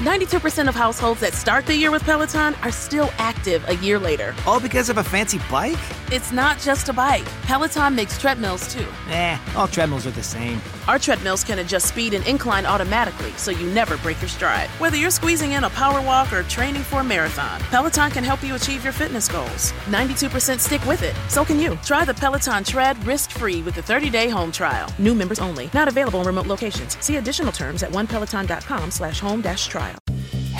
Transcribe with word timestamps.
92% 0.00 0.66
of 0.66 0.74
households 0.74 1.20
that 1.20 1.34
start 1.34 1.66
the 1.66 1.76
year 1.76 1.90
with 1.90 2.02
Peloton 2.04 2.54
are 2.62 2.72
still 2.72 3.10
active 3.18 3.62
a 3.68 3.76
year 3.76 3.98
later. 3.98 4.34
All 4.46 4.58
because 4.58 4.88
of 4.88 4.96
a 4.96 5.04
fancy 5.04 5.38
bike? 5.50 5.76
It's 6.10 6.32
not 6.32 6.58
just 6.58 6.88
a 6.88 6.92
bike. 6.94 7.26
Peloton 7.42 7.94
makes 7.94 8.18
treadmills 8.18 8.72
too. 8.72 8.86
Eh, 9.10 9.36
all 9.54 9.68
treadmills 9.68 10.06
are 10.06 10.10
the 10.12 10.22
same. 10.22 10.58
Our 10.88 10.98
treadmills 10.98 11.44
can 11.44 11.58
adjust 11.58 11.88
speed 11.88 12.14
and 12.14 12.26
incline 12.26 12.64
automatically 12.64 13.30
so 13.32 13.50
you 13.50 13.66
never 13.72 13.98
break 13.98 14.18
your 14.22 14.30
stride. 14.30 14.70
Whether 14.80 14.96
you're 14.96 15.10
squeezing 15.10 15.52
in 15.52 15.64
a 15.64 15.70
power 15.70 16.00
walk 16.00 16.32
or 16.32 16.44
training 16.44 16.82
for 16.82 17.00
a 17.00 17.04
marathon, 17.04 17.60
Peloton 17.70 18.10
can 18.10 18.24
help 18.24 18.42
you 18.42 18.54
achieve 18.54 18.82
your 18.82 18.94
fitness 18.94 19.28
goals. 19.28 19.72
92% 19.86 20.60
stick 20.60 20.84
with 20.86 21.02
it. 21.02 21.14
So 21.28 21.44
can 21.44 21.60
you. 21.60 21.76
Try 21.84 22.06
the 22.06 22.14
Peloton 22.14 22.64
Tread 22.64 22.96
risk-free 23.06 23.60
with 23.62 23.74
the 23.74 23.82
30-day 23.82 24.30
home 24.30 24.50
trial. 24.50 24.90
New 24.98 25.14
members 25.14 25.40
only. 25.40 25.68
Not 25.74 25.88
available 25.88 26.20
in 26.22 26.26
remote 26.26 26.46
locations. 26.46 26.96
See 27.04 27.16
additional 27.16 27.52
terms 27.52 27.82
at 27.82 27.90
onepeloton.com 27.90 28.90
slash 28.90 29.20
home 29.20 29.42
dash 29.42 29.68
trial. 29.68 29.89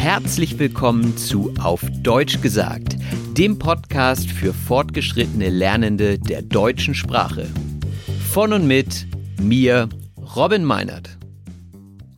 Herzlich 0.00 0.58
willkommen 0.58 1.18
zu 1.18 1.52
Auf 1.60 1.84
Deutsch 2.02 2.40
gesagt, 2.40 2.96
dem 3.36 3.58
Podcast 3.58 4.30
für 4.30 4.54
fortgeschrittene 4.54 5.50
Lernende 5.50 6.18
der 6.18 6.40
deutschen 6.40 6.94
Sprache. 6.94 7.46
Von 8.32 8.54
und 8.54 8.66
mit 8.66 9.06
mir, 9.38 9.90
Robin 10.34 10.64
Meinert. 10.64 11.19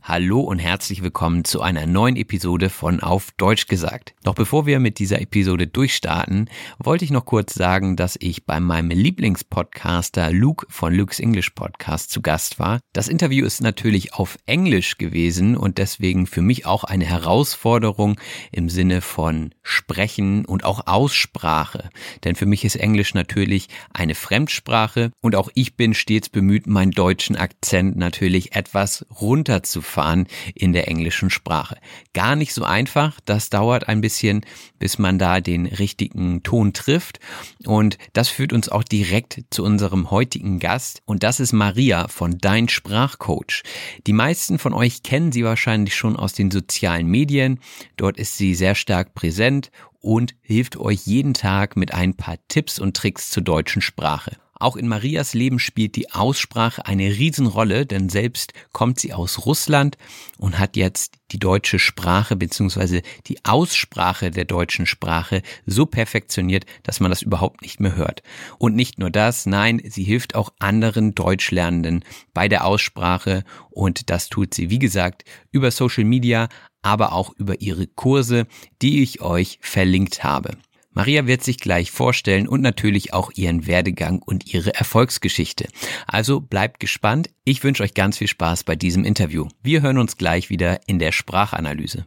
Hallo 0.05 0.41
und 0.41 0.59
herzlich 0.59 1.01
willkommen 1.01 1.45
zu 1.45 1.61
einer 1.61 1.87
neuen 1.87 2.17
Episode 2.17 2.69
von 2.69 2.99
Auf 2.99 3.31
Deutsch 3.37 3.67
gesagt. 3.67 4.13
Doch 4.23 4.35
bevor 4.35 4.65
wir 4.65 4.81
mit 4.81 4.99
dieser 4.99 5.21
Episode 5.21 5.65
durchstarten, 5.65 6.49
wollte 6.77 7.05
ich 7.05 7.11
noch 7.11 7.23
kurz 7.23 7.53
sagen, 7.53 7.95
dass 7.95 8.17
ich 8.19 8.45
bei 8.45 8.59
meinem 8.59 8.89
Lieblingspodcaster 8.89 10.29
Luke 10.33 10.65
von 10.67 10.93
Luke's 10.93 11.21
English 11.21 11.51
Podcast 11.51 12.11
zu 12.11 12.21
Gast 12.21 12.59
war. 12.59 12.81
Das 12.91 13.07
Interview 13.07 13.45
ist 13.45 13.61
natürlich 13.61 14.13
auf 14.13 14.37
Englisch 14.45 14.97
gewesen 14.97 15.55
und 15.55 15.77
deswegen 15.77 16.27
für 16.27 16.41
mich 16.41 16.65
auch 16.65 16.83
eine 16.83 17.05
Herausforderung 17.05 18.19
im 18.51 18.67
Sinne 18.67 18.99
von 18.99 19.55
Sprechen 19.61 20.43
und 20.43 20.65
auch 20.65 20.85
Aussprache. 20.85 21.89
Denn 22.25 22.35
für 22.35 22.45
mich 22.45 22.65
ist 22.65 22.75
Englisch 22.75 23.13
natürlich 23.13 23.69
eine 23.93 24.15
Fremdsprache 24.15 25.11
und 25.21 25.37
auch 25.37 25.47
ich 25.55 25.77
bin 25.77 25.93
stets 25.93 26.27
bemüht, 26.27 26.67
meinen 26.67 26.91
deutschen 26.91 27.37
Akzent 27.37 27.95
natürlich 27.95 28.53
etwas 28.53 29.05
runterzufahren 29.09 29.92
fahren 29.93 30.27
in 30.55 30.73
der 30.73 30.87
englischen 30.87 31.29
Sprache. 31.29 31.77
Gar 32.13 32.35
nicht 32.35 32.53
so 32.53 32.63
einfach, 32.63 33.19
das 33.25 33.49
dauert 33.49 33.87
ein 33.87 34.01
bisschen, 34.01 34.45
bis 34.79 34.97
man 34.97 35.19
da 35.19 35.39
den 35.39 35.65
richtigen 35.65 36.43
Ton 36.43 36.73
trifft 36.73 37.19
und 37.65 37.97
das 38.13 38.29
führt 38.29 38.53
uns 38.53 38.69
auch 38.69 38.83
direkt 38.83 39.43
zu 39.49 39.63
unserem 39.63 40.11
heutigen 40.11 40.59
Gast 40.59 41.01
und 41.05 41.23
das 41.23 41.39
ist 41.39 41.53
Maria 41.53 42.07
von 42.07 42.37
Dein 42.39 42.67
Sprachcoach. 42.67 43.63
Die 44.07 44.13
meisten 44.13 44.59
von 44.59 44.73
euch 44.73 45.03
kennen 45.03 45.31
sie 45.31 45.43
wahrscheinlich 45.43 45.95
schon 45.95 46.15
aus 46.15 46.33
den 46.33 46.51
sozialen 46.51 47.07
Medien. 47.07 47.59
Dort 47.95 48.17
ist 48.17 48.37
sie 48.37 48.55
sehr 48.55 48.75
stark 48.75 49.13
präsent 49.13 49.71
und 49.99 50.35
hilft 50.41 50.75
euch 50.77 51.05
jeden 51.05 51.33
Tag 51.33 51.77
mit 51.77 51.93
ein 51.93 52.15
paar 52.15 52.37
Tipps 52.47 52.79
und 52.79 52.97
Tricks 52.97 53.29
zur 53.29 53.43
deutschen 53.43 53.81
Sprache. 53.81 54.42
Auch 54.63 54.77
in 54.77 54.87
Marias 54.87 55.33
Leben 55.33 55.59
spielt 55.59 55.97
die 55.97 56.13
Aussprache 56.13 56.85
eine 56.85 57.09
Riesenrolle, 57.09 57.85
denn 57.85 58.07
selbst 58.07 58.53
kommt 58.71 58.97
sie 58.97 59.11
aus 59.11 59.45
Russland 59.45 59.97
und 60.37 60.57
hat 60.57 60.77
jetzt 60.77 61.15
die 61.31 61.37
deutsche 61.37 61.79
Sprache 61.79 62.37
bzw. 62.37 63.01
die 63.27 63.43
Aussprache 63.43 64.31
der 64.31 64.45
deutschen 64.45 64.85
Sprache 64.85 65.41
so 65.65 65.85
perfektioniert, 65.85 66.65
dass 66.83 67.01
man 67.01 67.11
das 67.11 67.23
überhaupt 67.23 67.61
nicht 67.61 67.81
mehr 67.81 67.97
hört. 67.97 68.23
Und 68.57 68.73
nicht 68.73 68.99
nur 68.99 69.09
das, 69.09 69.45
nein, 69.45 69.81
sie 69.83 70.05
hilft 70.05 70.33
auch 70.33 70.53
anderen 70.59 71.13
Deutschlernenden 71.13 72.05
bei 72.33 72.47
der 72.47 72.63
Aussprache 72.63 73.43
und 73.69 74.09
das 74.09 74.29
tut 74.29 74.53
sie, 74.53 74.69
wie 74.69 74.79
gesagt, 74.79 75.25
über 75.51 75.71
Social 75.71 76.05
Media, 76.05 76.47
aber 76.81 77.11
auch 77.11 77.33
über 77.35 77.59
ihre 77.59 77.87
Kurse, 77.87 78.47
die 78.81 79.03
ich 79.03 79.19
euch 79.19 79.59
verlinkt 79.61 80.23
habe. 80.23 80.55
Maria 80.95 81.25
wird 81.25 81.43
sich 81.43 81.57
gleich 81.57 81.91
vorstellen 81.91 82.47
und 82.47 82.61
natürlich 82.61 83.13
auch 83.13 83.31
ihren 83.33 83.65
Werdegang 83.65 84.21
und 84.21 84.53
ihre 84.53 84.75
Erfolgsgeschichte. 84.75 85.67
Also 86.05 86.39
bleibt 86.39 86.79
gespannt. 86.79 87.31
Ich 87.45 87.63
wünsche 87.63 87.81
euch 87.81 87.95
ganz 87.95 88.19
viel 88.19 88.27
Spaß 88.27 88.63
bei 88.63 88.75
diesem 88.75 89.03
Interview. 89.03 89.47
Wir 89.63 89.81
hören 89.81 89.97
uns 89.97 90.17
gleich 90.17 90.51
wieder 90.51 90.81
in 90.87 90.99
der 90.99 91.11
Sprachanalyse. 91.11 92.05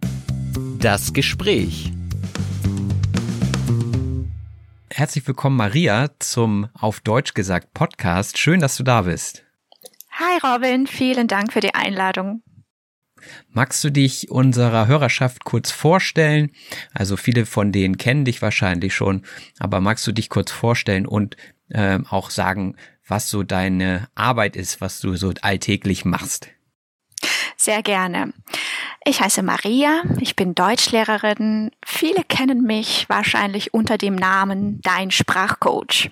Das 0.78 1.12
Gespräch. 1.12 1.92
Herzlich 4.88 5.26
willkommen, 5.26 5.56
Maria, 5.56 6.10
zum 6.20 6.68
Auf 6.72 7.00
Deutsch 7.00 7.34
gesagt 7.34 7.74
Podcast. 7.74 8.38
Schön, 8.38 8.60
dass 8.60 8.76
du 8.76 8.84
da 8.84 9.02
bist. 9.02 9.42
Hi 10.12 10.38
Robin, 10.42 10.86
vielen 10.86 11.26
Dank 11.26 11.52
für 11.52 11.60
die 11.60 11.74
Einladung. 11.74 12.42
Magst 13.50 13.82
du 13.84 13.90
dich 13.90 14.30
unserer 14.30 14.86
Hörerschaft 14.86 15.44
kurz 15.44 15.70
vorstellen? 15.70 16.50
Also 16.92 17.16
viele 17.16 17.46
von 17.46 17.72
denen 17.72 17.98
kennen 17.98 18.24
dich 18.24 18.42
wahrscheinlich 18.42 18.94
schon, 18.94 19.22
aber 19.58 19.80
magst 19.80 20.06
du 20.06 20.12
dich 20.12 20.28
kurz 20.28 20.50
vorstellen 20.50 21.06
und 21.06 21.36
äh, 21.68 21.98
auch 22.08 22.30
sagen, 22.30 22.76
was 23.06 23.30
so 23.30 23.42
deine 23.42 24.08
Arbeit 24.14 24.56
ist, 24.56 24.80
was 24.80 25.00
du 25.00 25.16
so 25.16 25.32
alltäglich 25.42 26.04
machst? 26.04 26.48
Sehr 27.56 27.82
gerne. 27.82 28.32
Ich 29.04 29.20
heiße 29.20 29.42
Maria, 29.42 30.02
ich 30.20 30.36
bin 30.36 30.54
Deutschlehrerin. 30.54 31.70
Viele 31.84 32.22
kennen 32.24 32.62
mich 32.62 33.08
wahrscheinlich 33.08 33.72
unter 33.72 33.98
dem 33.98 34.14
Namen 34.14 34.80
Dein 34.82 35.10
Sprachcoach. 35.10 36.10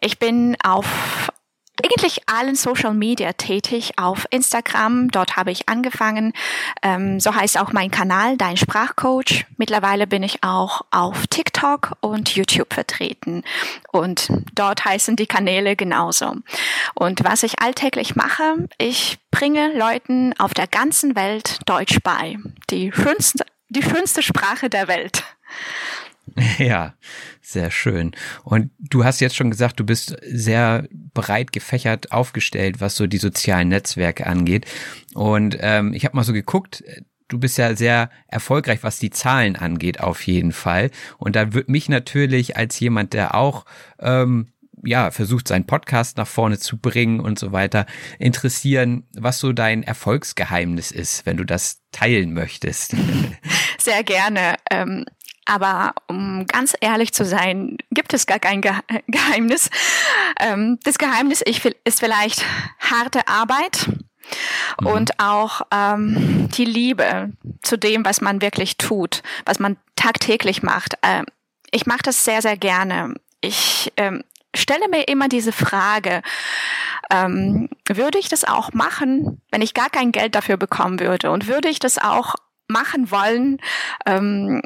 Ich 0.00 0.18
bin 0.18 0.56
auf 0.62 1.30
eigentlich 1.84 2.28
allen 2.28 2.54
Social 2.54 2.94
Media 2.94 3.32
tätig, 3.32 3.92
auf 3.96 4.26
Instagram, 4.30 5.10
dort 5.10 5.36
habe 5.36 5.50
ich 5.50 5.68
angefangen. 5.68 6.32
Ähm, 6.82 7.20
so 7.20 7.34
heißt 7.34 7.58
auch 7.58 7.72
mein 7.72 7.90
Kanal, 7.90 8.36
Dein 8.36 8.56
Sprachcoach. 8.56 9.46
Mittlerweile 9.56 10.06
bin 10.06 10.22
ich 10.22 10.42
auch 10.42 10.82
auf 10.90 11.26
TikTok 11.26 11.92
und 12.00 12.34
YouTube 12.34 12.72
vertreten. 12.74 13.42
Und 13.92 14.28
dort 14.54 14.84
heißen 14.84 15.16
die 15.16 15.26
Kanäle 15.26 15.76
genauso. 15.76 16.34
Und 16.94 17.24
was 17.24 17.42
ich 17.42 17.60
alltäglich 17.60 18.16
mache, 18.16 18.68
ich 18.78 19.18
bringe 19.30 19.76
Leuten 19.76 20.34
auf 20.38 20.54
der 20.54 20.66
ganzen 20.66 21.16
Welt 21.16 21.58
Deutsch 21.66 21.98
bei. 22.02 22.36
Die 22.70 22.92
schönste, 22.92 23.44
die 23.68 23.82
schönste 23.82 24.22
Sprache 24.22 24.68
der 24.68 24.88
Welt. 24.88 25.22
Ja, 26.58 26.94
sehr 27.40 27.70
schön. 27.70 28.12
Und 28.44 28.70
du 28.78 29.04
hast 29.04 29.20
jetzt 29.20 29.36
schon 29.36 29.50
gesagt, 29.50 29.80
du 29.80 29.84
bist 29.84 30.16
sehr 30.22 30.86
breit 31.14 31.52
gefächert 31.52 32.12
aufgestellt, 32.12 32.80
was 32.80 32.96
so 32.96 33.06
die 33.06 33.18
sozialen 33.18 33.68
Netzwerke 33.68 34.26
angeht. 34.26 34.66
Und 35.14 35.56
ähm, 35.60 35.92
ich 35.94 36.04
habe 36.04 36.16
mal 36.16 36.24
so 36.24 36.32
geguckt, 36.32 36.84
du 37.28 37.38
bist 37.38 37.58
ja 37.58 37.74
sehr 37.76 38.10
erfolgreich, 38.28 38.82
was 38.82 38.98
die 38.98 39.10
Zahlen 39.10 39.56
angeht, 39.56 40.00
auf 40.00 40.26
jeden 40.26 40.52
Fall. 40.52 40.90
Und 41.18 41.36
da 41.36 41.54
würde 41.54 41.70
mich 41.70 41.88
natürlich 41.88 42.56
als 42.56 42.78
jemand, 42.80 43.12
der 43.12 43.34
auch 43.34 43.64
ähm, 43.98 44.48
ja, 44.84 45.10
versucht, 45.10 45.48
seinen 45.48 45.66
Podcast 45.66 46.16
nach 46.16 46.26
vorne 46.26 46.58
zu 46.58 46.78
bringen 46.78 47.20
und 47.20 47.38
so 47.38 47.52
weiter, 47.52 47.86
interessieren, 48.18 49.04
was 49.16 49.38
so 49.38 49.52
dein 49.52 49.82
Erfolgsgeheimnis 49.82 50.90
ist, 50.90 51.26
wenn 51.26 51.36
du 51.36 51.44
das 51.44 51.82
teilen 51.92 52.32
möchtest. 52.32 52.94
Sehr 53.78 54.04
gerne. 54.04 54.56
Ähm, 54.70 55.04
aber 55.50 55.94
um 56.06 56.46
ganz 56.46 56.74
ehrlich 56.80 57.12
zu 57.12 57.24
sein, 57.24 57.76
gibt 57.90 58.14
es 58.14 58.26
gar 58.26 58.38
kein 58.38 58.62
Geheimnis. 59.08 59.68
Ähm, 60.38 60.78
das 60.84 60.96
Geheimnis 60.96 61.42
ist 61.42 61.98
vielleicht 61.98 62.44
harte 62.78 63.26
Arbeit 63.26 63.88
mhm. 64.80 64.86
und 64.86 65.18
auch 65.18 65.62
ähm, 65.72 66.48
die 66.52 66.64
Liebe 66.64 67.32
zu 67.62 67.76
dem, 67.76 68.04
was 68.04 68.20
man 68.20 68.40
wirklich 68.40 68.76
tut, 68.76 69.22
was 69.44 69.58
man 69.58 69.76
tagtäglich 69.96 70.62
macht. 70.62 70.94
Ähm, 71.02 71.26
ich 71.72 71.84
mache 71.84 72.02
das 72.04 72.24
sehr, 72.24 72.42
sehr 72.42 72.56
gerne. 72.56 73.14
Ich 73.40 73.92
ähm, 73.96 74.22
stelle 74.54 74.88
mir 74.88 75.08
immer 75.08 75.28
diese 75.28 75.52
Frage, 75.52 76.22
ähm, 77.10 77.68
würde 77.88 78.18
ich 78.18 78.28
das 78.28 78.44
auch 78.44 78.72
machen, 78.72 79.42
wenn 79.50 79.62
ich 79.62 79.74
gar 79.74 79.90
kein 79.90 80.12
Geld 80.12 80.36
dafür 80.36 80.58
bekommen 80.58 81.00
würde? 81.00 81.32
Und 81.32 81.48
würde 81.48 81.68
ich 81.68 81.80
das 81.80 81.98
auch 81.98 82.36
machen 82.68 83.10
wollen, 83.10 83.58
ähm, 84.06 84.62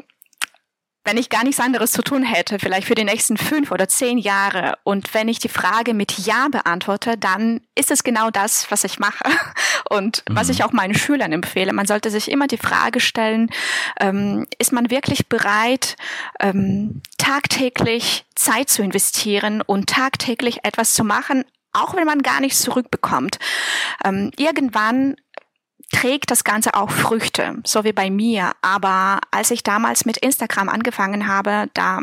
wenn 1.05 1.17
ich 1.17 1.29
gar 1.29 1.43
nichts 1.43 1.61
anderes 1.61 1.91
zu 1.91 2.01
tun 2.01 2.23
hätte, 2.23 2.57
vielleicht 2.59 2.87
für 2.87 2.95
die 2.95 3.03
nächsten 3.03 3.37
fünf 3.37 3.71
oder 3.71 3.87
zehn 3.87 4.17
Jahre, 4.17 4.77
und 4.83 5.13
wenn 5.13 5.27
ich 5.27 5.39
die 5.39 5.49
Frage 5.49 5.93
mit 5.93 6.17
Ja 6.17 6.47
beantworte, 6.49 7.17
dann 7.17 7.61
ist 7.75 7.91
es 7.91 8.03
genau 8.03 8.31
das, 8.31 8.69
was 8.71 8.83
ich 8.83 8.99
mache 8.99 9.23
und 9.89 10.23
mhm. 10.27 10.35
was 10.35 10.49
ich 10.49 10.63
auch 10.63 10.71
meinen 10.71 10.95
Schülern 10.95 11.31
empfehle. 11.31 11.73
Man 11.73 11.85
sollte 11.85 12.09
sich 12.09 12.29
immer 12.29 12.47
die 12.47 12.57
Frage 12.57 12.99
stellen, 12.99 13.49
ähm, 13.99 14.47
ist 14.57 14.73
man 14.73 14.89
wirklich 14.89 15.27
bereit, 15.27 15.95
ähm, 16.39 17.01
tagtäglich 17.17 18.25
Zeit 18.35 18.69
zu 18.69 18.81
investieren 18.81 19.61
und 19.61 19.87
tagtäglich 19.89 20.59
etwas 20.63 20.93
zu 20.95 21.03
machen, 21.03 21.45
auch 21.75 21.95
wenn 21.95 22.05
man 22.05 22.21
gar 22.21 22.39
nichts 22.39 22.61
zurückbekommt. 22.61 23.37
Ähm, 24.03 24.31
irgendwann 24.37 25.15
trägt 25.91 26.31
das 26.31 26.43
Ganze 26.43 26.73
auch 26.73 26.89
Früchte, 26.89 27.61
so 27.65 27.83
wie 27.83 27.93
bei 27.93 28.09
mir. 28.09 28.51
Aber 28.61 29.19
als 29.31 29.51
ich 29.51 29.63
damals 29.63 30.05
mit 30.05 30.17
Instagram 30.17 30.69
angefangen 30.69 31.27
habe, 31.27 31.69
da 31.73 32.01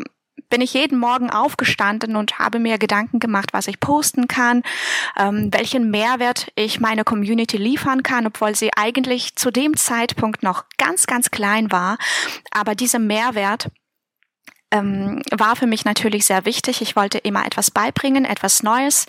bin 0.49 0.61
ich 0.61 0.75
jeden 0.75 0.99
Morgen 0.99 1.31
aufgestanden 1.31 2.14
und 2.14 2.38
habe 2.38 2.58
mir 2.58 2.76
Gedanken 2.76 3.20
gemacht, 3.20 3.52
was 3.52 3.69
ich 3.69 3.81
posten 3.81 4.29
kann, 4.29 4.62
ähm, 5.19 5.49
welchen 5.50 5.90
Mehrwert 5.90 6.52
ich 6.56 6.79
meiner 6.79 7.05
Community 7.05 7.56
liefern 7.56 8.02
kann, 8.02 8.26
obwohl 8.26 8.55
sie 8.55 8.70
eigentlich 8.76 9.34
zu 9.34 9.50
dem 9.50 9.76
Zeitpunkt 9.76 10.43
noch 10.43 10.64
ganz, 10.76 11.06
ganz 11.06 11.31
klein 11.31 11.73
war. 11.73 11.96
Aber 12.50 12.75
dieser 12.75 12.99
Mehrwert 12.99 13.70
ähm, 14.70 15.23
war 15.31 15.56
für 15.56 15.67
mich 15.67 15.87
natürlich 15.87 16.26
sehr 16.26 16.44
wichtig. 16.44 16.82
Ich 16.82 16.96
wollte 16.96 17.19
immer 17.19 17.46
etwas 17.46 17.70
beibringen, 17.70 18.26
etwas 18.26 18.62
Neues. 18.62 19.06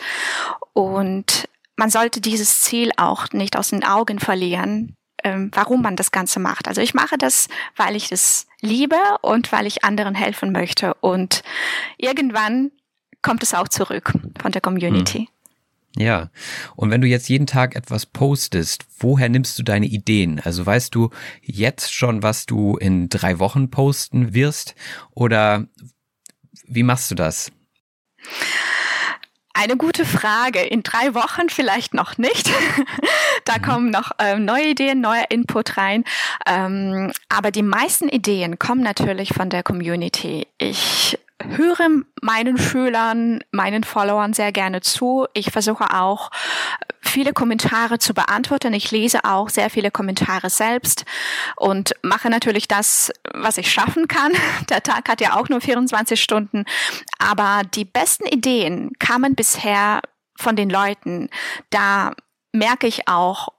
Und 0.72 1.50
man 1.76 1.90
sollte 1.90 2.22
dieses 2.22 2.62
Ziel 2.62 2.92
auch 2.98 3.32
nicht 3.32 3.58
aus 3.58 3.70
den 3.70 3.84
Augen 3.84 4.20
verlieren, 4.20 4.96
ähm, 5.24 5.52
warum 5.54 5.82
man 5.82 5.96
das 5.96 6.12
Ganze 6.12 6.40
macht. 6.40 6.68
Also 6.68 6.82
ich 6.82 6.94
mache 6.94 7.18
das, 7.18 7.48
weil 7.76 7.96
ich 7.96 8.10
das 8.10 8.48
liebe 8.62 8.98
und 9.22 9.52
weil 9.52 9.66
ich 9.66 9.84
anderen 9.84 10.16
helfen 10.16 10.52
möchte. 10.52 10.94
Und 10.96 11.44
irgendwann 11.98 12.72
kommt 13.22 13.44
es 13.44 13.54
auch 13.54 13.68
zurück 13.68 14.14
von 14.42 14.52
der 14.52 14.62
Community. 14.62 15.20
Hm. 15.20 15.28
Ja, 15.96 16.32
und 16.76 16.90
wenn 16.90 17.02
du 17.02 17.08
jetzt 17.08 17.30
jeden 17.30 17.46
Tag 17.46 17.76
etwas 17.76 18.08
postest, 18.08 18.86
woher 18.98 19.30
nimmst 19.30 19.60
du 19.60 19.64
deine 19.64 19.86
Ideen? 19.86 20.42
Also 20.44 20.66
weißt 20.66 20.94
du 20.96 21.12
jetzt 21.42 21.94
schon, 21.94 22.24
was 22.24 22.48
du 22.48 22.78
in 22.78 23.10
drei 23.10 23.38
Wochen 23.38 23.70
posten 23.70 24.34
wirst? 24.34 24.74
Oder 25.12 25.68
wie 26.66 26.82
machst 26.82 27.12
du 27.12 27.16
das? 27.16 27.52
Eine 29.54 29.78
gute 29.78 30.04
Frage. 30.04 30.62
In 30.62 30.82
drei 30.82 31.14
Wochen 31.14 31.50
vielleicht 31.50 31.94
noch 31.94 32.18
nicht. 32.18 32.50
da 33.46 33.58
mhm. 33.58 33.62
kommen 33.62 33.90
noch 33.92 34.12
ähm, 34.18 34.46
neue 34.46 34.70
Ideen, 34.70 35.00
neuer 35.00 35.26
Input 35.30 35.78
rein. 35.78 36.04
Ähm, 36.48 37.12
aber 37.30 37.52
die 37.52 37.62
meisten 37.62 38.10
Ideen 38.10 38.58
kommen 38.58 38.82
natürlich 38.82 39.30
von 39.34 39.50
der 39.50 39.62
Community. 39.62 40.48
Ich 40.58 41.20
höre 41.48 41.88
meinen 42.22 42.58
Schülern, 42.58 43.44
meinen 43.52 43.84
Followern 43.84 44.34
sehr 44.34 44.52
gerne 44.52 44.82
zu. 44.82 45.28
Ich 45.34 45.52
versuche 45.52 45.94
auch 45.94 46.32
viele 47.02 47.34
Kommentare 47.34 48.00
zu 48.00 48.14
beantworten. 48.14 48.74
Ich 48.74 48.92
lese 48.92 49.24
auch 49.26 49.50
sehr 49.50 49.70
viele 49.70 49.92
Kommentare 49.92 50.50
selbst 50.50 51.06
und 51.56 51.94
mache 52.02 52.30
natürlich 52.30 52.68
das, 52.68 53.12
was 53.34 53.58
ich 53.58 53.72
schaffen 53.72 54.08
kann. 54.08 54.32
Der 54.70 54.82
Tag 54.82 55.10
hat 55.10 55.22
ja 55.22 55.36
auch 55.36 55.50
nur 55.50 55.62
24 55.62 56.22
Stunden. 56.22 56.66
Aber 57.20 57.62
die 57.76 57.86
besten 57.86 58.26
Ideen 58.26 58.92
kamen 59.00 59.36
bisher 59.36 60.02
von 60.36 60.56
den 60.56 60.70
Leuten. 60.70 61.30
Da 61.70 62.14
merke 62.52 62.88
ich 62.88 63.08
auch, 63.08 63.50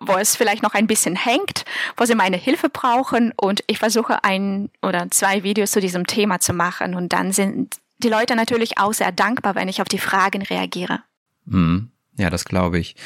wo 0.00 0.16
es 0.16 0.34
vielleicht 0.34 0.62
noch 0.62 0.74
ein 0.74 0.86
bisschen 0.86 1.14
hängt, 1.14 1.64
wo 1.96 2.04
sie 2.04 2.14
meine 2.14 2.36
Hilfe 2.36 2.70
brauchen 2.70 3.32
und 3.36 3.62
ich 3.66 3.78
versuche 3.78 4.24
ein 4.24 4.70
oder 4.82 5.10
zwei 5.10 5.42
Videos 5.42 5.70
zu 5.70 5.80
diesem 5.80 6.06
Thema 6.06 6.40
zu 6.40 6.52
machen 6.52 6.94
und 6.94 7.12
dann 7.12 7.32
sind 7.32 7.76
die 7.98 8.08
Leute 8.08 8.34
natürlich 8.34 8.78
auch 8.78 8.94
sehr 8.94 9.12
dankbar, 9.12 9.54
wenn 9.54 9.68
ich 9.68 9.82
auf 9.82 9.88
die 9.88 9.98
Fragen 9.98 10.42
reagiere. 10.42 11.00
Mhm. 11.44 11.90
Ja, 12.16 12.28
das 12.28 12.44
glaube 12.44 12.78
ich. 12.78 12.96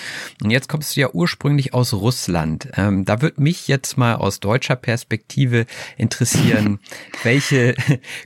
Und 0.43 0.51
jetzt 0.51 0.69
kommst 0.69 0.97
du 0.97 1.01
ja 1.01 1.11
ursprünglich 1.13 1.73
aus 1.73 1.93
Russland. 1.93 2.69
Ähm, 2.77 3.05
da 3.05 3.21
wird 3.21 3.39
mich 3.39 3.69
jetzt 3.69 3.97
mal 3.97 4.17
aus 4.17 4.41
deutscher 4.41 4.75
Perspektive 4.75 5.67
interessieren, 5.97 6.81
welche 7.23 7.77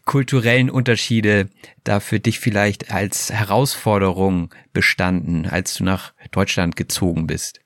kulturellen 0.07 0.71
Unterschiede 0.71 1.51
da 1.85 2.01
für 2.01 2.21
dich 2.21 2.41
vielleicht 2.41 2.91
als 2.91 3.31
Herausforderung 3.31 4.55
bestanden, 4.73 5.47
als 5.47 5.75
du 5.75 5.85
nach 5.85 6.15
Deutschland 6.31 6.75
gezogen 6.75 7.27
bist. 7.27 7.61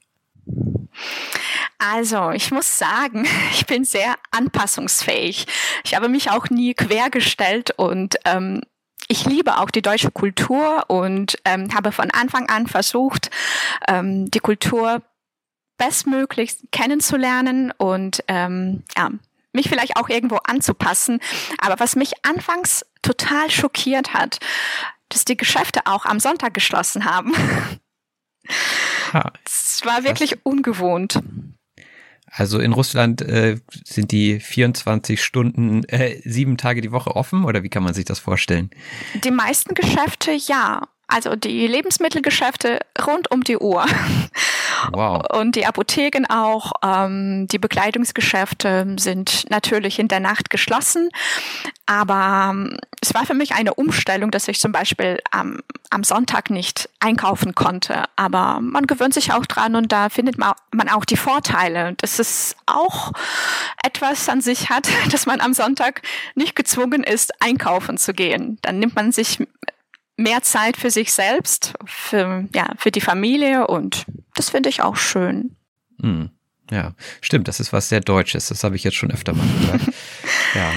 Also, 1.79 2.31
ich 2.31 2.51
muss 2.51 2.79
sagen, 2.79 3.27
ich 3.53 3.67
bin 3.67 3.85
sehr 3.85 4.15
anpassungsfähig. 4.31 5.47
Ich 5.85 5.95
habe 5.95 6.09
mich 6.09 6.31
auch 6.31 6.49
nie 6.51 6.75
quergestellt 6.75 7.73
und 7.77 8.17
ähm, 8.25 8.61
ich 9.09 9.27
liebe 9.27 9.59
auch 9.59 9.71
die 9.71 9.83
deutsche 9.83 10.11
Kultur 10.11 10.85
und 10.89 11.39
ähm, 11.45 11.75
habe 11.75 11.93
von 11.93 12.11
Anfang 12.11 12.49
an 12.49 12.67
versucht, 12.67 13.31
ähm, 13.89 14.31
die 14.31 14.39
Kultur 14.39 15.03
bestmöglich 15.77 16.57
kennenzulernen 16.71 17.73
und 17.77 18.23
ähm, 18.29 18.85
ja, 18.97 19.11
mich 19.53 19.69
vielleicht 19.69 19.97
auch 19.97 20.09
irgendwo 20.09 20.37
anzupassen. 20.45 21.21
Aber 21.59 21.81
was 21.81 21.97
mich 21.97 22.13
anfangs 22.25 22.87
total 23.03 23.51
schockiert 23.51 24.15
hat, 24.15 24.39
dass 25.09 25.25
die 25.25 25.37
Geschäfte 25.37 25.81
auch 25.85 26.07
am 26.07 26.21
Sonntag 26.21 26.55
geschlossen 26.55 27.05
haben. 27.05 27.35
Es 29.45 29.83
war 29.85 30.05
wirklich 30.05 30.45
ungewohnt. 30.45 31.21
Also 32.35 32.59
in 32.61 32.73
Russland 32.73 33.21
äh, 33.21 33.59
sind 33.85 34.11
die 34.11 34.41
24 34.41 35.23
Stunden, 35.23 35.85
äh, 35.85 36.21
sieben 36.25 36.57
Tage 36.57 36.81
die 36.81 36.91
Woche 36.91 37.15
offen 37.15 37.45
oder 37.45 37.63
wie 37.63 37.69
kann 37.69 37.83
man 37.83 37.93
sich 37.93 38.07
das 38.07 38.21
vorstellen? 38.21 38.71
Die 39.23 39.31
meisten 39.31 39.75
Geschäfte 39.75 40.33
ja. 40.33 40.89
Also 41.09 41.37
die 41.37 41.67
Lebensmittelgeschäfte 41.67 42.81
rund 43.07 43.31
um 43.31 43.45
die 43.45 43.59
Uhr. 43.59 43.85
Wow. 44.93 45.23
Und 45.33 45.57
die 45.57 45.67
Apotheken 45.67 46.27
auch. 46.29 46.73
Ähm, 46.83 47.47
die 47.49 47.59
Bekleidungsgeschäfte 47.59 48.97
sind 48.99 49.49
natürlich 49.51 49.99
in 49.99 50.09
der 50.09 50.21
Nacht 50.21 50.51
geschlossen. 50.51 51.11
Aber 51.87 52.51
ähm, 52.51 52.79
es 53.01 53.15
war 53.15 53.27
für 53.27 53.35
mich 53.35 53.55
eine 53.55 53.75
Umstellung, 53.75 54.31
dass 54.31 54.49
ich 54.49 54.61
zum 54.61 54.73
Beispiel 54.73 55.19
am, 55.31 55.61
am 55.91 56.05
Sonntag 56.05 56.51
nicht 56.51 56.89
einkaufen 57.01 57.55
konnte. 57.55 58.05
Aber 58.17 58.61
man 58.61 58.87
gewöhnt 58.87 59.15
sich 59.15 59.33
auch 59.33 59.47
dran 59.47 59.75
und 59.77 59.93
da 59.93 60.09
findet 60.09 60.39
man, 60.39 60.55
auch 60.91 61.05
die 61.05 61.17
Vorteile, 61.17 61.95
dass 61.99 62.19
es 62.19 62.57
auch 62.67 63.13
etwas 63.85 64.29
an 64.29 64.41
sich 64.41 64.71
hat, 64.71 64.89
dass 65.11 65.27
man 65.27 65.41
am 65.41 65.55
Sonntag 65.55 66.03
nicht 66.35 66.57
gezwungen 66.57 67.05
ist, 67.05 67.43
einkaufen 67.43 67.99
zu 67.99 68.15
gehen. 68.15 68.59
Dann 68.63 68.79
nimmt 68.79 68.97
man 68.97 69.13
sich 69.13 69.39
mehr 70.23 70.43
Zeit 70.43 70.77
für 70.77 70.91
sich 70.91 71.13
selbst, 71.13 71.75
für, 71.85 72.49
ja, 72.55 72.71
für 72.77 72.91
die 72.91 73.01
Familie 73.01 73.67
und 73.67 74.07
das 74.35 74.51
finde 74.51 74.69
ich 74.69 74.83
auch 74.83 74.97
schön. 74.97 75.57
Mhm. 75.99 76.31
Ja, 76.71 76.95
stimmt, 77.21 77.49
das 77.49 77.61
ist 77.61 77.73
was 77.75 77.91
sehr 77.91 78.01
Deutsches. 78.01 78.49
Das 78.49 78.65
habe 78.65 78.77
ich 78.77 78.85
jetzt 78.85 78.97
schon 78.97 79.11
öfter 79.11 79.35
mal 79.35 79.47
gehört. 79.61 79.83
ja, 80.55 80.73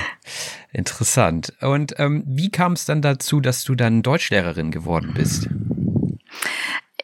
interessant. 0.74 1.54
Und 1.62 1.96
ähm, 2.00 2.24
wie 2.28 2.50
kam 2.50 2.74
es 2.74 2.84
dann 2.84 3.02
dazu, 3.02 3.40
dass 3.40 3.64
du 3.64 3.75
dann 3.75 4.04
Deutschlehrerin 4.04 4.72
geworden 4.72 5.14
bist? 5.14 5.48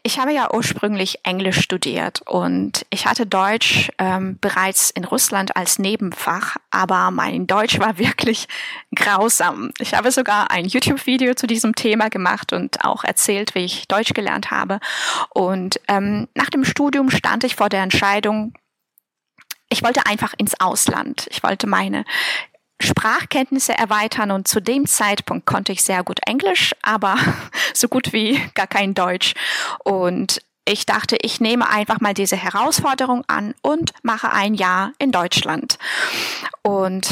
Ich 0.04 0.18
habe 0.18 0.34
ja 0.34 0.52
ursprünglich 0.52 1.20
Englisch 1.24 1.60
studiert 1.60 2.22
und 2.26 2.88
ich 2.90 3.06
hatte 3.06 3.28
Deutsch 3.28 3.92
ähm, 4.00 4.40
bereits 4.42 4.90
in 4.90 5.06
Russland 5.06 5.56
als 5.56 5.78
Nebenfach, 5.78 6.58
aber 6.72 7.12
mein 7.12 7.46
Deutsch 7.46 7.80
war 7.80 7.98
wirklich 8.00 8.48
grausam. 8.96 9.72
Ich 9.78 9.94
habe 9.94 10.12
sogar 10.12 10.50
ein 10.50 10.66
YouTube-Video 10.66 11.36
zu 11.36 11.46
diesem 11.46 11.76
Thema 11.76 12.10
gemacht 12.10 12.52
und 12.52 12.84
auch 12.84 13.04
erzählt, 13.04 13.54
wie 13.54 13.64
ich 13.64 13.88
Deutsch 13.88 14.14
gelernt 14.14 14.50
habe. 14.50 14.80
Und 15.30 15.80
ähm, 15.88 16.28
nach 16.34 16.50
dem 16.50 16.66
Studium 16.66 17.12
stand 17.12 17.44
ich 17.44 17.56
vor 17.56 17.70
der 17.70 17.84
Entscheidung, 17.84 18.54
ich 19.70 19.84
wollte 19.84 20.06
einfach 20.06 20.34
ins 20.38 20.60
Ausland. 20.60 21.28
Ich 21.30 21.44
wollte 21.44 21.66
meine 21.66 22.04
Sprachkenntnisse 22.82 23.74
erweitern 23.78 24.32
und 24.32 24.48
zu 24.48 24.60
dem 24.60 24.86
Zeitpunkt 24.86 25.46
konnte 25.46 25.72
ich 25.72 25.84
sehr 25.84 26.04
gut 26.04 26.20
Englisch, 26.26 26.74
aber 26.82 27.18
so 27.74 27.88
gut 27.88 28.14
wie 28.14 28.42
gar 28.54 28.68
kein 28.68 28.94
Deutsch. 28.94 29.34
Und 29.84 30.42
ich 30.66 30.86
dachte, 30.86 31.18
ich 31.22 31.42
nehme 31.42 31.70
einfach 31.70 32.00
mal 32.00 32.14
diese 32.14 32.38
Herausforderung 32.38 33.24
an 33.28 33.56
und 33.62 33.92
mache 34.04 34.32
ein 34.32 34.54
Jahr 34.54 34.94
in 35.00 35.12
Deutschland. 35.12 35.78
Und 36.62 37.10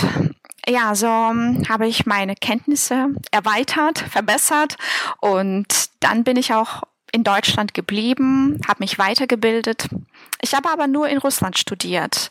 ja, 0.67 0.93
so 0.93 1.07
habe 1.07 1.87
ich 1.87 2.05
meine 2.05 2.35
Kenntnisse 2.35 3.07
erweitert, 3.31 3.99
verbessert 3.99 4.75
und 5.19 5.89
dann 5.99 6.23
bin 6.23 6.37
ich 6.37 6.53
auch 6.53 6.83
in 7.11 7.23
Deutschland 7.23 7.73
geblieben, 7.73 8.59
habe 8.67 8.83
mich 8.83 8.99
weitergebildet. 8.99 9.87
Ich 10.41 10.53
habe 10.53 10.69
aber 10.69 10.85
nur 10.87 11.09
in 11.09 11.17
Russland 11.17 11.57
studiert. 11.57 12.29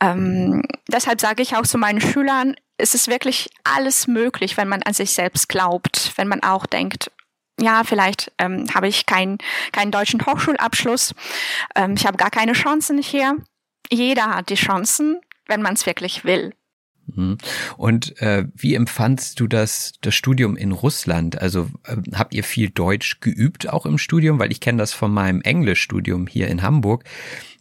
Ähm, 0.00 0.62
deshalb 0.88 1.20
sage 1.20 1.42
ich 1.42 1.56
auch 1.56 1.62
zu 1.62 1.78
meinen 1.78 2.00
Schülern, 2.00 2.56
es 2.78 2.94
ist 2.94 3.08
wirklich 3.08 3.50
alles 3.64 4.06
möglich, 4.06 4.56
wenn 4.56 4.68
man 4.68 4.82
an 4.82 4.94
sich 4.94 5.10
selbst 5.10 5.48
glaubt, 5.48 6.12
wenn 6.16 6.28
man 6.28 6.42
auch 6.42 6.66
denkt, 6.66 7.10
ja, 7.60 7.82
vielleicht 7.84 8.32
ähm, 8.38 8.72
habe 8.72 8.88
ich 8.88 9.04
keinen 9.04 9.38
keinen 9.72 9.90
deutschen 9.90 10.24
Hochschulabschluss, 10.24 11.14
ähm, 11.74 11.94
ich 11.96 12.06
habe 12.06 12.16
gar 12.16 12.30
keine 12.30 12.52
Chancen 12.52 12.98
hier. 12.98 13.36
Jeder 13.90 14.36
hat 14.36 14.48
die 14.50 14.54
Chancen, 14.54 15.20
wenn 15.46 15.62
man 15.62 15.74
es 15.74 15.86
wirklich 15.86 16.24
will. 16.24 16.54
Mhm. 17.14 17.38
Und 17.76 18.20
äh, 18.20 18.44
wie 18.54 18.74
empfandst 18.74 19.40
du 19.40 19.46
das, 19.46 19.92
das 20.00 20.14
Studium 20.14 20.56
in 20.56 20.72
Russland? 20.72 21.40
Also 21.40 21.68
äh, 21.84 21.96
habt 22.14 22.34
ihr 22.34 22.44
viel 22.44 22.70
Deutsch 22.70 23.20
geübt 23.20 23.68
auch 23.68 23.86
im 23.86 23.98
Studium? 23.98 24.38
Weil 24.38 24.52
ich 24.52 24.60
kenne 24.60 24.78
das 24.78 24.92
von 24.92 25.12
meinem 25.12 25.40
Englischstudium 25.40 26.26
hier 26.26 26.48
in 26.48 26.62
Hamburg. 26.62 27.04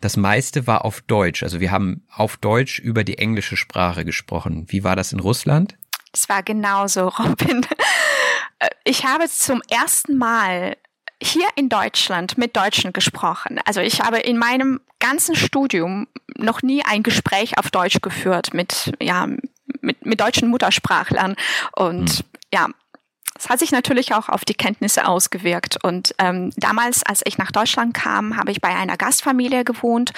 Das 0.02 0.18
meiste 0.18 0.68
war 0.68 0.86
auf 0.86 1.02
Deutsch. 1.02 1.44
Also 1.44 1.60
wir 1.60 1.72
haben 1.72 2.04
auf 2.10 2.38
Deutsch 2.38 2.80
über 2.80 3.04
die 3.04 3.18
englische 3.18 3.58
Sprache 3.58 4.06
gesprochen. 4.06 4.66
Wie 4.68 4.84
war 4.84 4.96
das 4.96 5.14
in 5.14 5.20
Russland? 5.20 5.78
Es 6.14 6.30
war 6.30 6.44
genauso, 6.44 7.08
Robin. 7.20 7.66
Äh, 8.60 8.70
ich 8.84 9.06
habe 9.06 9.28
zum 9.28 9.62
ersten 9.70 10.18
Mal 10.18 10.78
hier 11.22 11.48
in 11.56 11.70
Deutschland 11.70 12.38
mit 12.38 12.56
Deutschen 12.56 12.94
gesprochen. 12.94 13.60
Also 13.66 13.82
ich 13.82 14.02
habe 14.02 14.20
in 14.20 14.38
meinem 14.38 14.80
ganzen 15.00 15.36
Studium 15.36 16.08
noch 16.36 16.62
nie 16.62 16.84
ein 16.84 17.04
Gespräch 17.04 17.58
auf 17.58 17.72
Deutsch 17.72 18.02
geführt 18.02 18.54
mit, 18.54 18.94
ja, 19.02 19.28
mit, 19.82 20.06
mit 20.06 20.22
deutschen 20.22 20.50
Muttersprachlern. 20.50 21.36
Und 21.76 22.20
mhm. 22.20 22.26
ja, 22.54 22.68
es 23.38 23.50
hat 23.50 23.60
sich 23.60 23.72
natürlich 23.72 24.14
auch 24.14 24.30
auf 24.30 24.46
die 24.46 24.54
Kenntnisse 24.54 25.08
ausgewirkt. 25.08 25.84
Und 25.84 26.16
ähm, 26.18 26.52
damals, 26.58 27.04
als 27.04 27.22
ich 27.26 27.38
nach 27.38 27.52
Deutschland 27.52 27.94
kam, 27.94 28.38
habe 28.38 28.52
ich 28.52 28.62
bei 28.62 28.70
einer 28.70 28.98
Gastfamilie 28.98 29.64
gewohnt 29.64 30.12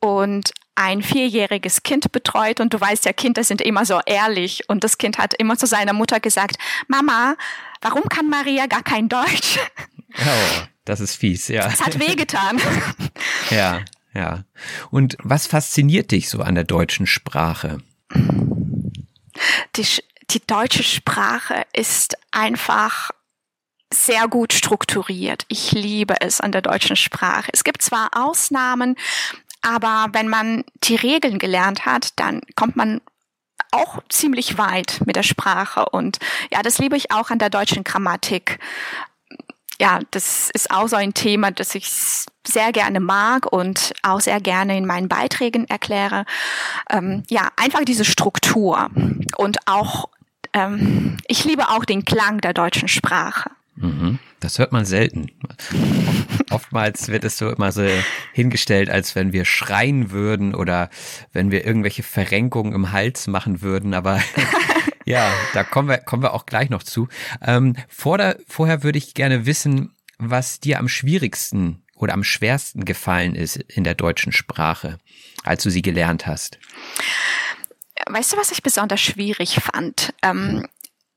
und 0.00 0.52
ein 0.74 1.02
vierjähriges 1.02 1.82
Kind 1.82 2.12
betreut. 2.12 2.60
Und 2.60 2.74
du 2.74 2.80
weißt 2.80 3.04
ja, 3.04 3.12
Kinder 3.12 3.44
sind 3.44 3.60
immer 3.60 3.84
so 3.84 4.00
ehrlich. 4.04 4.68
Und 4.68 4.84
das 4.84 4.98
Kind 4.98 5.18
hat 5.18 5.34
immer 5.34 5.56
zu 5.56 5.66
seiner 5.66 5.92
Mutter 5.92 6.20
gesagt, 6.20 6.56
Mama, 6.88 7.36
warum 7.80 8.04
kann 8.04 8.28
Maria 8.28 8.66
gar 8.66 8.82
kein 8.82 9.08
Deutsch? 9.08 9.58
Oh, 10.18 10.62
das 10.84 11.00
ist 11.00 11.16
fies, 11.16 11.48
ja. 11.48 11.66
Es 11.66 11.80
hat 11.80 11.98
wehgetan. 11.98 12.60
ja, 13.50 13.80
ja. 14.14 14.44
Und 14.90 15.16
was 15.22 15.46
fasziniert 15.46 16.10
dich 16.10 16.28
so 16.28 16.40
an 16.42 16.54
der 16.54 16.64
deutschen 16.64 17.06
Sprache? 17.06 17.78
Die, 19.76 19.86
die 20.30 20.46
deutsche 20.46 20.82
Sprache 20.82 21.62
ist 21.72 22.16
einfach 22.30 23.10
sehr 23.92 24.26
gut 24.28 24.52
strukturiert. 24.52 25.44
Ich 25.48 25.72
liebe 25.72 26.20
es 26.20 26.40
an 26.40 26.52
der 26.52 26.62
deutschen 26.62 26.96
Sprache. 26.96 27.50
Es 27.52 27.64
gibt 27.64 27.82
zwar 27.82 28.10
Ausnahmen, 28.12 28.96
aber 29.60 30.08
wenn 30.12 30.28
man 30.28 30.64
die 30.82 30.96
Regeln 30.96 31.38
gelernt 31.38 31.86
hat, 31.86 32.18
dann 32.18 32.40
kommt 32.56 32.76
man 32.76 33.00
auch 33.70 34.02
ziemlich 34.08 34.58
weit 34.58 35.00
mit 35.06 35.16
der 35.16 35.22
Sprache 35.22 35.86
und 35.88 36.18
ja, 36.50 36.62
das 36.62 36.78
liebe 36.78 36.96
ich 36.96 37.10
auch 37.10 37.30
an 37.30 37.38
der 37.38 37.48
deutschen 37.48 37.84
Grammatik 37.84 38.58
ja, 39.80 40.00
das 40.10 40.50
ist 40.50 40.70
auch 40.70 40.88
so 40.88 40.96
ein 40.96 41.14
Thema, 41.14 41.50
das 41.50 41.74
ich 41.74 41.90
sehr 42.46 42.72
gerne 42.72 43.00
mag 43.00 43.50
und 43.50 43.92
auch 44.02 44.20
sehr 44.20 44.40
gerne 44.40 44.76
in 44.76 44.86
meinen 44.86 45.08
Beiträgen 45.08 45.68
erkläre. 45.68 46.24
Ähm, 46.90 47.22
ja, 47.28 47.50
einfach 47.56 47.84
diese 47.84 48.04
Struktur 48.04 48.90
und 49.36 49.58
auch, 49.66 50.08
ähm, 50.52 51.16
ich 51.26 51.44
liebe 51.44 51.68
auch 51.68 51.84
den 51.84 52.04
Klang 52.04 52.40
der 52.40 52.52
deutschen 52.52 52.88
Sprache. 52.88 53.50
Mhm. 53.76 54.18
Das 54.40 54.58
hört 54.58 54.72
man 54.72 54.84
selten. 54.84 55.30
Oftmals 56.50 57.08
wird 57.08 57.24
es 57.24 57.38
so 57.38 57.48
immer 57.48 57.70
so 57.70 57.86
hingestellt, 58.32 58.90
als 58.90 59.14
wenn 59.14 59.32
wir 59.32 59.44
schreien 59.44 60.10
würden 60.10 60.54
oder 60.54 60.90
wenn 61.32 61.52
wir 61.52 61.64
irgendwelche 61.64 62.02
Verrenkungen 62.02 62.72
im 62.72 62.90
Hals 62.90 63.28
machen 63.28 63.62
würden, 63.62 63.94
aber 63.94 64.20
Ja, 65.04 65.32
da 65.54 65.64
kommen 65.64 65.88
wir, 65.88 65.98
kommen 65.98 66.22
wir 66.22 66.34
auch 66.34 66.46
gleich 66.46 66.70
noch 66.70 66.82
zu. 66.82 67.08
Ähm, 67.40 67.76
vor 67.88 68.18
der, 68.18 68.38
vorher 68.48 68.82
würde 68.82 68.98
ich 68.98 69.14
gerne 69.14 69.46
wissen, 69.46 69.96
was 70.18 70.60
dir 70.60 70.78
am 70.78 70.88
schwierigsten 70.88 71.84
oder 71.96 72.14
am 72.14 72.24
schwersten 72.24 72.84
gefallen 72.84 73.34
ist 73.34 73.56
in 73.56 73.84
der 73.84 73.94
deutschen 73.94 74.32
Sprache, 74.32 74.98
als 75.44 75.62
du 75.62 75.70
sie 75.70 75.82
gelernt 75.82 76.26
hast. 76.26 76.58
Weißt 78.08 78.32
du, 78.32 78.36
was 78.36 78.50
ich 78.50 78.62
besonders 78.62 79.00
schwierig 79.00 79.60
fand? 79.60 80.12
Ähm, 80.22 80.66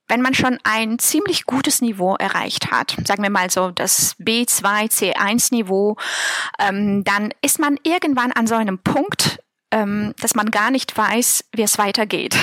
wenn 0.08 0.22
man 0.22 0.36
schon 0.36 0.60
ein 0.64 1.00
ziemlich 1.00 1.46
gutes 1.46 1.82
Niveau 1.82 2.16
erreicht 2.16 2.70
hat, 2.72 2.96
sagen 3.06 3.24
wir 3.24 3.32
mal 3.32 3.50
so 3.50 3.72
das 3.72 4.16
B2, 4.20 4.92
C1 4.92 5.54
Niveau, 5.54 5.98
ähm, 6.60 7.04
dann 7.04 7.34
ist 7.42 7.60
man 7.60 7.80
irgendwann 7.84 8.32
an 8.32 8.46
so 8.46 8.56
einem 8.56 8.78
Punkt, 8.78 9.40
ähm, 9.72 10.14
dass 10.22 10.36
man 10.36 10.52
gar 10.52 10.70
nicht 10.70 10.96
weiß, 10.96 11.46
wie 11.54 11.64
es 11.64 11.78
weitergeht. 11.78 12.38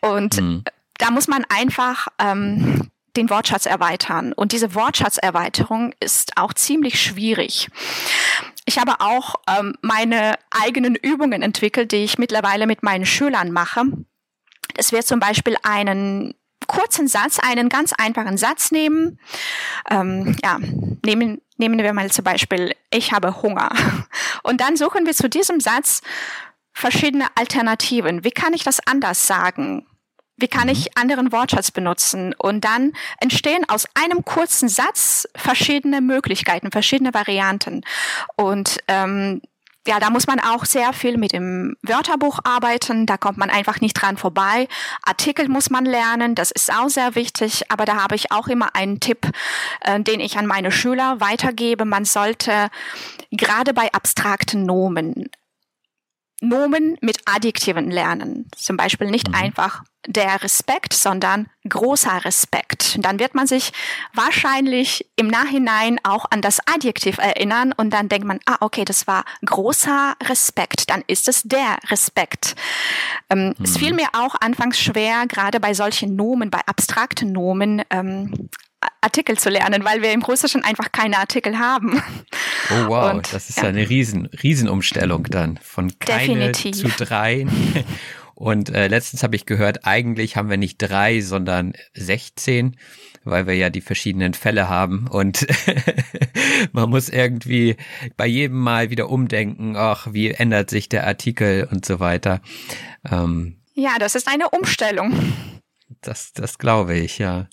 Und 0.00 0.40
mhm. 0.40 0.64
da 0.98 1.10
muss 1.10 1.28
man 1.28 1.44
einfach 1.48 2.08
ähm, 2.18 2.90
den 3.16 3.30
Wortschatz 3.30 3.66
erweitern. 3.66 4.32
Und 4.32 4.52
diese 4.52 4.74
Wortschatzerweiterung 4.74 5.92
ist 6.00 6.36
auch 6.36 6.54
ziemlich 6.54 7.02
schwierig. 7.02 7.68
Ich 8.64 8.78
habe 8.78 9.00
auch 9.00 9.34
ähm, 9.48 9.74
meine 9.82 10.34
eigenen 10.50 10.94
Übungen 10.94 11.42
entwickelt, 11.42 11.92
die 11.92 12.04
ich 12.04 12.18
mittlerweile 12.18 12.66
mit 12.66 12.82
meinen 12.82 13.06
Schülern 13.06 13.50
mache. 13.50 13.84
Es 14.76 14.92
wird 14.92 15.06
zum 15.06 15.20
Beispiel 15.20 15.56
einen 15.62 16.34
kurzen 16.68 17.08
Satz, 17.08 17.38
einen 17.40 17.68
ganz 17.68 17.92
einfachen 17.92 18.36
Satz 18.36 18.70
nehmen. 18.70 19.18
Ähm, 19.90 20.36
ja, 20.44 20.58
nehmen, 21.04 21.40
nehmen 21.56 21.78
wir 21.78 21.92
mal 21.92 22.10
zum 22.12 22.24
Beispiel, 22.24 22.74
ich 22.90 23.12
habe 23.12 23.42
Hunger. 23.42 23.70
Und 24.44 24.60
dann 24.60 24.76
suchen 24.76 25.06
wir 25.06 25.14
zu 25.14 25.28
diesem 25.28 25.60
Satz 25.60 26.02
verschiedene 26.72 27.26
Alternativen. 27.34 28.22
Wie 28.22 28.30
kann 28.30 28.52
ich 28.52 28.62
das 28.62 28.78
anders 28.86 29.26
sagen? 29.26 29.87
Wie 30.38 30.48
kann 30.48 30.64
mhm. 30.64 30.72
ich 30.72 30.96
anderen 30.96 31.32
Wortschatz 31.32 31.70
benutzen? 31.70 32.34
Und 32.38 32.64
dann 32.64 32.92
entstehen 33.20 33.68
aus 33.68 33.86
einem 33.94 34.24
kurzen 34.24 34.68
Satz 34.68 35.28
verschiedene 35.36 36.00
Möglichkeiten, 36.00 36.70
verschiedene 36.70 37.12
Varianten. 37.12 37.82
Und 38.36 38.78
ähm, 38.88 39.42
ja, 39.88 39.98
da 40.00 40.10
muss 40.10 40.26
man 40.26 40.38
auch 40.38 40.66
sehr 40.66 40.92
viel 40.92 41.16
mit 41.16 41.32
dem 41.32 41.74
Wörterbuch 41.82 42.40
arbeiten. 42.44 43.06
Da 43.06 43.16
kommt 43.16 43.38
man 43.38 43.48
einfach 43.48 43.80
nicht 43.80 43.94
dran 43.94 44.18
vorbei. 44.18 44.68
Artikel 45.02 45.48
muss 45.48 45.70
man 45.70 45.86
lernen. 45.86 46.34
Das 46.34 46.50
ist 46.50 46.70
auch 46.70 46.90
sehr 46.90 47.14
wichtig. 47.14 47.62
Aber 47.70 47.86
da 47.86 47.96
habe 47.96 48.14
ich 48.14 48.30
auch 48.30 48.48
immer 48.48 48.76
einen 48.76 49.00
Tipp, 49.00 49.26
äh, 49.80 49.98
den 49.98 50.20
ich 50.20 50.36
an 50.36 50.46
meine 50.46 50.70
Schüler 50.70 51.20
weitergebe. 51.20 51.86
Man 51.86 52.04
sollte 52.04 52.68
gerade 53.30 53.72
bei 53.72 53.90
abstrakten 53.92 54.66
Nomen 54.66 55.30
Nomen 56.40 56.96
mit 57.00 57.18
Adjektiven 57.24 57.90
lernen. 57.90 58.48
Zum 58.56 58.76
Beispiel 58.76 59.10
nicht 59.10 59.28
mhm. 59.28 59.34
einfach 59.34 59.82
der 60.06 60.42
Respekt, 60.42 60.94
sondern 60.94 61.48
großer 61.68 62.24
Respekt. 62.24 62.96
Dann 63.04 63.18
wird 63.18 63.34
man 63.34 63.46
sich 63.46 63.72
wahrscheinlich 64.14 65.06
im 65.16 65.26
Nachhinein 65.26 65.98
auch 66.02 66.24
an 66.30 66.40
das 66.40 66.60
Adjektiv 66.66 67.18
erinnern 67.18 67.74
und 67.76 67.90
dann 67.90 68.08
denkt 68.08 68.26
man, 68.26 68.40
ah, 68.46 68.56
okay, 68.60 68.84
das 68.84 69.06
war 69.06 69.24
großer 69.44 70.14
Respekt, 70.24 70.88
dann 70.90 71.02
ist 71.06 71.28
es 71.28 71.42
der 71.42 71.78
Respekt. 71.90 72.54
Ähm, 73.28 73.54
mhm. 73.58 73.64
Es 73.64 73.76
fiel 73.76 73.92
mir 73.92 74.08
auch 74.12 74.34
anfangs 74.40 74.80
schwer, 74.80 75.26
gerade 75.26 75.60
bei 75.60 75.74
solchen 75.74 76.16
Nomen, 76.16 76.50
bei 76.50 76.60
abstrakten 76.66 77.32
Nomen, 77.32 77.82
ähm, 77.90 78.48
Artikel 79.00 79.36
zu 79.38 79.50
lernen, 79.50 79.84
weil 79.84 80.02
wir 80.02 80.12
im 80.12 80.22
Russischen 80.22 80.62
einfach 80.62 80.92
keine 80.92 81.18
Artikel 81.18 81.58
haben. 81.58 82.02
Oh 82.70 82.88
wow, 82.88 83.14
und, 83.14 83.32
das 83.32 83.48
ist 83.48 83.58
ja 83.58 83.68
eine 83.68 83.88
riesen, 83.88 84.26
Riesenumstellung 84.26 85.24
dann 85.24 85.58
von 85.62 85.98
keine 85.98 86.52
Definitiv. 86.52 86.96
zu 86.96 87.04
drei. 87.04 87.46
Und 88.38 88.68
äh, 88.68 88.86
letztens 88.86 89.24
habe 89.24 89.34
ich 89.34 89.46
gehört, 89.46 89.84
eigentlich 89.84 90.36
haben 90.36 90.48
wir 90.48 90.58
nicht 90.58 90.78
drei, 90.78 91.22
sondern 91.22 91.72
16, 91.94 92.76
weil 93.24 93.48
wir 93.48 93.54
ja 93.54 93.68
die 93.68 93.80
verschiedenen 93.80 94.32
Fälle 94.32 94.68
haben. 94.68 95.08
Und 95.08 95.44
man 96.72 96.88
muss 96.88 97.08
irgendwie 97.08 97.74
bei 98.16 98.28
jedem 98.28 98.60
Mal 98.60 98.90
wieder 98.90 99.10
umdenken, 99.10 99.74
ach, 99.74 100.12
wie 100.12 100.30
ändert 100.30 100.70
sich 100.70 100.88
der 100.88 101.04
Artikel 101.04 101.66
und 101.68 101.84
so 101.84 101.98
weiter. 101.98 102.40
Ähm, 103.10 103.56
ja, 103.74 103.96
das 103.98 104.14
ist 104.14 104.28
eine 104.28 104.50
Umstellung. 104.50 105.18
Das, 106.00 106.32
das 106.32 106.58
glaube 106.58 106.94
ich, 106.94 107.18
ja. 107.18 107.48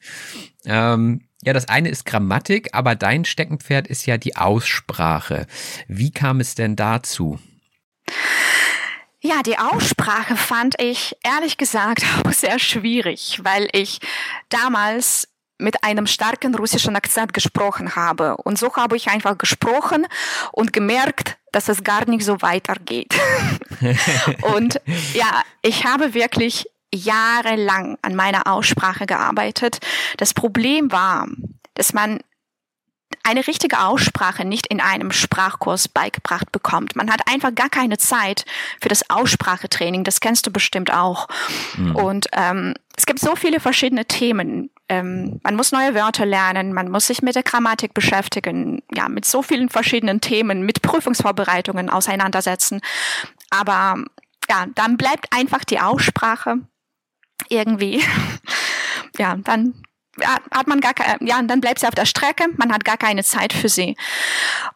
Ähm, 0.66 1.22
ja, 1.46 1.54
das 1.54 1.70
eine 1.70 1.90
ist 1.90 2.06
Grammatik, 2.06 2.70
aber 2.74 2.96
dein 2.96 3.24
Steckenpferd 3.24 3.88
ist 3.88 4.06
ja 4.06 4.18
die 4.18 4.36
Aussprache. 4.36 5.48
Wie 5.88 6.12
kam 6.12 6.40
es 6.40 6.56
denn 6.56 6.76
dazu? 6.76 7.40
Ja, 9.22 9.42
die 9.44 9.58
Aussprache 9.58 10.36
fand 10.36 10.80
ich 10.80 11.16
ehrlich 11.24 11.58
gesagt 11.58 12.04
auch 12.24 12.32
sehr 12.32 12.60
schwierig, 12.60 13.40
weil 13.44 13.68
ich 13.72 14.00
damals 14.50 15.28
mit 15.58 15.84
einem 15.84 16.06
starken 16.06 16.54
russischen 16.54 16.96
Akzent 16.96 17.34
gesprochen 17.34 17.96
habe. 17.96 18.38
Und 18.38 18.60
so 18.60 18.76
habe 18.76 18.98
ich 18.98 19.08
einfach 19.08 19.38
gesprochen 19.38 20.06
und 20.52 20.74
gemerkt, 20.74 21.38
dass 21.52 21.70
es 21.70 21.84
gar 21.84 22.08
nicht 22.10 22.26
so 22.26 22.42
weitergeht. 22.42 23.16
und 24.42 24.82
ja, 25.14 25.44
ich 25.62 25.86
habe 25.86 26.14
wirklich 26.14 26.70
jahrelang 26.96 27.98
an 28.02 28.16
meiner 28.16 28.48
Aussprache 28.48 29.06
gearbeitet. 29.06 29.80
Das 30.18 30.34
Problem 30.34 30.92
war, 30.92 31.28
dass 31.76 31.94
man 31.94 32.20
eine 33.24 33.48
richtige 33.48 33.80
Aussprache 33.80 34.46
nicht 34.46 34.68
in 34.68 34.80
einem 34.80 35.12
Sprachkurs 35.12 35.88
beigebracht 35.88 36.52
bekommt. 36.52 36.96
Man 36.96 37.12
hat 37.12 37.22
einfach 37.32 37.54
gar 37.54 37.70
keine 37.70 37.98
Zeit 37.98 38.46
für 38.82 38.90
das 38.90 39.10
Aussprachetraining. 39.10 40.04
Das 40.04 40.20
kennst 40.20 40.46
du 40.46 40.52
bestimmt 40.52 40.94
auch. 40.94 41.28
Mhm. 41.76 41.96
Und 41.96 42.28
ähm, 42.34 42.76
es 42.96 43.06
gibt 43.06 43.20
so 43.20 43.36
viele 43.36 43.60
verschiedene 43.60 44.06
Themen. 44.06 44.70
Ähm, 44.90 45.40
man 45.44 45.56
muss 45.56 45.72
neue 45.72 45.96
Wörter 45.96 46.26
lernen, 46.26 46.72
man 46.72 46.92
muss 46.92 47.08
sich 47.08 47.24
mit 47.24 47.36
der 47.36 47.42
Grammatik 47.42 47.96
beschäftigen, 47.96 48.84
ja, 48.94 49.10
mit 49.10 49.26
so 49.26 49.42
vielen 49.42 49.70
verschiedenen 49.70 50.22
Themen, 50.22 50.64
mit 50.64 50.84
Prüfungsvorbereitungen 50.84 51.90
auseinandersetzen. 51.90 52.82
Aber 53.50 54.04
ja, 54.48 54.68
dann 54.76 54.98
bleibt 54.98 55.34
einfach 55.34 55.64
die 55.64 55.80
Aussprache 55.80 56.60
irgendwie. 57.50 58.04
ja, 59.18 59.36
dann 59.36 59.74
hat 60.22 60.68
man 60.68 60.80
gar 60.80 60.94
keine, 60.94 61.18
ja, 61.28 61.42
dann 61.42 61.62
bleibt 61.62 61.80
sie 61.80 61.88
auf 61.88 61.96
der 61.96 62.06
Strecke, 62.06 62.48
man 62.58 62.72
hat 62.72 62.86
gar 62.86 62.98
keine 62.98 63.24
Zeit 63.24 63.54
für 63.54 63.70
sie. 63.70 63.98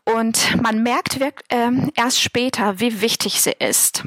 Und 0.04 0.62
man 0.62 0.84
merkt 0.84 1.20
wirklich, 1.20 1.46
ähm, 1.50 1.92
erst 1.96 2.22
später, 2.22 2.80
wie 2.80 3.02
wichtig 3.02 3.42
sie 3.42 3.56
ist. 3.58 4.04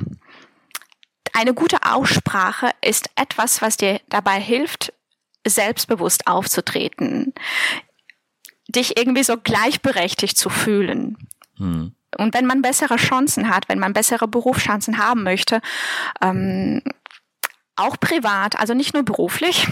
Eine 1.33 1.55
gute 1.55 1.79
Aussprache 1.83 2.71
ist 2.83 3.09
etwas, 3.17 3.63
was 3.63 3.79
dir 3.79 4.01
dabei 4.09 4.39
hilft, 4.39 4.93
selbstbewusst 5.47 6.27
aufzutreten, 6.27 7.33
dich 8.69 8.99
irgendwie 8.99 9.25
so 9.25 9.37
gleichberechtigt 9.39 10.37
zu 10.37 10.51
fühlen. 10.51 11.17
Hm. 11.57 11.95
Und 12.19 12.35
wenn 12.35 12.45
man 12.45 12.61
bessere 12.61 12.97
Chancen 12.97 13.49
hat, 13.49 13.71
wenn 13.71 13.79
man 13.79 13.95
bessere 13.95 14.29
Berufschancen 14.29 14.99
haben 14.99 15.23
möchte, 15.23 15.63
ähm, 16.21 16.83
auch 17.77 17.99
privat, 17.99 18.59
also 18.59 18.75
nicht 18.75 18.95
nur 18.95 19.03
beruflich, 19.03 19.67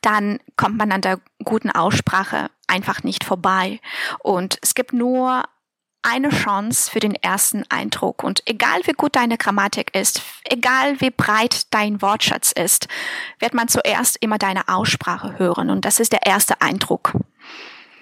dann 0.00 0.38
kommt 0.56 0.76
man 0.76 0.92
an 0.92 1.00
der 1.00 1.20
guten 1.44 1.70
Aussprache 1.70 2.50
einfach 2.66 3.02
nicht 3.02 3.24
vorbei. 3.24 3.80
Und 4.20 4.58
es 4.62 4.74
gibt 4.74 4.92
nur 4.92 5.44
eine 6.02 6.30
Chance 6.30 6.90
für 6.90 7.00
den 7.00 7.16
ersten 7.16 7.64
Eindruck. 7.68 8.22
Und 8.22 8.42
egal 8.46 8.80
wie 8.84 8.92
gut 8.92 9.16
deine 9.16 9.36
Grammatik 9.36 9.94
ist, 9.94 10.22
egal 10.44 11.00
wie 11.00 11.10
breit 11.10 11.72
dein 11.74 12.00
Wortschatz 12.00 12.52
ist, 12.52 12.86
wird 13.40 13.54
man 13.54 13.66
zuerst 13.66 14.16
immer 14.20 14.38
deine 14.38 14.68
Aussprache 14.68 15.38
hören. 15.38 15.68
Und 15.70 15.84
das 15.84 15.98
ist 15.98 16.12
der 16.12 16.24
erste 16.24 16.60
Eindruck. 16.60 17.12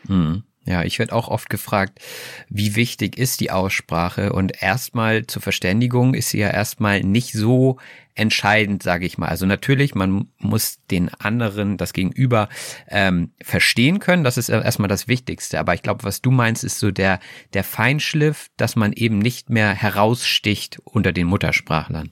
Hm. 0.07 0.45
Ja, 0.67 0.83
ich 0.83 0.99
werde 0.99 1.13
auch 1.13 1.29
oft 1.29 1.51
gefragt, 1.51 2.01
wie 2.49 2.75
wichtig 2.75 3.19
ist 3.19 3.41
die 3.41 3.51
Aussprache? 3.51 4.33
Und 4.33 4.63
erstmal 4.63 5.27
zur 5.27 5.43
Verständigung 5.43 6.15
ist 6.15 6.31
sie 6.31 6.39
ja 6.39 6.49
erstmal 6.49 7.01
nicht 7.01 7.33
so 7.35 7.79
entscheidend, 8.15 8.83
sage 8.83 9.05
ich 9.05 9.19
mal. 9.19 9.29
Also 9.29 9.45
natürlich, 9.45 9.95
man 9.95 10.29
muss 10.39 10.79
den 10.91 11.13
anderen, 11.15 11.77
das 11.77 11.93
Gegenüber 11.93 12.49
ähm, 12.89 13.33
verstehen 13.43 13.99
können. 13.99 14.25
Das 14.25 14.39
ist 14.39 14.49
erstmal 14.49 14.89
das 14.89 15.07
Wichtigste. 15.07 15.59
Aber 15.59 15.75
ich 15.75 15.83
glaube, 15.83 16.05
was 16.05 16.23
du 16.23 16.31
meinst, 16.31 16.65
ist 16.65 16.79
so 16.79 16.91
der 16.91 17.21
der 17.53 17.65
Feinschliff, 17.65 18.51
dass 18.57 18.75
man 18.75 18.93
eben 18.93 19.19
nicht 19.19 19.51
mehr 19.51 19.75
heraussticht 19.75 20.79
unter 20.85 21.13
den 21.13 21.27
Muttersprachlern. 21.27 22.11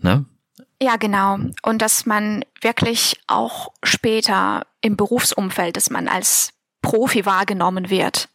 Ne? 0.00 0.26
Ja, 0.80 0.96
genau. 0.96 1.38
Und 1.62 1.82
dass 1.82 2.06
man 2.06 2.44
wirklich 2.60 3.16
auch 3.26 3.72
später 3.82 4.66
im 4.80 4.96
Berufsumfeld, 4.96 5.76
dass 5.76 5.90
man 5.90 6.08
als 6.08 6.53
Profi 6.84 7.26
wahrgenommen 7.26 7.90
wird. 7.90 8.28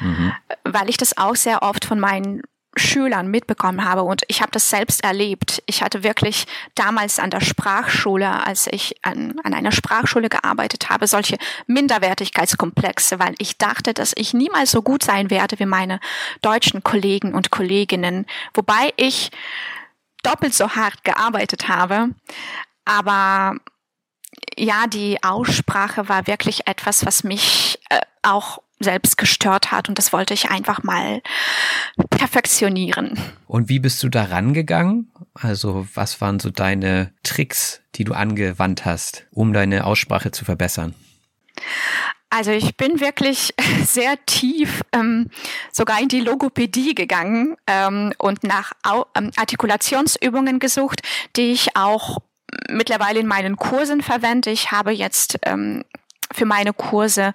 Mhm. 0.00 0.32
Weil 0.64 0.88
ich 0.88 0.96
das 0.96 1.16
auch 1.16 1.36
sehr 1.36 1.62
oft 1.62 1.84
von 1.84 2.00
meinen 2.00 2.42
Schülern 2.76 3.26
mitbekommen 3.26 3.84
habe 3.84 4.02
und 4.02 4.22
ich 4.28 4.42
habe 4.42 4.52
das 4.52 4.70
selbst 4.70 5.02
erlebt. 5.02 5.60
Ich 5.66 5.82
hatte 5.82 6.04
wirklich 6.04 6.46
damals 6.76 7.18
an 7.18 7.30
der 7.30 7.40
Sprachschule, 7.40 8.46
als 8.46 8.68
ich 8.68 8.94
an, 9.02 9.34
an 9.42 9.54
einer 9.54 9.72
Sprachschule 9.72 10.28
gearbeitet 10.28 10.88
habe, 10.88 11.08
solche 11.08 11.36
Minderwertigkeitskomplexe, 11.66 13.18
weil 13.18 13.34
ich 13.38 13.58
dachte, 13.58 13.92
dass 13.92 14.12
ich 14.16 14.34
niemals 14.34 14.70
so 14.70 14.82
gut 14.82 15.02
sein 15.02 15.30
werde 15.30 15.58
wie 15.58 15.66
meine 15.66 15.98
deutschen 16.42 16.84
Kollegen 16.84 17.34
und 17.34 17.50
Kolleginnen, 17.50 18.24
wobei 18.54 18.92
ich 18.96 19.30
doppelt 20.22 20.54
so 20.54 20.70
hart 20.70 21.02
gearbeitet 21.02 21.68
habe. 21.68 22.10
Aber 22.84 23.56
ja, 24.56 24.86
die 24.86 25.22
Aussprache 25.22 26.08
war 26.08 26.26
wirklich 26.26 26.66
etwas, 26.66 27.06
was 27.06 27.24
mich 27.24 27.78
äh, 27.88 28.00
auch 28.22 28.60
selbst 28.80 29.18
gestört 29.18 29.72
hat 29.72 29.88
und 29.88 29.98
das 29.98 30.12
wollte 30.12 30.32
ich 30.32 30.50
einfach 30.50 30.82
mal 30.82 31.22
perfektionieren. 32.08 33.18
Und 33.46 33.68
wie 33.68 33.78
bist 33.78 34.02
du 34.02 34.08
da 34.08 34.24
rangegangen? 34.24 35.12
Also 35.34 35.86
was 35.94 36.20
waren 36.20 36.40
so 36.40 36.50
deine 36.50 37.12
Tricks, 37.22 37.82
die 37.94 38.04
du 38.04 38.14
angewandt 38.14 38.86
hast, 38.86 39.26
um 39.32 39.52
deine 39.52 39.84
Aussprache 39.84 40.30
zu 40.30 40.46
verbessern? 40.46 40.94
Also 42.30 42.52
ich 42.52 42.76
bin 42.76 43.00
wirklich 43.00 43.54
sehr 43.84 44.14
tief 44.24 44.82
ähm, 44.92 45.30
sogar 45.72 46.00
in 46.00 46.08
die 46.08 46.20
Logopädie 46.20 46.94
gegangen 46.94 47.56
ähm, 47.66 48.14
und 48.18 48.44
nach 48.44 48.72
Au 48.82 49.06
ähm, 49.16 49.30
Artikulationsübungen 49.36 50.58
gesucht, 50.58 51.02
die 51.36 51.52
ich 51.52 51.76
auch 51.76 52.18
mittlerweile 52.68 53.20
in 53.20 53.26
meinen 53.26 53.56
Kursen 53.56 54.02
verwende. 54.02 54.50
Ich 54.50 54.70
habe 54.70 54.92
jetzt 54.92 55.38
ähm, 55.42 55.84
für 56.32 56.44
meine 56.44 56.72
Kurse 56.72 57.32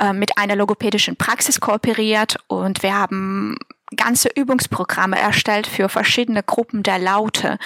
äh, 0.00 0.12
mit 0.12 0.38
einer 0.38 0.56
logopädischen 0.56 1.16
Praxis 1.16 1.60
kooperiert 1.60 2.36
und 2.48 2.82
wir 2.82 2.94
haben 2.94 3.56
ganze 3.94 4.28
Übungsprogramme 4.34 5.18
erstellt 5.18 5.66
für 5.66 5.88
verschiedene 5.88 6.42
Gruppen 6.42 6.82
der 6.82 6.98
Laute. 6.98 7.58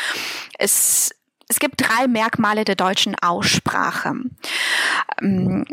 Es, 0.59 1.15
es 1.49 1.59
gibt 1.59 1.81
drei 1.81 2.07
Merkmale 2.07 2.65
der 2.65 2.77
deutschen 2.77 3.17
Aussprache. 3.21 4.15
Ähm, 5.21 5.65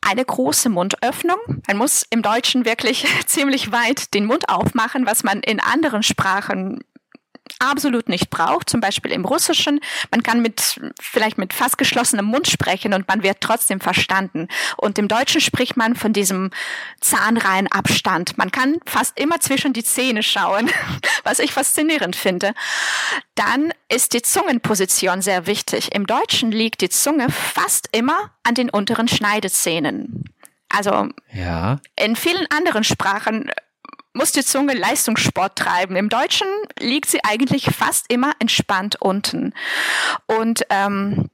eine 0.00 0.24
große 0.24 0.68
Mundöffnung. 0.68 1.38
Man 1.66 1.76
muss 1.76 2.06
im 2.10 2.22
Deutschen 2.22 2.64
wirklich 2.64 3.06
ziemlich 3.26 3.72
weit 3.72 4.14
den 4.14 4.24
Mund 4.24 4.48
aufmachen, 4.48 5.04
was 5.04 5.24
man 5.24 5.40
in 5.40 5.58
anderen 5.58 6.02
Sprachen 6.02 6.84
absolut 7.58 8.08
nicht 8.08 8.30
braucht, 8.30 8.68
zum 8.68 8.80
Beispiel 8.80 9.12
im 9.12 9.24
Russischen. 9.24 9.80
Man 10.10 10.22
kann 10.22 10.42
mit, 10.42 10.80
vielleicht 11.00 11.38
mit 11.38 11.52
fast 11.52 11.78
geschlossenem 11.78 12.24
Mund 12.24 12.48
sprechen 12.48 12.94
und 12.94 13.08
man 13.08 13.22
wird 13.22 13.38
trotzdem 13.40 13.80
verstanden. 13.80 14.48
Und 14.76 14.98
im 14.98 15.08
Deutschen 15.08 15.40
spricht 15.40 15.76
man 15.76 15.94
von 15.94 16.12
diesem 16.12 16.50
Zahnreihenabstand. 17.00 18.38
Man 18.38 18.50
kann 18.50 18.76
fast 18.86 19.18
immer 19.18 19.40
zwischen 19.40 19.72
die 19.72 19.84
Zähne 19.84 20.22
schauen, 20.22 20.70
was 21.24 21.38
ich 21.38 21.52
faszinierend 21.52 22.16
finde. 22.16 22.52
Dann 23.34 23.72
ist 23.88 24.12
die 24.12 24.22
Zungenposition 24.22 25.22
sehr 25.22 25.46
wichtig. 25.46 25.94
Im 25.94 26.06
Deutschen 26.06 26.50
liegt 26.50 26.80
die 26.80 26.88
Zunge 26.88 27.28
fast 27.30 27.88
immer 27.92 28.30
an 28.42 28.54
den 28.54 28.70
unteren 28.70 29.08
Schneidezähnen. 29.08 30.24
Also 30.68 31.08
ja. 31.32 31.78
in 31.96 32.16
vielen 32.16 32.46
anderen 32.50 32.84
Sprachen 32.84 33.50
muss 34.16 34.32
die 34.32 34.44
Zunge 34.44 34.74
Leistungssport 34.74 35.56
treiben. 35.56 35.96
Im 35.96 36.08
Deutschen 36.08 36.48
liegt 36.78 37.08
sie 37.08 37.22
eigentlich 37.24 37.66
fast 37.66 38.10
immer 38.10 38.32
entspannt 38.38 38.96
unten. 39.00 39.52
Und 40.26 40.62
ähm, 40.70 41.28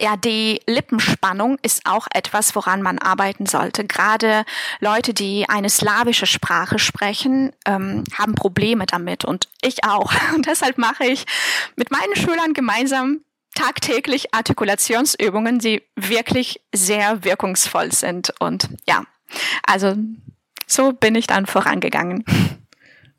ja, 0.00 0.16
die 0.16 0.60
Lippenspannung 0.66 1.58
ist 1.62 1.82
auch 1.84 2.06
etwas, 2.14 2.54
woran 2.54 2.82
man 2.82 2.98
arbeiten 2.98 3.46
sollte. 3.46 3.84
Gerade 3.84 4.44
Leute, 4.80 5.12
die 5.12 5.48
eine 5.48 5.68
slawische 5.68 6.26
Sprache 6.26 6.78
sprechen, 6.78 7.52
ähm, 7.66 8.04
haben 8.16 8.34
Probleme 8.34 8.86
damit 8.86 9.24
und 9.24 9.48
ich 9.60 9.84
auch. 9.84 10.12
Und 10.34 10.46
deshalb 10.46 10.78
mache 10.78 11.04
ich 11.04 11.24
mit 11.74 11.90
meinen 11.90 12.14
Schülern 12.14 12.54
gemeinsam 12.54 13.22
tagtäglich 13.54 14.32
Artikulationsübungen, 14.34 15.58
die 15.58 15.82
wirklich 15.96 16.60
sehr 16.72 17.24
wirkungsvoll 17.24 17.90
sind. 17.92 18.32
Und 18.38 18.68
ja, 18.86 19.02
also 19.66 19.96
so 20.68 20.92
bin 20.92 21.14
ich 21.14 21.26
dann 21.26 21.46
vorangegangen. 21.46 22.24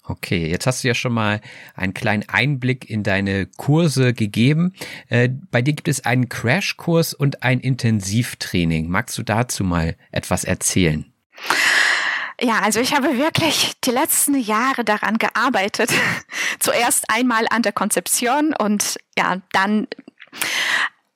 Okay, 0.10 0.50
jetzt 0.50 0.66
hast 0.66 0.84
du 0.84 0.88
ja 0.88 0.96
schon 0.96 1.14
mal 1.14 1.40
einen 1.76 1.94
kleinen 1.94 2.28
Einblick 2.28 2.90
in 2.90 3.04
deine 3.04 3.46
Kurse 3.46 4.14
gegeben. 4.14 4.74
Äh, 5.08 5.30
bei 5.52 5.62
dir 5.62 5.74
gibt 5.74 5.88
es 5.88 6.04
einen 6.04 6.30
Crashkurs 6.30 7.14
und 7.14 7.44
ein 7.44 7.60
Intensivtraining. 7.60 8.90
Magst 8.90 9.20
du 9.20 9.24
dazu 9.24 9.64
mal 9.64 9.96
etwas 10.12 10.46
erzählen? 10.46 11.06
Ja, 12.42 12.60
also 12.62 12.80
ich 12.80 12.96
habe 12.96 13.20
wirklich 13.20 13.74
die 13.84 13.92
letzten 13.92 14.40
Jahre 14.40 14.84
daran 14.84 15.20
gearbeitet. 15.20 15.92
Zuerst 16.60 17.06
einmal 17.10 17.46
an 17.52 17.62
der 17.62 17.74
Konzeption 17.74 18.56
und 18.58 18.98
ja, 19.16 19.42
dann 19.52 19.88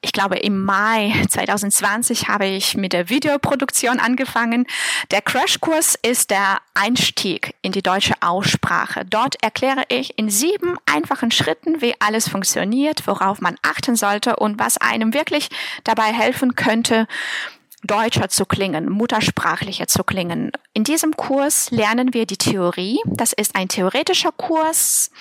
ich 0.04 0.12
glaube, 0.12 0.38
im 0.38 0.64
Mai 0.64 1.14
2020 1.30 2.28
habe 2.28 2.46
ich 2.46 2.76
mit 2.76 2.92
der 2.92 3.10
Videoproduktion 3.10 4.00
angefangen. 4.00 4.68
Der 5.12 5.22
Crashkurs 5.22 5.98
ist 6.02 6.30
der 6.30 6.60
Einstieg 6.74 7.56
in 7.62 7.72
die 7.72 7.82
deutsche 7.82 8.14
Aussprache. 8.20 9.06
Dort 9.06 9.42
erkläre 9.42 9.84
ich 9.88 10.20
in 10.20 10.30
sieben 10.30 10.76
einfachen 10.86 11.32
Schritten, 11.32 11.82
wie 11.82 11.96
alles 12.00 12.28
funktioniert, 12.28 13.08
worauf 13.08 13.40
man 13.40 13.56
achten 13.62 13.96
sollte 13.96 14.36
und 14.36 14.60
was 14.60 14.78
einem 14.78 15.14
wirklich 15.14 15.48
dabei 15.86 16.12
helfen 16.12 16.56
könnte, 16.56 17.08
deutscher 17.84 18.28
zu 18.28 18.46
klingen, 18.46 18.90
muttersprachlicher 18.90 19.88
zu 19.88 20.04
klingen. 20.04 20.52
In 20.74 20.84
diesem 20.84 21.16
Kurs 21.16 21.72
lernen 21.72 22.14
wir 22.14 22.26
die 22.26 22.38
Theorie. 22.38 23.00
Das 23.06 23.32
ist 23.32 23.56
ein 23.56 23.70
theoretischer 23.70 24.32
Kurs. 24.34 25.12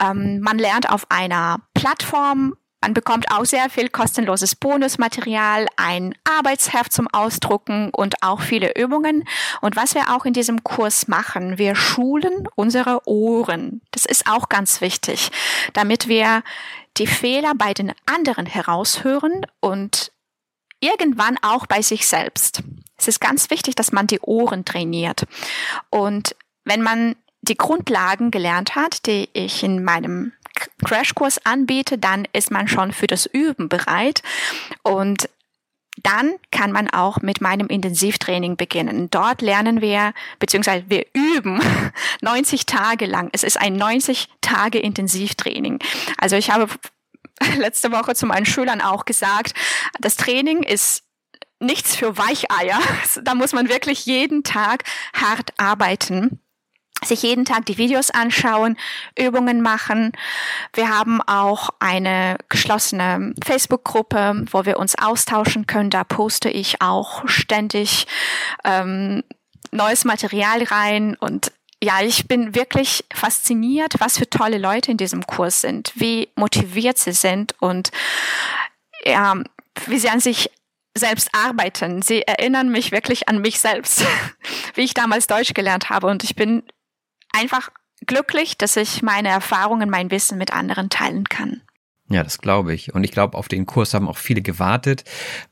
Ähm, 0.00 0.40
man 0.40 0.58
lernt 0.58 0.90
auf 0.90 1.06
einer 1.10 1.60
Plattform 1.74 2.56
Man 2.86 2.94
bekommt 2.94 3.32
auch 3.32 3.44
sehr 3.44 3.68
viel 3.68 3.88
kostenloses 3.88 4.54
Bonusmaterial, 4.54 5.66
ein 5.76 6.14
Arbeitsheft 6.22 6.92
zum 6.92 7.08
Ausdrucken 7.08 7.90
und 7.90 8.22
auch 8.22 8.40
viele 8.40 8.78
Übungen. 8.80 9.24
Und 9.60 9.74
was 9.74 9.96
wir 9.96 10.14
auch 10.14 10.24
in 10.24 10.32
diesem 10.32 10.62
Kurs 10.62 11.08
machen, 11.08 11.58
wir 11.58 11.74
schulen 11.74 12.46
unsere 12.54 13.00
Ohren. 13.08 13.80
Das 13.90 14.06
ist 14.06 14.28
auch 14.30 14.48
ganz 14.48 14.80
wichtig, 14.80 15.32
damit 15.72 16.06
wir 16.06 16.44
die 16.96 17.08
Fehler 17.08 17.54
bei 17.56 17.74
den 17.74 17.92
anderen 18.06 18.46
heraushören 18.46 19.44
und 19.58 20.12
irgendwann 20.78 21.38
auch 21.42 21.66
bei 21.66 21.82
sich 21.82 22.06
selbst. 22.06 22.62
Es 22.96 23.08
ist 23.08 23.20
ganz 23.20 23.50
wichtig, 23.50 23.74
dass 23.74 23.90
man 23.90 24.06
die 24.06 24.20
Ohren 24.20 24.64
trainiert. 24.64 25.24
Und 25.90 26.36
wenn 26.64 26.82
man 26.82 27.16
die 27.40 27.56
Grundlagen 27.56 28.30
gelernt 28.30 28.76
hat, 28.76 29.06
die 29.06 29.28
ich 29.32 29.64
in 29.64 29.82
meinem 29.82 30.32
Crashkurs 30.84 31.44
anbiete, 31.44 31.98
dann 31.98 32.26
ist 32.32 32.50
man 32.50 32.68
schon 32.68 32.92
für 32.92 33.06
das 33.06 33.26
Üben 33.26 33.68
bereit. 33.68 34.22
Und 34.82 35.28
dann 36.02 36.34
kann 36.50 36.72
man 36.72 36.90
auch 36.90 37.22
mit 37.22 37.40
meinem 37.40 37.68
Intensivtraining 37.68 38.56
beginnen. 38.56 39.08
Dort 39.10 39.40
lernen 39.40 39.80
wir, 39.80 40.12
beziehungsweise 40.38 40.84
wir 40.88 41.06
üben 41.14 41.60
90 42.20 42.66
Tage 42.66 43.06
lang. 43.06 43.30
Es 43.32 43.42
ist 43.42 43.58
ein 43.58 43.74
90 43.74 44.28
Tage 44.40 44.78
Intensivtraining. 44.78 45.78
Also 46.18 46.36
ich 46.36 46.50
habe 46.50 46.68
letzte 47.56 47.92
Woche 47.92 48.14
zu 48.14 48.26
meinen 48.26 48.46
Schülern 48.46 48.80
auch 48.80 49.04
gesagt, 49.04 49.54
das 49.98 50.16
Training 50.16 50.62
ist 50.62 51.02
nichts 51.60 51.96
für 51.96 52.16
Weicheier. 52.18 52.78
Da 53.22 53.34
muss 53.34 53.52
man 53.52 53.68
wirklich 53.68 54.04
jeden 54.04 54.42
Tag 54.42 54.84
hart 55.14 55.52
arbeiten 55.56 56.40
sich 57.04 57.22
jeden 57.22 57.44
Tag 57.44 57.66
die 57.66 57.78
Videos 57.78 58.10
anschauen, 58.10 58.76
Übungen 59.18 59.60
machen. 59.60 60.12
Wir 60.72 60.88
haben 60.88 61.20
auch 61.22 61.70
eine 61.78 62.38
geschlossene 62.48 63.34
Facebook-Gruppe, 63.44 64.44
wo 64.50 64.64
wir 64.64 64.78
uns 64.78 64.96
austauschen 64.96 65.66
können. 65.66 65.90
Da 65.90 66.04
poste 66.04 66.48
ich 66.48 66.80
auch 66.80 67.28
ständig 67.28 68.06
ähm, 68.64 69.22
neues 69.72 70.04
Material 70.04 70.62
rein 70.62 71.16
und 71.16 71.52
ja, 71.82 72.00
ich 72.00 72.26
bin 72.26 72.54
wirklich 72.54 73.04
fasziniert, 73.12 73.94
was 73.98 74.18
für 74.18 74.28
tolle 74.28 74.56
Leute 74.56 74.90
in 74.90 74.96
diesem 74.96 75.26
Kurs 75.26 75.60
sind, 75.60 75.92
wie 75.94 76.30
motiviert 76.34 76.96
sie 76.96 77.12
sind 77.12 77.54
und 77.60 77.90
ja, 79.04 79.34
wie 79.86 79.98
sie 79.98 80.08
an 80.08 80.20
sich 80.20 80.50
selbst 80.96 81.28
arbeiten. 81.32 82.00
Sie 82.00 82.22
erinnern 82.22 82.70
mich 82.70 82.92
wirklich 82.92 83.28
an 83.28 83.42
mich 83.42 83.60
selbst, 83.60 84.04
wie 84.74 84.82
ich 84.82 84.94
damals 84.94 85.26
Deutsch 85.26 85.52
gelernt 85.52 85.90
habe. 85.90 86.06
Und 86.06 86.24
ich 86.24 86.34
bin 86.34 86.62
einfach 87.32 87.70
glücklich, 88.06 88.58
dass 88.58 88.76
ich 88.76 89.02
meine 89.02 89.28
Erfahrungen, 89.28 89.90
mein 89.90 90.10
Wissen 90.10 90.38
mit 90.38 90.52
anderen 90.52 90.90
teilen 90.90 91.24
kann. 91.24 91.62
Ja, 92.08 92.22
das 92.22 92.38
glaube 92.38 92.72
ich. 92.72 92.94
Und 92.94 93.02
ich 93.02 93.10
glaube, 93.10 93.36
auf 93.36 93.48
den 93.48 93.66
Kurs 93.66 93.92
haben 93.92 94.08
auch 94.08 94.18
viele 94.18 94.40
gewartet, 94.40 95.02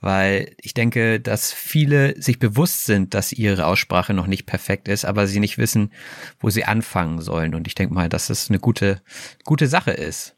weil 0.01 0.55
ich 0.61 0.73
denke, 0.73 1.19
dass 1.19 1.53
viele 1.53 2.21
sich 2.21 2.39
bewusst 2.39 2.85
sind, 2.85 3.13
dass 3.15 3.33
ihre 3.33 3.67
Aussprache 3.67 4.15
noch 4.15 4.29
nicht 4.29 4.47
perfekt 4.47 4.87
ist, 4.87 5.05
aber 5.05 5.27
sie 5.27 5.41
nicht 5.41 5.59
wissen, 5.59 5.93
wo 6.39 6.51
sie 6.51 6.65
anfangen 6.65 7.21
sollen. 7.21 7.57
Und 7.57 7.67
ich 7.67 7.75
denke 7.75 7.93
mal, 7.93 8.09
dass 8.09 8.29
das 8.29 8.51
eine 8.51 8.61
gute, 8.61 9.03
gute 9.43 9.67
Sache 9.67 9.91
ist. 9.91 10.37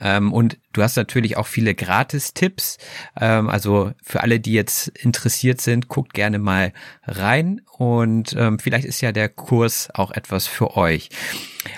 Ähm, 0.00 0.32
und 0.32 0.58
du 0.72 0.82
hast 0.82 0.96
natürlich 0.96 1.36
auch 1.36 1.46
viele 1.46 1.74
Gratis-Tipps. 1.74 2.78
Ähm, 3.20 3.48
also 3.48 3.92
für 4.02 4.22
alle, 4.22 4.40
die 4.40 4.52
jetzt 4.52 4.88
interessiert 4.88 5.60
sind, 5.60 5.88
guckt 5.88 6.14
gerne 6.14 6.38
mal 6.38 6.72
rein 7.04 7.60
und 7.78 8.34
ähm, 8.38 8.58
vielleicht 8.58 8.86
ist 8.86 9.00
ja 9.00 9.12
der 9.12 9.28
Kurs 9.28 9.88
auch 9.94 10.10
etwas 10.10 10.46
für 10.46 10.76
euch. 10.76 11.08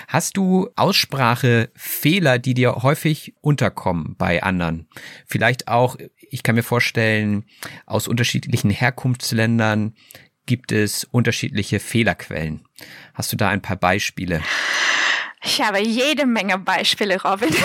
Hast 0.07 0.37
du 0.37 0.69
Aussprachefehler, 0.75 2.39
die 2.39 2.53
dir 2.53 2.75
häufig 2.83 3.33
unterkommen 3.41 4.15
bei 4.17 4.43
anderen? 4.43 4.87
Vielleicht 5.25 5.67
auch, 5.67 5.95
ich 6.29 6.43
kann 6.43 6.55
mir 6.55 6.63
vorstellen, 6.63 7.45
aus 7.85 8.07
unterschiedlichen 8.07 8.69
Herkunftsländern 8.69 9.93
gibt 10.45 10.71
es 10.71 11.03
unterschiedliche 11.03 11.79
Fehlerquellen. 11.79 12.61
Hast 13.13 13.31
du 13.31 13.37
da 13.37 13.49
ein 13.49 13.61
paar 13.61 13.77
Beispiele? 13.77 14.41
Ich 15.43 15.61
habe 15.61 15.79
jede 15.79 16.25
Menge 16.25 16.57
Beispiele, 16.57 17.21
Robin. 17.21 17.55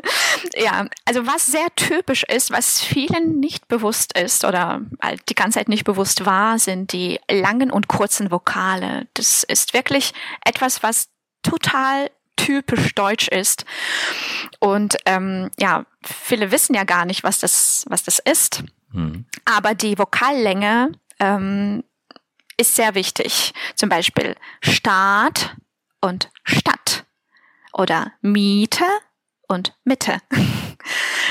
ja, 0.56 0.86
also 1.04 1.26
was 1.26 1.46
sehr 1.46 1.66
typisch 1.76 2.24
ist, 2.24 2.50
was 2.50 2.80
vielen 2.80 3.38
nicht 3.38 3.68
bewusst 3.68 4.16
ist 4.18 4.44
oder 4.44 4.80
halt 5.02 5.22
die 5.28 5.34
ganze 5.34 5.58
Zeit 5.58 5.68
nicht 5.68 5.84
bewusst 5.84 6.24
war, 6.24 6.58
sind 6.58 6.92
die 6.92 7.20
langen 7.30 7.70
und 7.70 7.86
kurzen 7.88 8.30
Vokale. 8.30 9.08
Das 9.14 9.42
ist 9.42 9.74
wirklich 9.74 10.14
etwas, 10.44 10.82
was 10.82 11.08
total 11.42 12.10
typisch 12.36 12.94
deutsch 12.94 13.28
ist. 13.28 13.66
Und 14.58 14.96
ähm, 15.04 15.50
ja, 15.58 15.84
viele 16.02 16.50
wissen 16.50 16.74
ja 16.74 16.84
gar 16.84 17.04
nicht, 17.04 17.24
was 17.24 17.40
das, 17.40 17.84
was 17.88 18.04
das 18.04 18.20
ist. 18.20 18.64
Mhm. 18.92 19.26
Aber 19.44 19.74
die 19.74 19.98
Vokallänge 19.98 20.92
ähm, 21.20 21.84
ist 22.56 22.74
sehr 22.74 22.94
wichtig. 22.94 23.52
Zum 23.74 23.90
Beispiel 23.90 24.34
Staat 24.62 25.56
und 26.00 26.30
Stadt 26.44 27.04
oder 27.78 28.12
Miete 28.20 28.84
und 29.46 29.74
Mitte. 29.84 30.18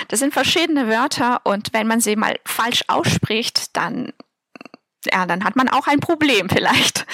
Das 0.10 0.20
sind 0.20 0.34
verschiedene 0.34 0.88
Wörter 0.88 1.42
und 1.44 1.74
wenn 1.74 1.88
man 1.88 2.00
sie 2.00 2.16
mal 2.16 2.40
falsch 2.46 2.84
ausspricht, 2.88 3.76
dann 3.76 4.14
ja, 5.12 5.26
dann 5.26 5.44
hat 5.44 5.56
man 5.56 5.68
auch 5.70 5.88
ein 5.88 6.00
Problem 6.00 6.50
vielleicht. 6.50 7.06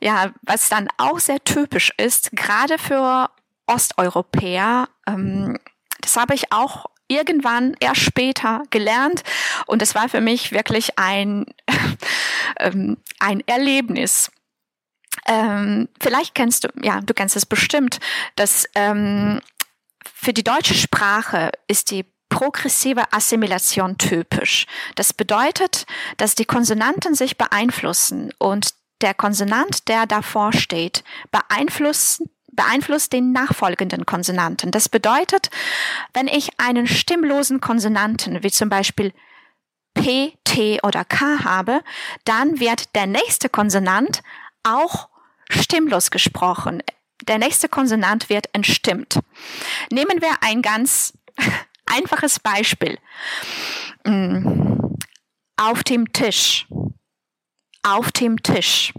Ja, 0.00 0.32
was 0.42 0.68
dann 0.68 0.88
auch 0.98 1.20
sehr 1.20 1.42
typisch 1.44 1.92
ist, 1.96 2.32
gerade 2.32 2.78
für 2.78 3.30
Osteuropäer, 3.66 4.88
ähm, 5.06 5.58
das 6.00 6.16
habe 6.16 6.34
ich 6.34 6.52
auch 6.52 6.86
irgendwann 7.08 7.76
erst 7.80 8.00
später 8.00 8.62
gelernt 8.70 9.22
und 9.66 9.82
es 9.82 9.94
war 9.94 10.08
für 10.08 10.20
mich 10.20 10.52
wirklich 10.52 10.98
ein, 10.98 11.46
ähm, 12.58 12.96
ein 13.20 13.42
Erlebnis. 13.46 14.30
Ähm, 15.26 15.88
vielleicht 16.00 16.34
kennst 16.34 16.64
du, 16.64 16.68
ja, 16.82 17.00
du 17.00 17.14
kennst 17.14 17.36
es 17.36 17.46
bestimmt, 17.46 18.00
dass 18.36 18.66
ähm, 18.74 19.40
für 20.04 20.32
die 20.32 20.44
deutsche 20.44 20.74
Sprache 20.74 21.50
ist 21.66 21.90
die 21.90 22.04
progressive 22.28 23.12
Assimilation 23.12 23.96
typisch. 23.96 24.66
Das 24.96 25.12
bedeutet, 25.12 25.86
dass 26.16 26.34
die 26.34 26.44
Konsonanten 26.44 27.14
sich 27.14 27.38
beeinflussen 27.38 28.32
und 28.38 28.70
der 29.00 29.14
Konsonant, 29.14 29.88
der 29.88 30.06
davor 30.06 30.52
steht, 30.52 31.04
beeinflusst, 31.30 32.22
beeinflusst 32.52 33.12
den 33.12 33.32
nachfolgenden 33.32 34.06
Konsonanten. 34.06 34.70
Das 34.70 34.88
bedeutet, 34.88 35.50
wenn 36.12 36.26
ich 36.26 36.58
einen 36.58 36.86
stimmlosen 36.86 37.60
Konsonanten, 37.60 38.42
wie 38.42 38.50
zum 38.50 38.68
Beispiel 38.68 39.12
P, 39.94 40.36
T 40.44 40.80
oder 40.82 41.04
K 41.04 41.44
habe, 41.44 41.82
dann 42.24 42.58
wird 42.58 42.94
der 42.94 43.06
nächste 43.06 43.48
Konsonant 43.48 44.22
auch 44.64 45.08
stimmlos 45.48 46.10
gesprochen. 46.10 46.82
Der 47.22 47.38
nächste 47.38 47.68
Konsonant 47.68 48.28
wird 48.28 48.48
entstimmt. 48.52 49.20
Nehmen 49.90 50.20
wir 50.20 50.36
ein 50.40 50.62
ganz 50.62 51.12
einfaches 51.86 52.40
Beispiel. 52.40 52.98
Mm. 54.04 54.96
Auf 55.56 55.84
dem 55.84 56.12
Tisch. 56.12 56.66
Auf 57.82 58.10
dem 58.10 58.42
Tisch. 58.42 58.92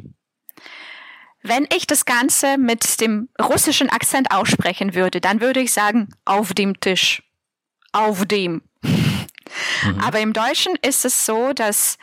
Wenn 1.41 1.67
ich 1.75 1.85
das 1.85 2.05
Ganze 2.05 2.57
mit 2.57 3.01
dem 3.01 3.29
russischen 3.39 3.89
Akzent 3.89 4.31
aussprechen 4.31 4.95
würde, 4.95 5.21
dann 5.21 5.41
würde 5.41 5.59
ich 5.59 5.73
sagen, 5.73 6.09
auf 6.23 6.53
dem 6.53 6.79
Tisch. 6.79 7.21
Auf 7.91 8.25
dem. 8.25 8.63
Mhm. 8.81 9.99
Aber 10.01 10.19
im 10.21 10.33
Deutschen 10.33 10.75
ist 10.81 11.05
es 11.05 11.25
so, 11.25 11.53
dass 11.53 11.97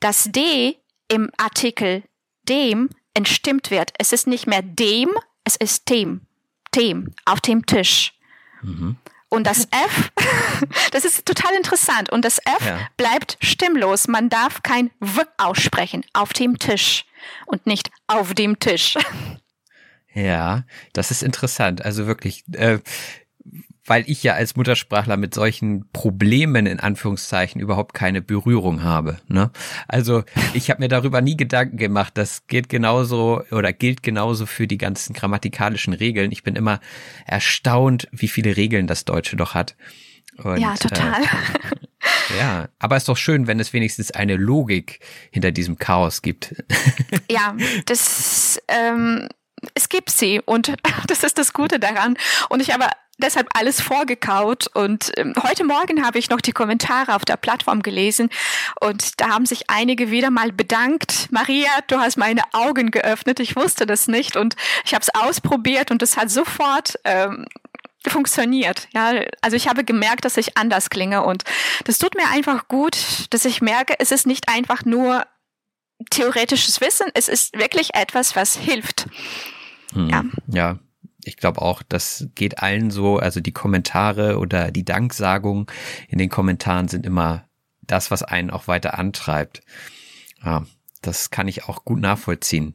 das 0.00 0.24
D 0.32 0.78
im 1.08 1.30
Artikel 1.36 2.02
dem 2.48 2.90
entstimmt 3.14 3.70
wird. 3.70 3.92
Es 3.98 4.12
ist 4.12 4.26
nicht 4.26 4.46
mehr 4.46 4.62
dem, 4.62 5.10
es 5.44 5.56
ist 5.56 5.88
dem. 5.90 6.22
Dem 6.74 7.14
auf 7.24 7.40
dem 7.40 7.66
Tisch. 7.66 8.14
Mhm. 8.62 8.96
Und 9.28 9.46
das 9.46 9.66
F, 9.70 10.12
das 10.92 11.04
ist 11.04 11.24
total 11.24 11.54
interessant. 11.54 12.10
Und 12.10 12.24
das 12.24 12.38
F 12.38 12.66
ja. 12.66 12.78
bleibt 12.96 13.38
stimmlos. 13.40 14.06
Man 14.06 14.28
darf 14.28 14.62
kein 14.62 14.90
W 15.00 15.22
aussprechen 15.38 16.04
auf 16.12 16.32
dem 16.34 16.58
Tisch 16.58 17.06
und 17.46 17.66
nicht 17.66 17.90
auf 18.06 18.34
dem 18.34 18.58
Tisch. 18.58 18.96
Ja, 20.14 20.64
das 20.92 21.10
ist 21.10 21.22
interessant. 21.22 21.86
Also 21.86 22.06
wirklich, 22.06 22.44
äh, 22.52 22.80
weil 23.84 24.04
ich 24.06 24.22
ja 24.22 24.34
als 24.34 24.54
Muttersprachler 24.54 25.16
mit 25.16 25.34
solchen 25.34 25.88
Problemen 25.92 26.66
in 26.66 26.78
Anführungszeichen 26.78 27.60
überhaupt 27.60 27.94
keine 27.94 28.22
Berührung 28.22 28.82
habe. 28.82 29.18
Ne? 29.26 29.50
Also 29.88 30.22
ich 30.54 30.70
habe 30.70 30.80
mir 30.80 30.88
darüber 30.88 31.20
nie 31.20 31.36
Gedanken 31.36 31.78
gemacht. 31.78 32.12
Das 32.16 32.46
geht 32.46 32.68
genauso 32.68 33.42
oder 33.50 33.72
gilt 33.72 34.02
genauso 34.02 34.46
für 34.46 34.68
die 34.68 34.78
ganzen 34.78 35.14
grammatikalischen 35.14 35.94
Regeln. 35.94 36.30
Ich 36.30 36.44
bin 36.44 36.54
immer 36.54 36.80
erstaunt, 37.26 38.08
wie 38.12 38.28
viele 38.28 38.56
Regeln 38.56 38.86
das 38.86 39.04
Deutsche 39.04 39.36
doch 39.36 39.54
hat. 39.54 39.76
Und, 40.38 40.58
ja, 40.58 40.74
total. 40.74 41.22
Äh, 41.22 42.38
ja, 42.38 42.68
aber 42.78 42.96
es 42.96 43.02
ist 43.02 43.08
doch 43.08 43.16
schön, 43.16 43.46
wenn 43.46 43.60
es 43.60 43.72
wenigstens 43.72 44.12
eine 44.12 44.36
Logik 44.36 45.00
hinter 45.30 45.50
diesem 45.50 45.76
Chaos 45.76 46.22
gibt. 46.22 46.54
ja, 47.30 47.54
das 47.86 48.62
ähm, 48.68 49.28
es 49.74 49.88
gibt 49.88 50.10
sie 50.10 50.40
und 50.44 50.72
das 51.06 51.22
ist 51.22 51.38
das 51.38 51.52
Gute 51.52 51.78
daran. 51.78 52.16
Und 52.48 52.60
ich 52.60 52.72
habe 52.72 52.86
deshalb 53.18 53.48
alles 53.54 53.80
vorgekaut 53.80 54.66
und 54.74 55.12
ähm, 55.16 55.34
heute 55.42 55.64
Morgen 55.64 56.04
habe 56.04 56.18
ich 56.18 56.30
noch 56.30 56.40
die 56.40 56.52
Kommentare 56.52 57.14
auf 57.14 57.24
der 57.24 57.36
Plattform 57.36 57.82
gelesen 57.82 58.30
und 58.80 59.20
da 59.20 59.28
haben 59.28 59.46
sich 59.46 59.70
einige 59.70 60.10
wieder 60.10 60.30
mal 60.30 60.52
bedankt. 60.52 61.28
Maria, 61.30 61.70
du 61.86 61.98
hast 61.98 62.16
meine 62.16 62.42
Augen 62.52 62.90
geöffnet, 62.90 63.40
ich 63.40 63.54
wusste 63.56 63.86
das 63.86 64.08
nicht 64.08 64.36
und 64.36 64.56
ich 64.84 64.94
habe 64.94 65.02
es 65.02 65.14
ausprobiert 65.14 65.90
und 65.90 66.02
es 66.02 66.16
hat 66.16 66.30
sofort 66.30 66.98
ähm, 67.04 67.46
funktioniert. 68.06 68.88
Ja, 68.92 69.12
also 69.40 69.56
ich 69.56 69.68
habe 69.68 69.84
gemerkt, 69.84 70.24
dass 70.24 70.36
ich 70.36 70.56
anders 70.56 70.90
klinge 70.90 71.22
und 71.22 71.44
das 71.84 71.98
tut 71.98 72.14
mir 72.14 72.28
einfach 72.30 72.66
gut, 72.68 72.96
dass 73.30 73.44
ich 73.44 73.62
merke, 73.62 73.94
es 73.98 74.10
ist 74.10 74.26
nicht 74.26 74.48
einfach 74.48 74.84
nur 74.84 75.24
theoretisches 76.10 76.80
Wissen, 76.80 77.08
es 77.14 77.28
ist 77.28 77.56
wirklich 77.56 77.94
etwas, 77.94 78.34
was 78.34 78.56
hilft. 78.56 79.06
Hm, 79.92 80.08
ja. 80.08 80.24
ja, 80.48 80.78
ich 81.24 81.36
glaube 81.36 81.62
auch, 81.62 81.82
das 81.82 82.26
geht 82.34 82.58
allen 82.58 82.90
so. 82.90 83.18
Also 83.18 83.40
die 83.40 83.52
Kommentare 83.52 84.38
oder 84.38 84.70
die 84.70 84.84
Danksagung 84.84 85.70
in 86.08 86.18
den 86.18 86.28
Kommentaren 86.28 86.88
sind 86.88 87.06
immer 87.06 87.44
das, 87.82 88.10
was 88.10 88.22
einen 88.22 88.50
auch 88.50 88.68
weiter 88.68 88.98
antreibt. 88.98 89.62
Ja, 90.44 90.64
das 91.02 91.30
kann 91.30 91.48
ich 91.48 91.64
auch 91.64 91.84
gut 91.84 92.00
nachvollziehen. 92.00 92.74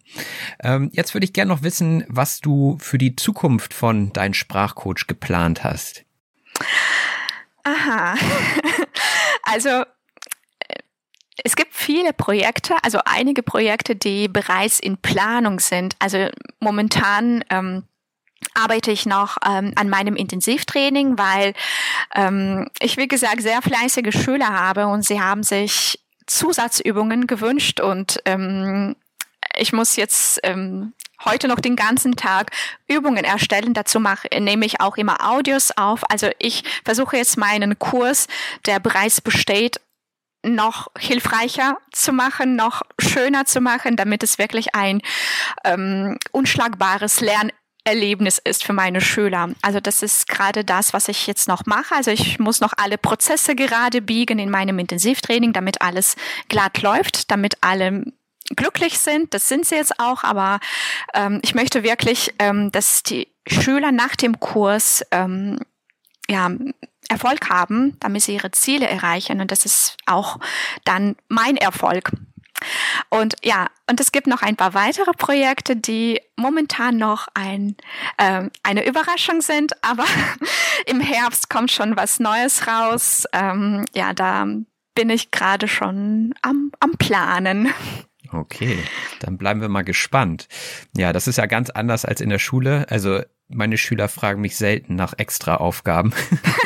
Ähm, 0.62 0.90
jetzt 0.94 1.14
würde 1.14 1.26
ich 1.26 1.34
gerne 1.34 1.50
noch 1.50 1.64
wissen, 1.64 2.04
was 2.08 2.40
du 2.40 2.78
für 2.80 2.98
die 2.98 3.16
Zukunft 3.16 3.74
von 3.74 4.12
deinem 4.14 4.34
Sprachcoach 4.34 5.08
geplant 5.08 5.64
hast. 5.64 6.04
Aha. 7.64 8.16
also 9.44 9.84
es 11.44 11.56
gibt 11.56 11.76
viele 11.76 12.14
Projekte, 12.14 12.76
also 12.84 13.00
einige 13.06 13.44
Projekte, 13.44 13.96
die 13.96 14.28
bereits 14.28 14.80
in 14.80 14.98
Planung 14.98 15.60
sind. 15.60 15.96
Also 16.00 16.30
momentan 16.60 17.44
ähm, 17.50 17.84
arbeite 18.54 18.92
ich 18.92 19.06
noch 19.06 19.38
ähm, 19.46 19.74
an 19.76 19.90
meinem 19.90 20.16
Intensivtraining, 20.16 21.18
weil 21.18 21.54
ähm, 22.16 22.70
ich, 22.80 22.98
wie 22.98 23.08
gesagt, 23.08 23.42
sehr 23.42 23.62
fleißige 23.62 24.14
Schüler 24.14 24.50
habe 24.50 24.88
und 24.88 25.04
sie 25.06 25.22
haben 25.22 25.44
sich 25.44 26.00
Zusatzübungen 26.26 27.28
gewünscht 27.28 27.80
und 27.80 28.20
ähm, 28.26 28.96
ich 29.56 29.74
muss 29.74 29.96
jetzt 29.96 30.40
ähm, 30.44 30.94
heute 31.26 31.48
noch 31.48 31.60
den 31.60 31.76
ganzen 31.76 32.16
Tag 32.16 32.52
Übungen 32.88 33.24
erstellen. 33.24 33.74
Dazu 33.74 34.00
mache, 34.00 34.28
nehme 34.40 34.66
ich 34.66 34.82
auch 34.82 34.98
immer 34.98 35.30
Audios 35.32 35.72
auf. 35.76 36.10
Also 36.12 36.30
ich 36.38 36.64
versuche 36.86 37.18
jetzt 37.18 37.38
meinen 37.38 37.80
Kurs, 37.80 38.28
der 38.66 38.80
bereits 38.80 39.22
besteht, 39.22 39.80
noch 40.48 40.88
hilfreicher 40.98 41.78
zu 41.92 42.12
machen, 42.14 42.56
noch 42.56 42.82
schöner 43.00 43.46
zu 43.46 43.62
machen, 43.62 43.96
damit 43.96 44.24
es 44.24 44.38
wirklich 44.38 44.76
ein 44.76 45.02
ähm, 45.64 46.18
unschlagbares 46.32 47.22
Lernerlebnis 47.22 48.40
ist 48.40 48.64
für 48.64 48.74
meine 48.74 49.02
Schüler. 49.02 49.50
Also 49.62 49.80
das 49.80 50.04
ist 50.04 50.28
gerade 50.28 50.64
das, 50.64 50.94
was 50.94 51.08
ich 51.08 51.28
jetzt 51.28 51.48
noch 51.48 51.66
mache. 51.66 51.96
Also 51.96 52.12
ich 52.12 52.40
muss 52.40 52.62
noch 52.62 52.74
alle 52.78 52.98
Prozesse 52.98 53.56
gerade 53.56 54.02
biegen 54.02 54.40
in 54.40 54.50
meinem 54.50 54.80
Intensivtraining, 54.80 55.54
damit 55.54 55.82
alles 55.82 56.16
glatt 56.50 56.82
läuft, 56.82 57.32
damit 57.32 57.58
alle 57.62 58.06
glücklich 58.56 59.00
sind. 59.00 59.34
Das 59.34 59.50
sind 59.50 59.66
sie 59.66 59.76
jetzt 59.76 60.00
auch, 60.00 60.24
aber 60.24 60.60
ähm, 61.14 61.40
ich 61.44 61.54
möchte 61.54 61.84
wirklich, 61.84 62.34
ähm, 62.40 62.72
dass 62.72 63.04
die 63.04 63.28
Schüler 63.46 63.92
nach 63.92 64.16
dem 64.16 64.40
Kurs 64.40 65.04
ähm, 65.12 65.60
ja, 66.30 66.50
Erfolg 67.10 67.50
haben, 67.50 67.98
damit 68.00 68.24
sie 68.24 68.36
ihre 68.36 68.52
Ziele 68.52 68.88
erreichen. 68.88 69.42
Und 69.42 69.52
das 69.52 69.66
ist 69.66 69.98
auch 70.06 70.40
dann 70.84 71.16
mein 71.28 71.58
Erfolg. 71.58 72.12
Und 73.10 73.36
ja, 73.44 73.68
und 73.90 74.00
es 74.00 74.12
gibt 74.12 74.28
noch 74.28 74.42
ein 74.42 74.56
paar 74.56 74.74
weitere 74.74 75.12
Projekte, 75.12 75.76
die 75.76 76.20
momentan 76.36 76.98
noch 76.98 77.28
ein, 77.34 77.76
äh, 78.18 78.50
eine 78.64 78.86
Überraschung 78.86 79.42
sind, 79.42 79.74
aber 79.84 80.06
im 80.86 81.00
Herbst 81.00 81.50
kommt 81.50 81.72
schon 81.72 81.96
was 81.96 82.20
Neues 82.20 82.68
raus. 82.68 83.26
Ähm, 83.34 83.86
ja, 83.94 84.14
da 84.14 84.48
bin 84.96 85.10
ich 85.10 85.32
gerade 85.32 85.68
schon 85.68 86.34
am, 86.42 86.72
am 86.80 86.92
Planen. 86.94 87.72
Okay, 88.32 88.78
dann 89.20 89.38
bleiben 89.38 89.62
wir 89.62 89.70
mal 89.70 89.84
gespannt. 89.84 90.48
Ja, 90.96 91.14
das 91.14 91.28
ist 91.28 91.38
ja 91.38 91.46
ganz 91.46 91.70
anders 91.70 92.04
als 92.04 92.20
in 92.20 92.30
der 92.30 92.40
Schule. 92.40 92.86
Also 92.90 93.22
meine 93.50 93.78
Schüler 93.78 94.10
fragen 94.10 94.42
mich 94.42 94.58
selten 94.58 94.96
nach 94.96 95.14
extra 95.18 95.56
Aufgaben. 95.56 96.14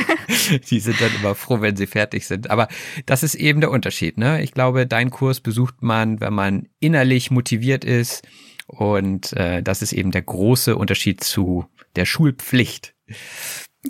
die 0.70 0.80
sind 0.80 1.00
dann 1.00 1.13
immer 1.15 1.36
froh, 1.36 1.62
wenn 1.62 1.76
sie 1.76 1.88
fertig 1.88 2.26
sind. 2.26 2.50
Aber 2.50 2.67
das 3.06 3.24
ist 3.24 3.36
eben 3.36 3.62
der 3.62 3.72
Unterschied. 3.72 4.17
Ne? 4.17 4.41
Ich 4.41 4.52
glaube, 4.52 4.88
deinen 4.88 5.12
Kurs 5.12 5.39
besucht 5.39 5.82
man, 5.82 6.20
wenn 6.20 6.34
man 6.34 6.67
innerlich 6.80 7.32
motiviert 7.32 7.86
ist. 7.86 8.28
Und 8.67 9.34
äh, 9.34 9.62
das 9.62 9.82
ist 9.82 9.94
eben 9.94 10.12
der 10.12 10.22
große 10.22 10.76
Unterschied 10.76 11.24
zu 11.24 11.65
der 11.96 12.06
Schulpflicht. 12.06 12.96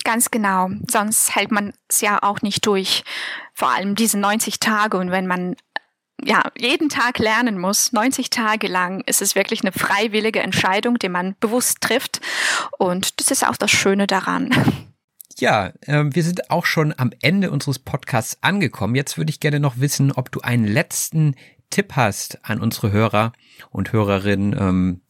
Ganz 0.03 0.31
genau. 0.31 0.69
Sonst 0.89 1.35
hält 1.35 1.51
man 1.51 1.73
es 1.87 2.01
ja 2.01 2.19
auch 2.23 2.41
nicht 2.41 2.65
durch. 2.65 3.03
Vor 3.53 3.69
allem 3.69 3.95
diese 3.95 4.17
90 4.17 4.59
Tage. 4.59 4.97
Und 4.97 5.11
wenn 5.11 5.27
man 5.27 5.55
ja, 6.23 6.43
jeden 6.57 6.89
Tag 6.89 7.19
lernen 7.19 7.57
muss, 7.57 7.91
90 7.91 8.29
Tage 8.29 8.67
lang, 8.67 9.01
ist 9.05 9.21
es 9.21 9.35
wirklich 9.35 9.61
eine 9.61 9.71
freiwillige 9.71 10.39
Entscheidung, 10.39 10.99
die 10.99 11.09
man 11.09 11.35
bewusst 11.39 11.81
trifft. 11.81 12.21
Und 12.77 13.19
das 13.19 13.31
ist 13.31 13.47
auch 13.47 13.57
das 13.57 13.71
Schöne 13.71 14.07
daran. 14.07 14.51
Ja, 15.37 15.71
äh, 15.81 16.03
wir 16.09 16.23
sind 16.23 16.51
auch 16.51 16.65
schon 16.65 16.93
am 16.97 17.11
Ende 17.21 17.51
unseres 17.51 17.79
Podcasts 17.79 18.37
angekommen. 18.41 18.95
Jetzt 18.95 19.17
würde 19.17 19.31
ich 19.31 19.39
gerne 19.39 19.59
noch 19.59 19.79
wissen, 19.79 20.11
ob 20.11 20.31
du 20.31 20.41
einen 20.41 20.65
letzten 20.65 21.35
Tipp 21.69 21.93
hast 21.95 22.39
an 22.43 22.61
unsere 22.61 22.91
Hörer 22.91 23.31
und 23.71 23.93
Hörerinnen, 23.93 24.55
ähm, 24.59 25.01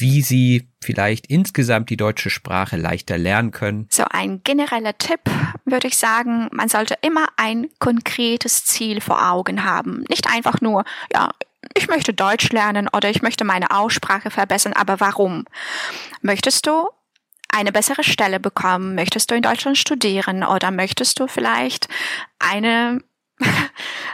wie 0.00 0.22
sie 0.22 0.68
vielleicht 0.82 1.26
insgesamt 1.26 1.90
die 1.90 1.96
deutsche 1.96 2.30
Sprache 2.30 2.76
leichter 2.76 3.18
lernen 3.18 3.50
können? 3.50 3.86
So 3.90 4.04
ein 4.10 4.42
genereller 4.44 4.96
Tipp 4.98 5.20
würde 5.64 5.88
ich 5.88 5.96
sagen, 5.96 6.48
man 6.52 6.68
sollte 6.68 6.96
immer 7.02 7.26
ein 7.36 7.68
konkretes 7.78 8.64
Ziel 8.64 9.00
vor 9.00 9.30
Augen 9.30 9.64
haben. 9.64 10.04
Nicht 10.08 10.28
einfach 10.28 10.60
nur, 10.60 10.84
ja, 11.12 11.30
ich 11.74 11.88
möchte 11.88 12.14
Deutsch 12.14 12.50
lernen 12.50 12.88
oder 12.88 13.10
ich 13.10 13.22
möchte 13.22 13.44
meine 13.44 13.70
Aussprache 13.70 14.30
verbessern, 14.30 14.72
aber 14.72 15.00
warum? 15.00 15.44
Möchtest 16.22 16.66
du 16.66 16.88
eine 17.48 17.72
bessere 17.72 18.04
Stelle 18.04 18.40
bekommen? 18.40 18.94
Möchtest 18.94 19.30
du 19.30 19.34
in 19.34 19.42
Deutschland 19.42 19.78
studieren 19.78 20.44
oder 20.44 20.70
möchtest 20.70 21.18
du 21.20 21.26
vielleicht 21.26 21.88
eine 22.38 23.00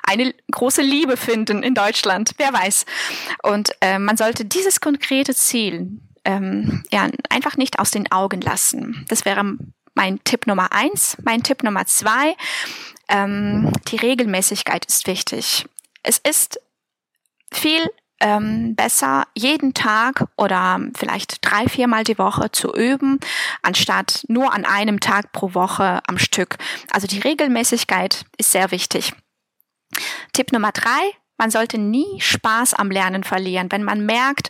eine 0.03 0.35
große 0.51 0.83
Liebe 0.83 1.17
finden 1.17 1.63
in 1.63 1.75
Deutschland, 1.75 2.33
wer 2.39 2.53
weiß. 2.53 2.87
Und 3.43 3.71
äh, 3.81 3.99
man 3.99 4.17
sollte 4.17 4.45
dieses 4.45 4.81
konkrete 4.81 5.35
Ziel 5.35 6.01
ähm, 6.25 6.83
ja, 6.91 7.09
einfach 7.31 7.57
nicht 7.57 7.79
aus 7.79 7.91
den 7.91 8.11
Augen 8.13 8.41
lassen. 8.41 9.05
Das 9.09 9.25
wäre 9.25 9.57
mein 9.95 10.23
Tipp 10.25 10.47
Nummer 10.47 10.73
eins. 10.73 11.17
Mein 11.25 11.43
Tipp 11.43 11.63
Nummer 11.63 11.87
zwei, 11.87 12.35
ähm, 13.09 13.73
die 13.89 13.97
Regelmäßigkeit 13.97 14.85
ist 14.87 15.07
wichtig. 15.07 15.67
Es 16.03 16.19
ist 16.19 16.61
viel 17.53 17.89
ähm, 18.23 18.75
besser, 18.75 19.27
jeden 19.35 19.75
Tag 19.75 20.27
oder 20.37 20.81
vielleicht 20.97 21.39
drei, 21.43 21.69
viermal 21.69 22.05
die 22.05 22.19
Woche 22.19 22.51
zu 22.53 22.73
üben, 22.73 23.19
anstatt 23.63 24.25
nur 24.29 24.55
an 24.55 24.65
einem 24.65 25.01
Tag 25.01 25.33
pro 25.33 25.55
Woche 25.55 26.01
am 26.07 26.19
Stück. 26.19 26.57
Also 26.91 27.07
die 27.07 27.19
Regelmäßigkeit 27.19 28.25
ist 28.39 28.53
sehr 28.53 28.71
wichtig. 28.71 29.13
Tipp 30.33 30.53
Nummer 30.53 30.73
drei, 30.73 31.13
man 31.37 31.51
sollte 31.51 31.77
nie 31.77 32.21
Spaß 32.21 32.75
am 32.75 32.91
Lernen 32.91 33.25
verlieren. 33.25 33.73
Wenn 33.73 33.83
man 33.83 34.07
merkt, 34.07 34.49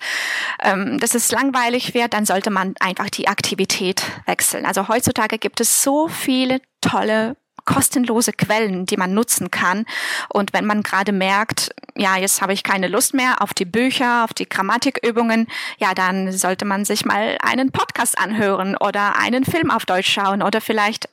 ähm, 0.63 0.99
dass 1.01 1.15
es 1.15 1.33
langweilig 1.33 1.95
wird, 1.95 2.13
dann 2.13 2.27
sollte 2.27 2.51
man 2.51 2.75
einfach 2.81 3.09
die 3.09 3.29
Aktivität 3.29 4.03
wechseln. 4.27 4.67
Also 4.67 4.89
heutzutage 4.89 5.39
gibt 5.39 5.61
es 5.61 5.83
so 5.83 6.09
viele 6.09 6.61
tolle 6.83 7.37
kostenlose 7.65 8.33
Quellen, 8.33 8.87
die 8.87 8.97
man 8.97 9.15
nutzen 9.15 9.51
kann. 9.51 9.85
Und 10.29 10.53
wenn 10.53 10.65
man 10.65 10.83
gerade 10.83 11.13
merkt, 11.13 11.75
ja, 11.97 12.17
jetzt 12.17 12.43
habe 12.43 12.53
ich 12.53 12.63
keine 12.63 12.89
Lust 12.89 13.15
mehr 13.15 13.43
auf 13.43 13.55
die 13.55 13.65
Bücher, 13.65 14.25
auf 14.25 14.35
die 14.35 14.49
Grammatikübungen, 14.49 15.47
ja, 15.79 15.95
dann 15.95 16.33
sollte 16.33 16.65
man 16.65 16.85
sich 16.85 17.05
mal 17.05 17.39
einen 17.43 17.71
Podcast 17.71 18.19
anhören 18.19 18.77
oder 18.77 19.17
einen 19.17 19.45
Film 19.45 19.71
auf 19.71 19.87
Deutsch 19.87 20.13
schauen 20.13 20.43
oder 20.43 20.61
vielleicht 20.61 21.09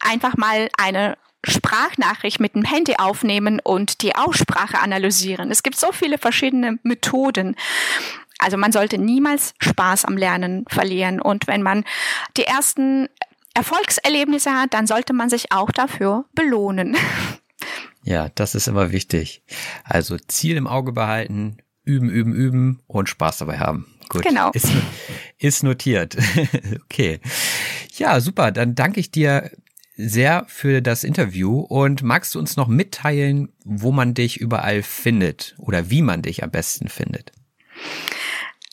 einfach 0.00 0.36
mal 0.36 0.68
eine 0.78 1.16
Sprachnachricht 1.44 2.40
mit 2.40 2.54
dem 2.54 2.64
Handy 2.64 2.96
aufnehmen 2.98 3.60
und 3.62 4.02
die 4.02 4.14
Aussprache 4.14 4.78
analysieren. 4.78 5.50
Es 5.50 5.62
gibt 5.62 5.76
so 5.76 5.92
viele 5.92 6.18
verschiedene 6.18 6.78
Methoden. 6.82 7.56
Also 8.38 8.56
man 8.56 8.72
sollte 8.72 8.98
niemals 8.98 9.54
Spaß 9.58 10.04
am 10.04 10.16
Lernen 10.16 10.64
verlieren. 10.68 11.20
Und 11.20 11.46
wenn 11.46 11.62
man 11.62 11.84
die 12.36 12.44
ersten 12.44 13.08
Erfolgserlebnisse 13.60 14.52
hat, 14.52 14.72
dann 14.72 14.86
sollte 14.86 15.12
man 15.12 15.28
sich 15.28 15.52
auch 15.52 15.70
dafür 15.70 16.24
belohnen. 16.34 16.96
Ja, 18.02 18.30
das 18.34 18.54
ist 18.54 18.68
immer 18.68 18.90
wichtig. 18.90 19.42
Also 19.84 20.16
Ziel 20.16 20.56
im 20.56 20.66
Auge 20.66 20.92
behalten, 20.92 21.58
üben, 21.84 22.08
üben, 22.08 22.32
üben 22.32 22.82
und 22.86 23.10
Spaß 23.10 23.38
dabei 23.38 23.58
haben. 23.58 23.86
Gut. 24.08 24.22
Genau. 24.22 24.50
Ist, 24.52 24.68
ist 25.38 25.62
notiert. 25.62 26.16
okay. 26.84 27.20
Ja, 27.98 28.20
super. 28.20 28.50
Dann 28.50 28.74
danke 28.74 28.98
ich 28.98 29.10
dir 29.10 29.50
sehr 29.94 30.46
für 30.48 30.80
das 30.80 31.04
Interview 31.04 31.60
und 31.60 32.02
magst 32.02 32.34
du 32.34 32.38
uns 32.38 32.56
noch 32.56 32.66
mitteilen, 32.66 33.52
wo 33.64 33.92
man 33.92 34.14
dich 34.14 34.40
überall 34.40 34.82
findet 34.82 35.54
oder 35.58 35.90
wie 35.90 36.00
man 36.00 36.22
dich 36.22 36.42
am 36.42 36.50
besten 36.50 36.88
findet? 36.88 37.32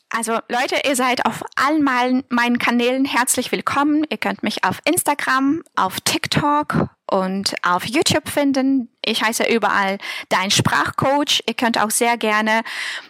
Also 0.10 0.40
Leute, 0.48 0.78
ihr 0.88 0.96
seid 0.96 1.26
auf 1.26 1.44
allen 1.56 1.84
meinen 1.84 2.60
Kanälen 2.60 3.04
herzlich 3.04 3.52
willkommen. 3.52 4.06
Ihr 4.10 4.18
könnt 4.18 4.42
mich 4.42 4.64
auf 4.64 4.80
Instagram, 4.86 5.64
auf 5.76 6.00
TikTok 6.00 6.90
und 7.12 7.56
auf 7.62 7.86
YouTube 7.86 8.30
finden. 8.30 8.90
Ich 9.04 9.22
heiße 9.22 9.44
überall 9.54 9.98
Dein 10.30 10.50
Sprachcoach. 10.50 11.44
Ihr 11.46 11.54
könnt 11.56 11.82
auch 11.82 11.92
sehr 11.92 12.18
gerne 12.18 12.62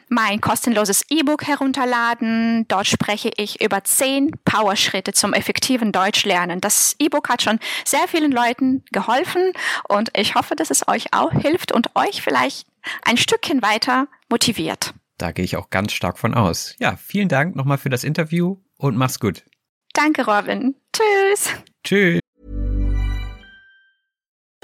mein 0.10 0.42
kostenloses 0.42 1.04
E-Book 1.10 1.46
herunterladen. 1.46 2.68
Dort 2.68 2.88
spreche 2.88 3.32
ich 3.38 3.62
über 3.62 3.84
zehn 3.84 4.32
Powerschritte 4.44 5.14
zum 5.14 5.34
effektiven 5.34 5.92
Deutschlernen. 5.92 6.62
Das 6.62 6.96
E-Book 6.98 7.30
hat 7.30 7.44
schon 7.44 7.60
sehr 7.86 8.08
vielen 8.08 8.32
Leuten 8.32 8.84
geholfen 8.92 9.52
und 9.88 10.10
ich 10.18 10.34
hoffe, 10.34 10.56
dass 10.56 10.72
es 10.72 10.88
euch 10.88 11.14
auch 11.14 11.32
hilft 11.32 11.72
und 11.72 11.96
euch 11.96 12.24
vielleicht 12.24 12.68
ein 13.04 13.18
Stückchen 13.18 13.62
weiter 13.62 14.08
motiviert. 14.30 14.94
Da 15.18 15.32
gehe 15.32 15.46
ich 15.46 15.58
auch 15.58 15.70
ganz 15.70 15.94
stark 15.94 16.18
von 16.18 16.34
aus. 16.34 16.76
Ja, 16.80 16.96
vielen 16.96 17.28
Dank 17.28 17.56
nochmal 17.56 17.78
für 17.78 17.90
das 17.90 18.04
Interview 18.04 18.58
und 18.78 18.96
mach's 18.98 19.20
gut. 19.20 19.44
Danke, 19.94 20.26
Robin. 20.26 20.76
Tschüss. 20.94 21.54
Tschüss. 21.84 22.20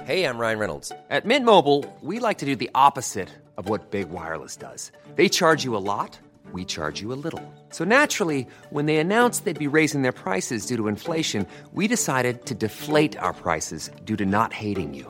Hey, 0.05 0.25
I'm 0.25 0.37
Ryan 0.37 0.59
Reynolds. 0.59 0.91
At 1.09 1.25
Mint 1.25 1.45
Mobile, 1.45 1.85
we 2.01 2.19
like 2.19 2.37
to 2.39 2.45
do 2.45 2.55
the 2.55 2.69
opposite 2.75 3.29
of 3.57 3.69
what 3.69 3.89
Big 3.89 4.09
Wireless 4.11 4.57
does. 4.57 4.91
They 5.15 5.29
charge 5.29 5.63
you 5.63 5.77
a 5.77 5.79
lot, 5.79 6.19
we 6.51 6.65
charge 6.65 7.01
you 7.01 7.13
a 7.13 7.15
little. 7.15 7.41
So 7.69 7.85
naturally, 7.85 8.45
when 8.69 8.85
they 8.85 8.97
announced 8.97 9.45
they'd 9.45 9.57
be 9.57 9.67
raising 9.67 10.01
their 10.01 10.11
prices 10.11 10.65
due 10.65 10.75
to 10.75 10.89
inflation, 10.89 11.47
we 11.71 11.87
decided 11.87 12.45
to 12.47 12.53
deflate 12.53 13.17
our 13.17 13.33
prices 13.33 13.91
due 14.03 14.17
to 14.17 14.25
not 14.25 14.51
hating 14.51 14.93
you. 14.93 15.09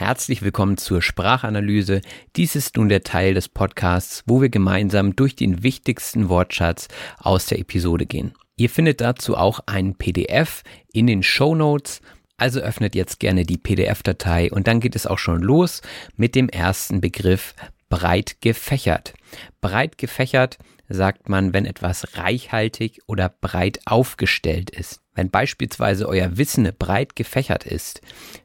Herzlich 0.00 0.40
willkommen 0.40 0.78
zur 0.78 1.02
Sprachanalyse. 1.02 2.00
Dies 2.34 2.56
ist 2.56 2.78
nun 2.78 2.88
der 2.88 3.02
Teil 3.02 3.34
des 3.34 3.50
Podcasts, 3.50 4.22
wo 4.24 4.40
wir 4.40 4.48
gemeinsam 4.48 5.14
durch 5.14 5.36
den 5.36 5.62
wichtigsten 5.62 6.30
Wortschatz 6.30 6.88
aus 7.18 7.44
der 7.44 7.58
Episode 7.58 8.06
gehen. 8.06 8.32
Ihr 8.56 8.70
findet 8.70 9.02
dazu 9.02 9.36
auch 9.36 9.60
ein 9.66 9.96
PDF 9.96 10.62
in 10.90 11.06
den 11.06 11.22
Show 11.22 11.54
Notes. 11.54 12.00
Also 12.38 12.60
öffnet 12.60 12.94
jetzt 12.94 13.20
gerne 13.20 13.44
die 13.44 13.58
PDF-Datei 13.58 14.50
und 14.50 14.68
dann 14.68 14.80
geht 14.80 14.96
es 14.96 15.06
auch 15.06 15.18
schon 15.18 15.42
los 15.42 15.82
mit 16.16 16.34
dem 16.34 16.48
ersten 16.48 17.02
Begriff 17.02 17.54
breit 17.90 18.40
gefächert. 18.40 19.12
Breit 19.60 19.98
gefächert 19.98 20.56
sagt 20.88 21.28
man, 21.28 21.52
wenn 21.52 21.66
etwas 21.66 22.16
reichhaltig 22.16 23.02
oder 23.06 23.28
breit 23.28 23.80
aufgestellt 23.84 24.70
ist. 24.70 25.02
Wenn 25.14 25.30
beispielsweise 25.30 26.08
euer 26.08 26.36
Wissen 26.36 26.70
breit 26.78 27.16
gefächert 27.16 27.64
ist, 27.64 28.00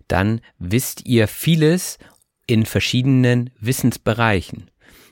dann 0.07 0.41
wisst 0.57 1.05
ihr 1.05 1.27
vieles 1.27 1.97
in 2.47 2.65
verschiedenen 2.65 3.51
Wissensbereichen. 3.59 4.69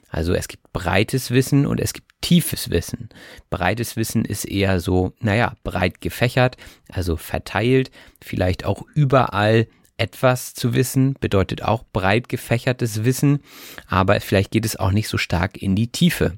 Also 0.09 0.33
es 0.33 0.47
gibt 0.47 0.71
breites 0.73 1.31
Wissen 1.31 1.65
und 1.65 1.79
es 1.79 1.93
gibt 1.93 2.07
tiefes 2.21 2.69
Wissen. 2.69 3.09
Breites 3.49 3.95
Wissen 3.95 4.25
ist 4.25 4.45
eher 4.45 4.79
so, 4.79 5.13
naja, 5.19 5.55
breit 5.63 6.01
gefächert, 6.01 6.55
also 6.89 7.17
verteilt, 7.17 7.89
vielleicht 8.21 8.63
auch 8.63 8.83
überall 8.93 9.67
etwas 9.97 10.53
zu 10.53 10.73
wissen, 10.73 11.15
bedeutet 11.19 11.63
auch 11.63 11.83
breit 11.93 12.29
gefächertes 12.29 13.03
Wissen, 13.03 13.39
aber 13.87 14.19
vielleicht 14.21 14.51
geht 14.51 14.65
es 14.65 14.75
auch 14.75 14.91
nicht 14.91 15.07
so 15.07 15.17
stark 15.17 15.61
in 15.61 15.75
die 15.75 15.91
Tiefe. 15.91 16.37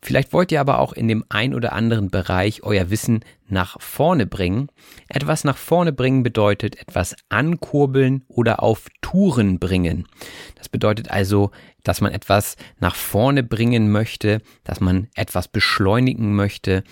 Vielleicht 0.00 0.32
wollt 0.32 0.52
ihr 0.52 0.60
aber 0.60 0.78
auch 0.78 0.92
in 0.92 1.08
dem 1.08 1.24
ein 1.28 1.54
oder 1.54 1.72
anderen 1.72 2.10
Bereich 2.10 2.62
euer 2.62 2.90
Wissen 2.90 3.24
nach 3.48 3.80
vorne 3.80 4.26
bringen. 4.26 4.68
Etwas 5.08 5.44
nach 5.44 5.56
vorne 5.56 5.92
bringen 5.92 6.22
bedeutet 6.22 6.78
etwas 6.80 7.16
ankurbeln 7.28 8.24
oder 8.28 8.62
auf 8.62 8.86
Touren 9.00 9.58
bringen. 9.58 10.06
Das 10.56 10.68
bedeutet 10.68 11.10
also, 11.10 11.50
dass 11.88 12.02
man 12.02 12.12
etwas 12.12 12.56
nach 12.80 12.94
vorne 12.94 13.42
bringen 13.42 13.90
möchte, 13.90 14.42
dass 14.62 14.80
man 14.80 15.08
etwas 15.14 15.48
beschleunigen 15.48 16.34
möchte, 16.34 16.84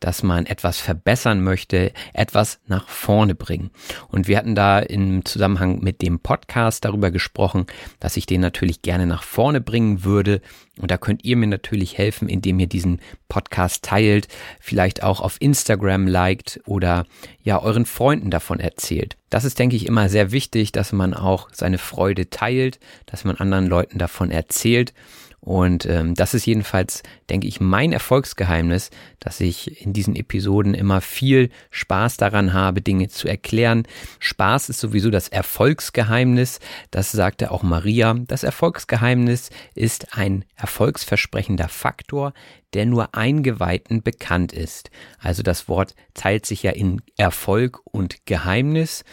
dass 0.00 0.24
man 0.24 0.46
etwas 0.46 0.80
verbessern 0.80 1.44
möchte, 1.44 1.92
etwas 2.14 2.58
nach 2.66 2.88
vorne 2.88 3.36
bringen. 3.36 3.70
Und 4.08 4.26
wir 4.26 4.38
hatten 4.38 4.56
da 4.56 4.80
im 4.80 5.24
Zusammenhang 5.24 5.80
mit 5.80 6.02
dem 6.02 6.18
Podcast 6.18 6.84
darüber 6.84 7.12
gesprochen, 7.12 7.66
dass 8.00 8.16
ich 8.16 8.26
den 8.26 8.40
natürlich 8.40 8.82
gerne 8.82 9.06
nach 9.06 9.22
vorne 9.22 9.60
bringen 9.60 10.02
würde. 10.02 10.40
Und 10.80 10.90
da 10.90 10.96
könnt 10.96 11.24
ihr 11.24 11.36
mir 11.36 11.46
natürlich 11.46 11.96
helfen, 11.96 12.28
indem 12.28 12.58
ihr 12.58 12.66
diesen 12.66 13.00
Podcast 13.28 13.84
teilt, 13.84 14.26
vielleicht 14.58 15.02
auch 15.02 15.20
auf 15.20 15.36
Instagram 15.38 15.99
liked 16.06 16.60
oder 16.66 17.06
ja 17.42 17.60
euren 17.60 17.86
Freunden 17.86 18.30
davon 18.30 18.60
erzählt. 18.60 19.16
Das 19.30 19.44
ist, 19.44 19.58
denke 19.58 19.76
ich, 19.76 19.86
immer 19.86 20.08
sehr 20.08 20.32
wichtig, 20.32 20.72
dass 20.72 20.92
man 20.92 21.14
auch 21.14 21.48
seine 21.52 21.78
Freude 21.78 22.30
teilt, 22.30 22.78
dass 23.06 23.24
man 23.24 23.36
anderen 23.36 23.66
Leuten 23.66 23.98
davon 23.98 24.30
erzählt. 24.30 24.92
Und 25.40 25.86
ähm, 25.86 26.14
das 26.14 26.34
ist 26.34 26.44
jedenfalls, 26.44 27.02
denke 27.30 27.48
ich, 27.48 27.60
mein 27.60 27.92
Erfolgsgeheimnis, 27.92 28.90
dass 29.20 29.40
ich 29.40 29.84
in 29.84 29.94
diesen 29.94 30.14
Episoden 30.14 30.74
immer 30.74 31.00
viel 31.00 31.48
Spaß 31.70 32.18
daran 32.18 32.52
habe, 32.52 32.82
Dinge 32.82 33.08
zu 33.08 33.26
erklären. 33.26 33.84
Spaß 34.18 34.68
ist 34.68 34.80
sowieso 34.80 35.10
das 35.10 35.28
Erfolgsgeheimnis. 35.28 36.60
Das 36.90 37.10
sagte 37.10 37.50
auch 37.50 37.62
Maria. 37.62 38.14
Das 38.26 38.42
Erfolgsgeheimnis 38.42 39.48
ist 39.74 40.14
ein 40.16 40.44
erfolgsversprechender 40.56 41.68
Faktor, 41.68 42.34
der 42.74 42.84
nur 42.84 43.14
Eingeweihten 43.14 44.02
bekannt 44.02 44.52
ist. 44.52 44.90
Also 45.18 45.42
das 45.42 45.68
Wort 45.68 45.94
teilt 46.12 46.44
sich 46.44 46.62
ja 46.62 46.72
in 46.72 47.00
Erfolg 47.16 47.80
und 47.84 48.26
Geheimnis. 48.26 49.04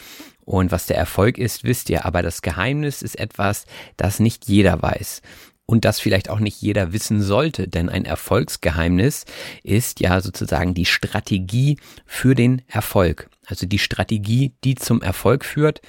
Und 0.44 0.72
was 0.72 0.88
der 0.88 0.98
Erfolg 0.98 1.38
ist, 1.38 1.64
wisst 1.64 1.90
ihr, 1.90 2.06
aber 2.06 2.22
das 2.22 2.42
Geheimnis 2.42 3.02
ist 3.02 3.18
etwas, 3.18 3.66
das 3.96 4.20
nicht 4.20 4.48
jeder 4.48 4.82
weiß 4.82 5.22
und 5.68 5.86
das 5.86 6.00
vielleicht 6.00 6.30
auch 6.30 6.40
nicht 6.40 6.60
jeder 6.62 6.94
wissen 6.94 7.22
sollte, 7.22 7.68
denn 7.68 7.90
ein 7.90 8.06
Erfolgsgeheimnis 8.06 9.26
ist 9.64 10.00
ja 10.00 10.22
sozusagen 10.22 10.74
die 10.74 10.86
Strategie 10.86 11.78
für 12.06 12.34
den 12.34 12.64
Erfolg. 12.68 13.30
Also 13.46 13.68
die 13.68 13.78
Strategie, 13.78 14.54
die 14.64 14.76
zum 14.76 15.02
Erfolg 15.02 15.46
führt. 15.46 15.82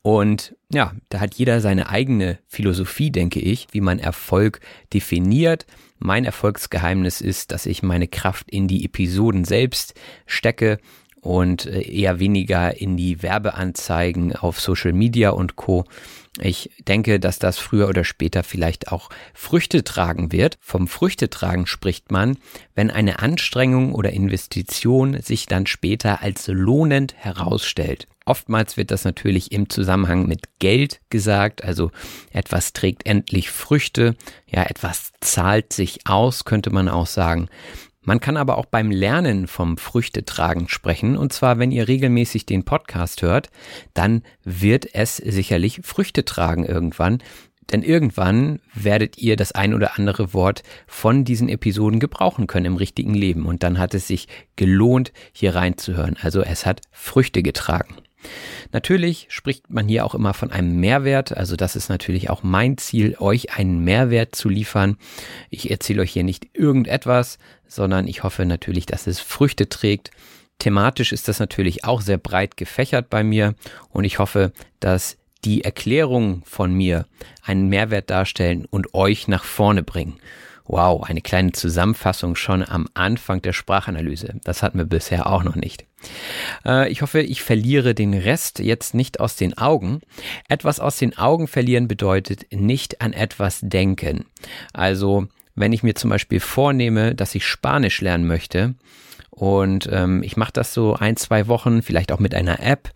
Und 0.00 0.54
ja, 0.72 0.92
da 1.08 1.18
hat 1.18 1.34
jeder 1.34 1.60
seine 1.60 1.88
eigene 1.88 2.38
Philosophie, 2.46 3.10
denke 3.10 3.40
ich, 3.40 3.66
wie 3.72 3.80
man 3.80 3.98
Erfolg 3.98 4.60
definiert. 4.94 5.66
Mein 5.98 6.24
Erfolgsgeheimnis 6.24 7.20
ist, 7.20 7.50
dass 7.50 7.66
ich 7.66 7.82
meine 7.82 8.06
Kraft 8.06 8.48
in 8.48 8.68
die 8.68 8.84
Episoden 8.84 9.44
selbst 9.44 9.94
stecke 10.26 10.78
und 11.20 11.66
äh, 11.66 11.82
eher 11.82 12.20
weniger 12.20 12.80
in 12.80 12.96
die 12.96 13.22
Werbeanzeigen 13.22 14.36
auf 14.36 14.60
Social 14.60 14.92
Media 14.92 15.30
und 15.30 15.56
Co. 15.56 15.84
Ich 16.40 16.70
denke, 16.86 17.18
dass 17.18 17.38
das 17.38 17.58
früher 17.58 17.88
oder 17.88 18.04
später 18.04 18.42
vielleicht 18.42 18.92
auch 18.92 19.08
Früchte 19.32 19.84
tragen 19.84 20.32
wird. 20.32 20.58
Vom 20.60 20.86
Früchtetragen 20.86 21.66
spricht 21.66 22.10
man, 22.10 22.36
wenn 22.74 22.90
eine 22.90 23.20
Anstrengung 23.20 23.94
oder 23.94 24.10
Investition 24.10 25.20
sich 25.22 25.46
dann 25.46 25.66
später 25.66 26.22
als 26.22 26.46
lohnend 26.48 27.14
herausstellt. 27.16 28.06
Oftmals 28.26 28.76
wird 28.76 28.90
das 28.90 29.04
natürlich 29.04 29.52
im 29.52 29.70
Zusammenhang 29.70 30.26
mit 30.26 30.58
Geld 30.58 31.00
gesagt, 31.10 31.62
also 31.62 31.92
etwas 32.32 32.72
trägt 32.72 33.06
endlich 33.06 33.50
Früchte, 33.50 34.16
ja, 34.48 34.64
etwas 34.64 35.12
zahlt 35.20 35.72
sich 35.72 36.06
aus, 36.06 36.44
könnte 36.44 36.70
man 36.70 36.88
auch 36.88 37.06
sagen. 37.06 37.48
Man 38.06 38.20
kann 38.20 38.36
aber 38.36 38.56
auch 38.56 38.66
beim 38.66 38.92
Lernen 38.92 39.48
vom 39.48 39.76
Früchtetragen 39.76 40.68
sprechen. 40.68 41.18
Und 41.18 41.32
zwar, 41.32 41.58
wenn 41.58 41.72
ihr 41.72 41.88
regelmäßig 41.88 42.46
den 42.46 42.64
Podcast 42.64 43.20
hört, 43.20 43.50
dann 43.94 44.22
wird 44.44 44.94
es 44.94 45.16
sicherlich 45.16 45.80
Früchte 45.82 46.24
tragen 46.24 46.64
irgendwann. 46.64 47.18
Denn 47.72 47.82
irgendwann 47.82 48.60
werdet 48.74 49.18
ihr 49.18 49.34
das 49.34 49.50
ein 49.50 49.74
oder 49.74 49.98
andere 49.98 50.32
Wort 50.32 50.62
von 50.86 51.24
diesen 51.24 51.48
Episoden 51.48 51.98
gebrauchen 51.98 52.46
können 52.46 52.66
im 52.66 52.76
richtigen 52.76 53.12
Leben. 53.12 53.44
Und 53.44 53.64
dann 53.64 53.76
hat 53.76 53.92
es 53.92 54.06
sich 54.06 54.28
gelohnt, 54.54 55.12
hier 55.32 55.56
reinzuhören. 55.56 56.16
Also 56.22 56.42
es 56.42 56.64
hat 56.64 56.82
Früchte 56.92 57.42
getragen. 57.42 57.96
Natürlich 58.72 59.26
spricht 59.30 59.70
man 59.70 59.88
hier 59.88 60.04
auch 60.04 60.14
immer 60.14 60.34
von 60.34 60.50
einem 60.50 60.80
Mehrwert, 60.80 61.36
also 61.36 61.56
das 61.56 61.76
ist 61.76 61.88
natürlich 61.88 62.30
auch 62.30 62.42
mein 62.42 62.78
Ziel, 62.78 63.16
euch 63.18 63.56
einen 63.56 63.84
Mehrwert 63.84 64.34
zu 64.34 64.48
liefern. 64.48 64.96
Ich 65.50 65.70
erzähle 65.70 66.02
euch 66.02 66.12
hier 66.12 66.24
nicht 66.24 66.48
irgendetwas, 66.54 67.38
sondern 67.66 68.08
ich 68.08 68.22
hoffe 68.22 68.44
natürlich, 68.44 68.86
dass 68.86 69.06
es 69.06 69.20
Früchte 69.20 69.68
trägt. 69.68 70.10
Thematisch 70.58 71.12
ist 71.12 71.28
das 71.28 71.38
natürlich 71.38 71.84
auch 71.84 72.00
sehr 72.00 72.18
breit 72.18 72.56
gefächert 72.56 73.10
bei 73.10 73.22
mir 73.22 73.54
und 73.90 74.04
ich 74.04 74.18
hoffe, 74.18 74.52
dass 74.80 75.18
die 75.44 75.62
Erklärungen 75.62 76.42
von 76.44 76.72
mir 76.72 77.06
einen 77.42 77.68
Mehrwert 77.68 78.10
darstellen 78.10 78.66
und 78.68 78.94
euch 78.94 79.28
nach 79.28 79.44
vorne 79.44 79.82
bringen. 79.82 80.18
Wow, 80.68 81.04
eine 81.04 81.20
kleine 81.20 81.52
Zusammenfassung 81.52 82.34
schon 82.34 82.66
am 82.68 82.88
Anfang 82.94 83.40
der 83.40 83.52
Sprachanalyse. 83.52 84.40
Das 84.42 84.62
hatten 84.62 84.78
wir 84.78 84.84
bisher 84.84 85.28
auch 85.28 85.44
noch 85.44 85.54
nicht. 85.54 85.86
Äh, 86.64 86.90
ich 86.90 87.02
hoffe, 87.02 87.20
ich 87.20 87.42
verliere 87.42 87.94
den 87.94 88.14
Rest 88.14 88.58
jetzt 88.58 88.94
nicht 88.94 89.20
aus 89.20 89.36
den 89.36 89.56
Augen. 89.56 90.00
Etwas 90.48 90.80
aus 90.80 90.96
den 90.96 91.16
Augen 91.16 91.46
verlieren 91.46 91.88
bedeutet 91.88 92.46
nicht 92.50 93.00
an 93.00 93.12
etwas 93.12 93.60
denken. 93.62 94.26
Also, 94.72 95.28
wenn 95.54 95.72
ich 95.72 95.82
mir 95.82 95.94
zum 95.94 96.10
Beispiel 96.10 96.40
vornehme, 96.40 97.14
dass 97.14 97.34
ich 97.34 97.46
Spanisch 97.46 98.00
lernen 98.00 98.26
möchte 98.26 98.74
und 99.30 99.88
ähm, 99.92 100.22
ich 100.22 100.36
mache 100.36 100.52
das 100.52 100.74
so 100.74 100.94
ein, 100.94 101.16
zwei 101.16 101.46
Wochen, 101.46 101.82
vielleicht 101.82 102.12
auch 102.12 102.18
mit 102.18 102.34
einer 102.34 102.60
App 102.60 102.90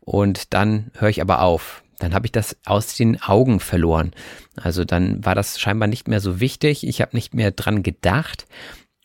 und 0.00 0.54
dann 0.54 0.90
höre 0.98 1.10
ich 1.10 1.20
aber 1.20 1.42
auf 1.42 1.82
dann 2.00 2.14
habe 2.14 2.26
ich 2.26 2.32
das 2.32 2.56
aus 2.64 2.94
den 2.96 3.20
Augen 3.22 3.60
verloren. 3.60 4.12
Also 4.56 4.84
dann 4.84 5.24
war 5.24 5.34
das 5.34 5.60
scheinbar 5.60 5.88
nicht 5.88 6.08
mehr 6.08 6.20
so 6.20 6.40
wichtig. 6.40 6.86
Ich 6.86 7.00
habe 7.00 7.16
nicht 7.16 7.34
mehr 7.34 7.52
dran 7.52 7.82
gedacht 7.82 8.46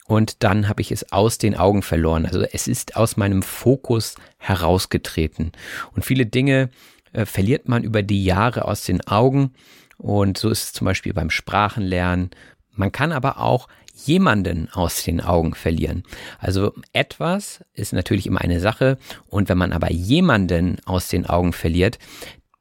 und 0.08 0.44
dann 0.44 0.68
habe 0.70 0.82
ich 0.82 0.92
es 0.92 1.12
aus 1.12 1.38
den 1.38 1.56
Augen 1.56 1.82
verloren. 1.82 2.26
Also 2.26 2.42
es 2.42 2.68
ist 2.68 2.96
aus 2.96 3.18
meinem 3.18 3.44
Fokus 3.44 4.16
herausgetreten. 4.38 5.52
Und 5.94 6.06
viele 6.06 6.26
Dinge 6.26 6.70
äh, 7.14 7.26
verliert 7.26 7.68
man 7.68 7.84
über 7.84 8.04
die 8.04 8.24
Jahre 8.24 8.66
aus 8.66 8.84
den 8.84 9.06
Augen. 9.08 9.54
Und 9.98 10.38
so 10.38 10.50
ist 10.50 10.64
es 10.64 10.74
zum 10.74 10.86
Beispiel 10.86 11.14
beim 11.14 11.30
Sprachenlernen. 11.30 12.32
Man 12.72 12.92
kann 12.92 13.12
aber 13.12 13.40
auch 13.40 13.68
jemanden 14.04 14.70
aus 14.74 15.04
den 15.04 15.22
Augen 15.22 15.56
verlieren. 15.56 16.04
Also 16.40 16.74
etwas 16.94 17.64
ist 17.74 17.94
natürlich 17.94 18.28
immer 18.28 18.42
eine 18.42 18.60
Sache 18.60 18.98
und 19.28 19.50
wenn 19.50 19.58
man 19.58 19.72
aber 19.72 19.92
jemanden 19.92 20.78
aus 20.86 21.08
den 21.08 21.26
Augen 21.26 21.54
verliert, 21.54 21.98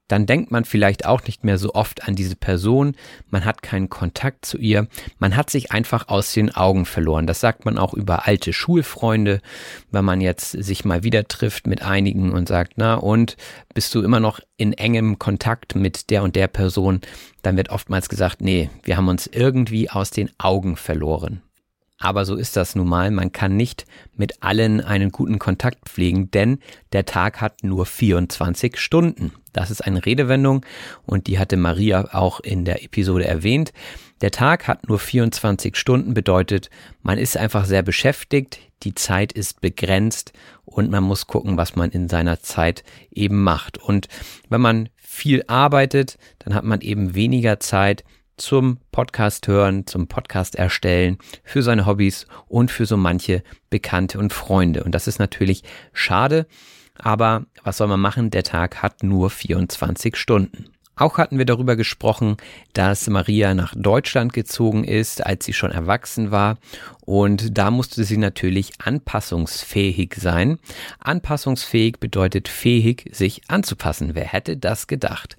dann 0.07 0.25
denkt 0.25 0.51
man 0.51 0.65
vielleicht 0.65 1.05
auch 1.05 1.23
nicht 1.23 1.43
mehr 1.43 1.57
so 1.57 1.73
oft 1.73 2.07
an 2.07 2.15
diese 2.15 2.35
Person, 2.35 2.95
man 3.29 3.45
hat 3.45 3.61
keinen 3.61 3.89
Kontakt 3.89 4.45
zu 4.45 4.57
ihr, 4.57 4.87
man 5.19 5.35
hat 5.35 5.49
sich 5.49 5.71
einfach 5.71 6.07
aus 6.07 6.33
den 6.33 6.55
Augen 6.55 6.85
verloren. 6.85 7.27
Das 7.27 7.39
sagt 7.39 7.65
man 7.65 7.77
auch 7.77 7.93
über 7.93 8.27
alte 8.27 8.53
Schulfreunde, 8.53 9.41
wenn 9.91 10.05
man 10.05 10.21
jetzt 10.21 10.51
sich 10.51 10.85
mal 10.85 11.03
wieder 11.03 11.27
trifft 11.27 11.67
mit 11.67 11.81
einigen 11.81 12.31
und 12.31 12.47
sagt, 12.47 12.73
na 12.75 12.95
und 12.95 13.37
bist 13.73 13.93
du 13.95 14.01
immer 14.01 14.19
noch 14.19 14.39
in 14.57 14.73
engem 14.73 15.19
Kontakt 15.19 15.75
mit 15.75 16.09
der 16.09 16.23
und 16.23 16.35
der 16.35 16.47
Person, 16.47 17.01
dann 17.41 17.57
wird 17.57 17.69
oftmals 17.69 18.09
gesagt, 18.09 18.41
nee, 18.41 18.69
wir 18.83 18.97
haben 18.97 19.07
uns 19.07 19.27
irgendwie 19.27 19.89
aus 19.89 20.11
den 20.11 20.29
Augen 20.37 20.77
verloren. 20.77 21.41
Aber 21.97 22.25
so 22.25 22.35
ist 22.35 22.57
das 22.57 22.75
nun 22.75 22.89
mal. 22.89 23.09
Man 23.09 23.31
kann 23.31 23.55
nicht 23.55 23.85
mit 24.15 24.43
allen 24.43 24.81
einen 24.81 25.11
guten 25.11 25.39
Kontakt 25.39 25.89
pflegen, 25.89 26.29
denn 26.31 26.59
der 26.91 27.05
Tag 27.05 27.39
hat 27.39 27.63
nur 27.63 27.85
24 27.85 28.77
Stunden. 28.77 29.31
Das 29.53 29.71
ist 29.71 29.81
eine 29.81 30.05
Redewendung 30.05 30.65
und 31.05 31.27
die 31.27 31.39
hatte 31.39 31.55
Maria 31.55 32.13
auch 32.13 32.41
in 32.41 32.65
der 32.65 32.83
Episode 32.83 33.25
erwähnt. 33.25 33.71
Der 34.21 34.31
Tag 34.31 34.67
hat 34.67 34.87
nur 34.89 34.99
24 34.99 35.77
Stunden 35.77 36.13
bedeutet, 36.13 36.69
man 37.01 37.17
ist 37.17 37.37
einfach 37.37 37.65
sehr 37.65 37.81
beschäftigt, 37.81 38.59
die 38.83 38.95
Zeit 38.95 39.31
ist 39.31 39.61
begrenzt 39.61 40.33
und 40.65 40.91
man 40.91 41.03
muss 41.03 41.27
gucken, 41.27 41.57
was 41.57 41.75
man 41.75 41.91
in 41.91 42.09
seiner 42.09 42.41
Zeit 42.41 42.83
eben 43.11 43.43
macht. 43.43 43.77
Und 43.77 44.07
wenn 44.49 44.61
man 44.61 44.89
viel 44.95 45.43
arbeitet, 45.47 46.17
dann 46.39 46.53
hat 46.53 46.65
man 46.65 46.81
eben 46.81 47.15
weniger 47.15 47.59
Zeit 47.59 48.03
zum 48.37 48.77
Podcast 48.91 49.47
hören, 49.47 49.87
zum 49.87 50.07
Podcast 50.07 50.55
erstellen, 50.55 51.17
für 51.43 51.63
seine 51.63 51.85
Hobbys 51.85 52.27
und 52.47 52.71
für 52.71 52.85
so 52.85 52.97
manche 52.97 53.43
Bekannte 53.69 54.19
und 54.19 54.33
Freunde. 54.33 54.83
Und 54.83 54.93
das 54.93 55.07
ist 55.07 55.19
natürlich 55.19 55.63
schade, 55.93 56.47
aber 56.97 57.45
was 57.63 57.77
soll 57.77 57.87
man 57.87 57.99
machen? 57.99 58.31
Der 58.31 58.43
Tag 58.43 58.81
hat 58.81 59.03
nur 59.03 59.29
24 59.29 60.15
Stunden. 60.15 60.65
Auch 60.97 61.17
hatten 61.17 61.37
wir 61.37 61.45
darüber 61.45 61.75
gesprochen, 61.75 62.37
dass 62.71 63.09
Maria 63.09 63.53
nach 63.53 63.73
Deutschland 63.75 64.31
gezogen 64.31 64.85
ist, 64.85 65.25
als 65.25 65.43
sie 65.43 65.51
schon 65.51 65.71
erwachsen 65.71 66.31
war. 66.31 66.57
Und 67.01 67.57
da 67.57 67.69
musste 67.69 68.05
sie 68.05 68.15
natürlich 68.15 68.71
anpassungsfähig 68.79 70.15
sein. 70.17 70.57
Anpassungsfähig 70.99 71.99
bedeutet 71.99 72.47
fähig, 72.47 73.09
sich 73.11 73.41
anzupassen. 73.49 74.11
Wer 74.15 74.23
hätte 74.23 74.55
das 74.55 74.87
gedacht? 74.87 75.35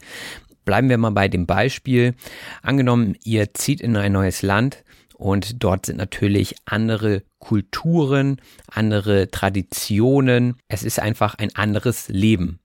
Bleiben 0.66 0.90
wir 0.90 0.98
mal 0.98 1.10
bei 1.10 1.28
dem 1.28 1.46
Beispiel. 1.46 2.14
Angenommen, 2.60 3.16
ihr 3.24 3.54
zieht 3.54 3.80
in 3.80 3.96
ein 3.96 4.12
neues 4.12 4.42
Land 4.42 4.84
und 5.14 5.62
dort 5.62 5.86
sind 5.86 5.96
natürlich 5.96 6.56
andere 6.66 7.22
Kulturen, 7.38 8.40
andere 8.66 9.30
Traditionen. 9.30 10.56
Es 10.68 10.82
ist 10.82 10.98
einfach 10.98 11.36
ein 11.36 11.54
anderes 11.54 12.08
Leben. 12.08 12.58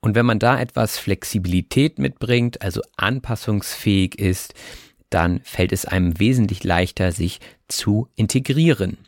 Und 0.00 0.14
wenn 0.14 0.26
man 0.26 0.38
da 0.38 0.60
etwas 0.60 0.98
Flexibilität 0.98 1.98
mitbringt, 1.98 2.60
also 2.62 2.82
anpassungsfähig 2.96 4.18
ist, 4.18 4.54
dann 5.08 5.40
fällt 5.42 5.72
es 5.72 5.86
einem 5.86 6.20
wesentlich 6.20 6.62
leichter, 6.62 7.10
sich 7.10 7.40
zu 7.68 8.08
integrieren. 8.16 8.98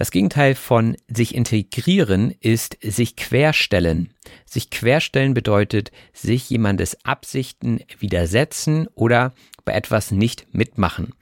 Das 0.00 0.10
Gegenteil 0.10 0.54
von 0.54 0.96
sich 1.08 1.34
integrieren 1.34 2.34
ist 2.40 2.78
sich 2.80 3.16
querstellen. 3.16 4.14
Sich 4.46 4.70
querstellen 4.70 5.34
bedeutet 5.34 5.92
sich 6.14 6.48
jemandes 6.48 7.04
Absichten 7.04 7.80
widersetzen 7.98 8.88
oder 8.94 9.34
bei 9.66 9.74
etwas 9.74 10.10
nicht 10.10 10.54
mitmachen. 10.54 11.12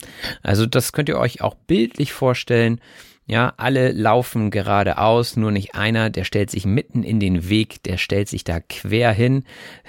Also 0.44 0.64
das 0.64 0.92
könnt 0.92 1.08
ihr 1.08 1.18
euch 1.18 1.40
auch 1.40 1.56
bildlich 1.56 2.12
vorstellen. 2.12 2.80
Ja, 3.30 3.52
alle 3.58 3.92
laufen 3.92 4.50
geradeaus, 4.50 5.36
nur 5.36 5.50
nicht 5.50 5.74
einer, 5.74 6.08
der 6.08 6.24
stellt 6.24 6.50
sich 6.50 6.64
mitten 6.64 7.02
in 7.02 7.20
den 7.20 7.50
Weg, 7.50 7.82
der 7.82 7.98
stellt 7.98 8.26
sich 8.26 8.42
da 8.42 8.58
quer 8.58 9.12
hin, 9.12 9.44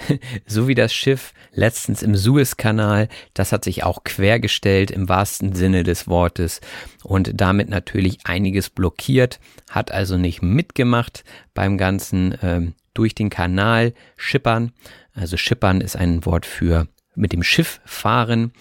so 0.45 0.67
wie 0.67 0.75
das 0.75 0.93
Schiff 0.93 1.33
letztens 1.53 2.03
im 2.03 2.17
Suezkanal, 2.17 3.07
das 3.33 3.53
hat 3.53 3.63
sich 3.63 3.85
auch 3.85 4.03
quergestellt 4.03 4.91
im 4.91 5.07
wahrsten 5.07 5.55
Sinne 5.55 5.83
des 5.83 6.09
Wortes 6.09 6.59
und 7.01 7.31
damit 7.33 7.69
natürlich 7.69 8.19
einiges 8.25 8.69
blockiert, 8.69 9.39
hat 9.69 9.89
also 9.89 10.17
nicht 10.17 10.41
mitgemacht 10.41 11.23
beim 11.53 11.77
ganzen 11.77 12.37
ähm, 12.43 12.73
durch 12.93 13.15
den 13.15 13.29
Kanal 13.29 13.93
schippern. 14.17 14.73
Also 15.13 15.37
schippern 15.37 15.79
ist 15.79 15.95
ein 15.95 16.25
Wort 16.25 16.45
für 16.45 16.89
mit 17.15 17.31
dem 17.31 17.43
Schiff 17.43 17.79
fahren 17.85 18.51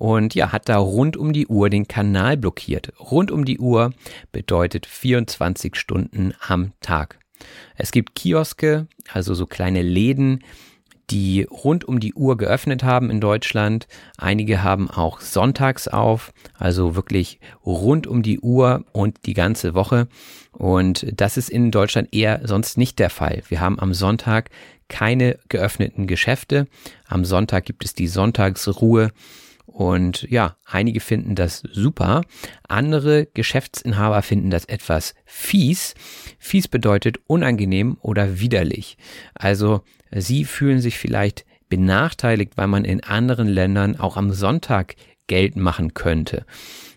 und 0.00 0.34
ja, 0.34 0.50
hat 0.50 0.70
da 0.70 0.78
rund 0.78 1.18
um 1.18 1.34
die 1.34 1.46
Uhr 1.46 1.68
den 1.68 1.86
Kanal 1.86 2.38
blockiert. 2.38 2.90
Rund 2.98 3.30
um 3.30 3.44
die 3.44 3.58
Uhr 3.58 3.92
bedeutet 4.32 4.86
24 4.86 5.76
Stunden 5.76 6.32
am 6.40 6.72
Tag. 6.80 7.18
Es 7.76 7.92
gibt 7.92 8.14
Kioske, 8.14 8.86
also 9.12 9.34
so 9.34 9.44
kleine 9.44 9.82
Läden, 9.82 10.42
die 11.10 11.42
rund 11.42 11.84
um 11.84 12.00
die 12.00 12.14
Uhr 12.14 12.38
geöffnet 12.38 12.82
haben 12.82 13.10
in 13.10 13.20
Deutschland. 13.20 13.88
Einige 14.16 14.62
haben 14.62 14.88
auch 14.88 15.20
sonntags 15.20 15.86
auf, 15.86 16.32
also 16.58 16.96
wirklich 16.96 17.38
rund 17.66 18.06
um 18.06 18.22
die 18.22 18.40
Uhr 18.40 18.86
und 18.92 19.26
die 19.26 19.34
ganze 19.34 19.74
Woche. 19.74 20.08
Und 20.52 21.06
das 21.14 21.36
ist 21.36 21.50
in 21.50 21.70
Deutschland 21.70 22.08
eher 22.14 22.40
sonst 22.44 22.78
nicht 22.78 22.98
der 23.00 23.10
Fall. 23.10 23.42
Wir 23.50 23.60
haben 23.60 23.78
am 23.78 23.92
Sonntag 23.92 24.48
keine 24.88 25.38
geöffneten 25.50 26.06
Geschäfte. 26.06 26.68
Am 27.06 27.26
Sonntag 27.26 27.66
gibt 27.66 27.84
es 27.84 27.92
die 27.92 28.08
Sonntagsruhe. 28.08 29.10
Und 29.80 30.26
ja, 30.28 30.58
einige 30.66 31.00
finden 31.00 31.34
das 31.34 31.62
super. 31.72 32.20
Andere 32.68 33.24
Geschäftsinhaber 33.32 34.20
finden 34.20 34.50
das 34.50 34.66
etwas 34.66 35.14
fies. 35.24 35.94
Fies 36.38 36.68
bedeutet 36.68 37.16
unangenehm 37.26 37.96
oder 38.02 38.40
widerlich. 38.40 38.98
Also 39.32 39.80
sie 40.14 40.44
fühlen 40.44 40.82
sich 40.82 40.98
vielleicht 40.98 41.46
benachteiligt, 41.70 42.58
weil 42.58 42.66
man 42.66 42.84
in 42.84 43.02
anderen 43.02 43.48
Ländern 43.48 43.98
auch 43.98 44.18
am 44.18 44.32
Sonntag 44.32 44.96
Geld 45.28 45.56
machen 45.56 45.94
könnte. 45.94 46.44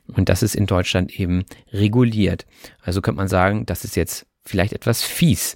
Und 0.08 0.28
das 0.28 0.44
ist 0.44 0.54
in 0.54 0.66
Deutschland 0.66 1.18
eben 1.18 1.46
reguliert. 1.72 2.46
Also 2.82 3.00
könnte 3.00 3.20
man 3.20 3.30
sagen, 3.30 3.66
das 3.66 3.86
ist 3.86 3.96
jetzt 3.96 4.26
vielleicht 4.44 4.74
etwas 4.74 5.04
fies, 5.04 5.56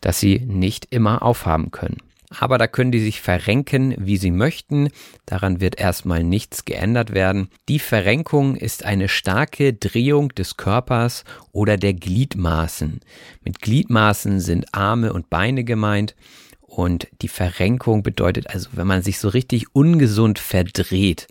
dass 0.00 0.20
sie 0.20 0.38
nicht 0.46 0.86
immer 0.90 1.24
aufhaben 1.24 1.72
können. 1.72 1.96
Aber 2.30 2.58
da 2.58 2.66
können 2.66 2.92
die 2.92 3.00
sich 3.00 3.22
verrenken, 3.22 3.94
wie 3.98 4.18
sie 4.18 4.30
möchten. 4.30 4.90
Daran 5.24 5.60
wird 5.60 5.80
erstmal 5.80 6.22
nichts 6.22 6.66
geändert 6.66 7.14
werden. 7.14 7.48
Die 7.68 7.78
Verrenkung 7.78 8.54
ist 8.54 8.84
eine 8.84 9.08
starke 9.08 9.72
Drehung 9.72 10.28
des 10.30 10.58
Körpers 10.58 11.24
oder 11.52 11.78
der 11.78 11.94
Gliedmaßen. 11.94 13.00
Mit 13.42 13.62
Gliedmaßen 13.62 14.40
sind 14.40 14.74
Arme 14.74 15.12
und 15.14 15.30
Beine 15.30 15.64
gemeint. 15.64 16.14
Und 16.60 17.08
die 17.22 17.28
Verrenkung 17.28 18.02
bedeutet 18.02 18.48
also, 18.48 18.68
wenn 18.74 18.86
man 18.86 19.02
sich 19.02 19.18
so 19.18 19.30
richtig 19.30 19.74
ungesund 19.74 20.38
verdreht. 20.38 21.26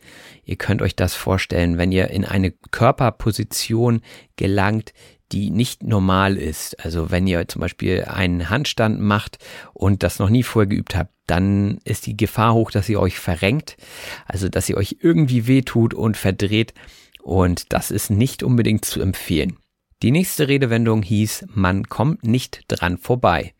Ihr 0.45 0.55
könnt 0.55 0.81
euch 0.81 0.95
das 0.95 1.13
vorstellen, 1.13 1.77
wenn 1.77 1.91
ihr 1.91 2.09
in 2.09 2.25
eine 2.25 2.51
Körperposition 2.71 4.01
gelangt, 4.35 4.93
die 5.31 5.49
nicht 5.49 5.83
normal 5.83 6.37
ist. 6.37 6.83
Also 6.83 7.11
wenn 7.11 7.27
ihr 7.27 7.47
zum 7.47 7.61
Beispiel 7.61 8.05
einen 8.05 8.49
Handstand 8.49 8.99
macht 8.99 9.37
und 9.73 10.03
das 10.03 10.19
noch 10.19 10.29
nie 10.29 10.43
vorher 10.43 10.67
geübt 10.67 10.95
habt, 10.95 11.13
dann 11.27 11.79
ist 11.83 12.05
die 12.05 12.15
Gefahr 12.15 12.53
hoch, 12.53 12.71
dass 12.71 12.87
ihr 12.87 12.99
euch 12.99 13.19
verrenkt, 13.19 13.77
also 14.25 14.47
dass 14.47 14.69
ihr 14.69 14.77
euch 14.77 14.97
irgendwie 15.01 15.47
wehtut 15.47 15.93
und 15.93 16.15
verdreht 16.15 16.73
und 17.21 17.73
das 17.73 17.91
ist 17.91 18.09
nicht 18.09 18.41
unbedingt 18.41 18.85
zu 18.85 19.01
empfehlen. 19.01 19.57
Die 20.03 20.11
nächste 20.11 20.47
Redewendung 20.47 21.01
hieß, 21.01 21.47
man 21.49 21.89
kommt 21.89 22.23
nicht 22.23 22.65
dran 22.67 22.99
vorbei. 22.99 23.55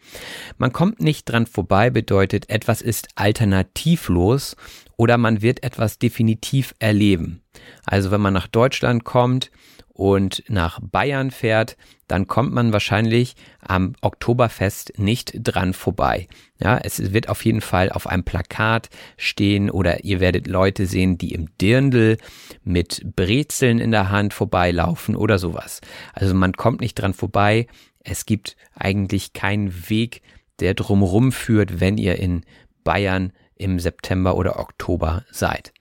Man 0.57 0.72
kommt 0.72 1.01
nicht 1.01 1.26
dran 1.26 1.47
vorbei 1.47 1.89
bedeutet, 1.89 2.49
etwas 2.49 2.84
ist 2.84 3.09
alternativlos 3.15 4.55
oder 4.97 5.18
man 5.18 5.41
wird 5.41 5.63
etwas 5.63 5.97
definitiv 5.97 6.76
erleben. 6.78 7.41
Also 7.86 8.11
wenn 8.11 8.22
man 8.22 8.36
nach 8.36 8.47
Deutschland 8.47 9.03
kommt 9.03 9.51
und 9.97 10.43
nach 10.47 10.79
Bayern 10.79 11.31
fährt, 11.31 11.75
dann 12.07 12.27
kommt 12.27 12.53
man 12.53 12.71
wahrscheinlich 12.71 13.35
am 13.59 13.95
Oktoberfest 14.01 14.93
nicht 14.97 15.33
dran 15.41 15.73
vorbei. 15.73 16.27
Ja, 16.59 16.77
es 16.77 17.13
wird 17.13 17.29
auf 17.29 17.43
jeden 17.43 17.61
Fall 17.61 17.91
auf 17.91 18.05
einem 18.05 18.23
Plakat 18.23 18.89
stehen 19.17 19.71
oder 19.71 20.03
ihr 20.03 20.19
werdet 20.19 20.45
Leute 20.45 20.85
sehen, 20.85 21.17
die 21.17 21.33
im 21.33 21.47
Dirndl 21.59 22.17
mit 22.63 23.15
Brezeln 23.15 23.79
in 23.79 23.89
der 23.89 24.11
Hand 24.11 24.35
vorbeilaufen 24.35 25.15
oder 25.15 25.39
sowas. 25.39 25.81
Also 26.13 26.35
man 26.35 26.53
kommt 26.53 26.79
nicht 26.79 26.95
dran 26.95 27.15
vorbei. 27.15 27.65
Es 27.99 28.27
gibt 28.27 28.55
eigentlich 28.75 29.33
keinen 29.33 29.89
Weg, 29.89 30.21
der 30.59 30.75
drumherum 30.75 31.31
führt, 31.31 31.79
wenn 31.79 31.97
ihr 31.97 32.19
in 32.19 32.45
Bayern 32.83 33.33
im 33.55 33.79
September 33.79 34.37
oder 34.37 34.59
Oktober 34.59 35.25
seid. 35.31 35.73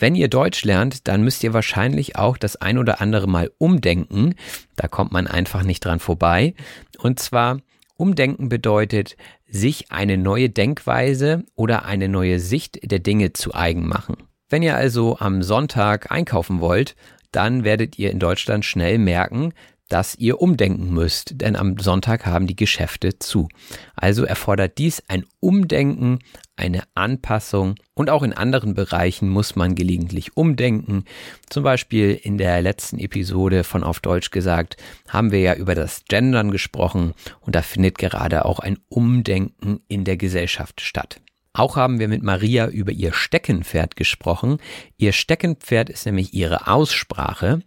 Wenn 0.00 0.14
ihr 0.14 0.28
Deutsch 0.28 0.64
lernt, 0.64 1.08
dann 1.08 1.22
müsst 1.22 1.44
ihr 1.44 1.52
wahrscheinlich 1.52 2.16
auch 2.16 2.38
das 2.38 2.56
ein 2.56 2.78
oder 2.78 3.02
andere 3.02 3.28
Mal 3.28 3.52
umdenken. 3.58 4.34
Da 4.74 4.88
kommt 4.88 5.12
man 5.12 5.26
einfach 5.26 5.62
nicht 5.62 5.84
dran 5.84 6.00
vorbei. 6.00 6.54
Und 6.98 7.20
zwar 7.20 7.58
umdenken 7.98 8.48
bedeutet, 8.48 9.18
sich 9.46 9.92
eine 9.92 10.16
neue 10.16 10.48
Denkweise 10.48 11.44
oder 11.54 11.84
eine 11.84 12.08
neue 12.08 12.40
Sicht 12.40 12.90
der 12.90 13.00
Dinge 13.00 13.34
zu 13.34 13.54
eigen 13.54 13.86
machen. 13.86 14.16
Wenn 14.48 14.62
ihr 14.62 14.74
also 14.74 15.18
am 15.18 15.42
Sonntag 15.42 16.10
einkaufen 16.10 16.60
wollt, 16.60 16.96
dann 17.30 17.62
werdet 17.62 17.98
ihr 17.98 18.10
in 18.10 18.18
Deutschland 18.18 18.64
schnell 18.64 18.96
merken, 18.96 19.52
dass 19.90 20.14
ihr 20.14 20.40
umdenken 20.40 20.94
müsst, 20.94 21.40
denn 21.40 21.56
am 21.56 21.78
Sonntag 21.78 22.24
haben 22.24 22.46
die 22.46 22.56
Geschäfte 22.56 23.18
zu. 23.18 23.48
Also 23.94 24.24
erfordert 24.24 24.78
dies 24.78 25.02
ein 25.08 25.26
Umdenken, 25.40 26.20
eine 26.56 26.84
Anpassung 26.94 27.74
und 27.94 28.08
auch 28.08 28.22
in 28.22 28.32
anderen 28.32 28.74
Bereichen 28.74 29.28
muss 29.28 29.56
man 29.56 29.74
gelegentlich 29.74 30.36
umdenken. 30.36 31.04
Zum 31.48 31.64
Beispiel 31.64 32.18
in 32.22 32.38
der 32.38 32.62
letzten 32.62 32.98
Episode 32.98 33.64
von 33.64 33.82
Auf 33.82 34.00
Deutsch 34.00 34.30
gesagt 34.30 34.76
haben 35.08 35.32
wir 35.32 35.40
ja 35.40 35.54
über 35.54 35.74
das 35.74 36.04
Gendern 36.08 36.50
gesprochen 36.50 37.12
und 37.40 37.54
da 37.54 37.62
findet 37.62 37.98
gerade 37.98 38.44
auch 38.44 38.60
ein 38.60 38.78
Umdenken 38.88 39.80
in 39.88 40.04
der 40.04 40.16
Gesellschaft 40.16 40.80
statt. 40.80 41.20
Auch 41.52 41.76
haben 41.76 41.98
wir 41.98 42.06
mit 42.06 42.22
Maria 42.22 42.68
über 42.68 42.92
ihr 42.92 43.12
Steckenpferd 43.12 43.96
gesprochen. 43.96 44.58
Ihr 44.96 45.12
Steckenpferd 45.12 45.90
ist 45.90 46.06
nämlich 46.06 46.32
ihre 46.32 46.68
Aussprache. 46.68 47.60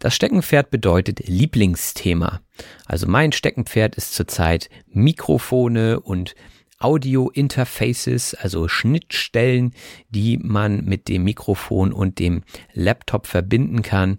Das 0.00 0.14
Steckenpferd 0.14 0.70
bedeutet 0.70 1.28
Lieblingsthema. 1.28 2.40
Also 2.86 3.06
mein 3.06 3.30
Steckenpferd 3.30 3.94
ist 3.94 4.14
zurzeit 4.14 4.68
Mikrofone 4.88 6.00
und 6.00 6.34
Audio-Interfaces, 6.80 8.34
also 8.34 8.66
Schnittstellen, 8.68 9.72
die 10.10 10.38
man 10.38 10.84
mit 10.84 11.08
dem 11.08 11.24
Mikrofon 11.24 11.92
und 11.92 12.18
dem 12.18 12.42
Laptop 12.72 13.26
verbinden 13.26 13.82
kann. 13.82 14.18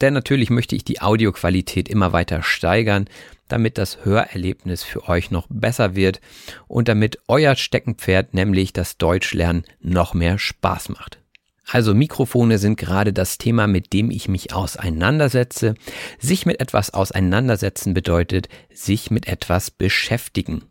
Denn 0.00 0.14
natürlich 0.14 0.50
möchte 0.50 0.76
ich 0.76 0.84
die 0.84 1.00
Audioqualität 1.00 1.88
immer 1.88 2.12
weiter 2.12 2.42
steigern 2.42 3.06
damit 3.48 3.78
das 3.78 4.04
Hörerlebnis 4.04 4.82
für 4.82 5.08
euch 5.08 5.30
noch 5.30 5.46
besser 5.48 5.94
wird 5.94 6.20
und 6.66 6.88
damit 6.88 7.18
euer 7.28 7.56
Steckenpferd, 7.56 8.34
nämlich 8.34 8.72
das 8.72 8.98
Deutschlernen, 8.98 9.64
noch 9.80 10.14
mehr 10.14 10.38
Spaß 10.38 10.88
macht. 10.90 11.18
Also 11.68 11.94
Mikrofone 11.94 12.58
sind 12.58 12.76
gerade 12.78 13.12
das 13.12 13.38
Thema, 13.38 13.66
mit 13.66 13.92
dem 13.92 14.10
ich 14.10 14.28
mich 14.28 14.54
auseinandersetze. 14.54 15.74
Sich 16.18 16.46
mit 16.46 16.60
etwas 16.60 16.94
auseinandersetzen 16.94 17.92
bedeutet 17.92 18.48
sich 18.72 19.10
mit 19.10 19.26
etwas 19.26 19.70
beschäftigen. 19.70 20.62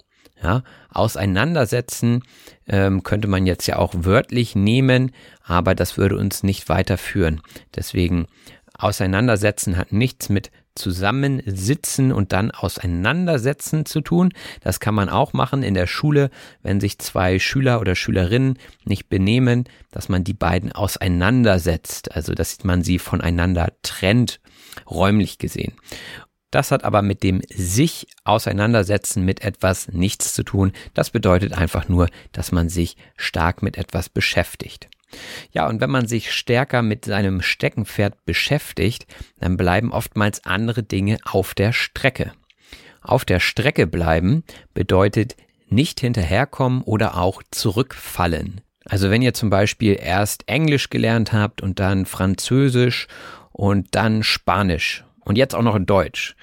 Ja, 0.42 0.64
auseinandersetzen 0.90 2.24
ähm, 2.68 3.04
könnte 3.04 3.28
man 3.28 3.46
jetzt 3.46 3.68
ja 3.68 3.78
auch 3.78 3.94
wörtlich 3.96 4.56
nehmen, 4.56 5.12
aber 5.44 5.76
das 5.76 5.98
würde 5.98 6.18
uns 6.18 6.44
nicht 6.44 6.68
weiterführen. 6.70 7.42
Deswegen 7.76 8.28
auseinandersetzen 8.78 9.78
hat 9.78 9.92
nichts 9.92 10.30
mit 10.30 10.52
zusammensitzen 10.76 12.12
und 12.12 12.34
dann 12.34 12.52
auseinandersetzen 12.52 13.86
zu 13.86 14.02
tun. 14.02 14.34
Das 14.62 14.80
kann 14.80 14.94
man 14.94 15.10
auch 15.10 15.34
machen 15.34 15.64
in 15.64 15.74
der 15.74 15.88
Schule, 15.88 16.30
wenn 16.62 16.82
sich 16.82 17.00
zwei 17.00 17.40
Schüler 17.40 17.80
oder 17.80 17.96
Schülerinnen 17.96 18.60
nicht 18.84 19.08
benehmen, 19.08 19.66
dass 19.92 20.10
man 20.10 20.24
die 20.24 20.34
beiden 20.34 20.74
auseinandersetzt, 20.74 22.14
also 22.14 22.34
dass 22.34 22.64
man 22.64 22.84
sie 22.84 23.00
voneinander 23.00 23.72
trennt, 23.84 24.42
räumlich 24.90 25.38
gesehen. 25.38 25.74
Das 26.52 26.72
hat 26.72 26.84
aber 26.84 27.02
mit 27.02 27.24
dem 27.24 27.42
sich 27.54 28.08
auseinandersetzen 28.24 29.26
mit 29.26 29.42
etwas 29.42 29.90
nichts 29.90 30.34
zu 30.34 30.44
tun. 30.44 30.72
Das 30.94 31.10
bedeutet 31.10 31.54
einfach 31.54 31.90
nur, 31.90 32.08
dass 32.32 32.52
man 32.52 32.70
sich 32.70 32.96
stark 33.18 33.62
mit 33.62 33.78
etwas 33.78 34.10
beschäftigt. 34.10 34.88
Ja, 35.51 35.68
und 35.68 35.82
wenn 35.82 35.89
man 35.89 36.07
sich 36.07 36.32
stärker 36.32 36.82
mit 36.82 37.05
seinem 37.05 37.41
Steckenpferd 37.41 38.26
beschäftigt, 38.26 39.05
dann 39.39 39.57
bleiben 39.57 39.91
oftmals 39.91 40.45
andere 40.45 40.84
Dinge 40.84 41.18
auf 41.26 41.53
der 41.53 41.74
Strecke. 41.74 42.32
Auf 43.01 43.26
der 43.26 43.39
Strecke 43.39 43.88
bleiben 43.88 44.43
bedeutet 44.74 45.36
nicht 45.70 45.99
hinterherkommen 45.99 46.82
oder 46.82 47.18
auch 47.18 47.43
zurückfallen. 47.51 48.61
Also 48.86 49.09
wenn 49.09 49.22
ihr 49.22 49.34
zum 49.34 49.49
Beispiel 49.49 49.97
erst 49.99 50.47
Englisch 50.47 50.89
gelernt 50.89 51.34
habt 51.34 51.61
und 51.61 51.80
dann 51.80 52.05
Französisch 52.05 53.07
und 53.51 53.95
dann 53.95 54.24
Spanisch 54.24 55.03
und 55.22 55.38
jetzt 55.38 55.55
auch 55.55 55.63
noch 55.63 55.78
Deutsch, 55.80 56.36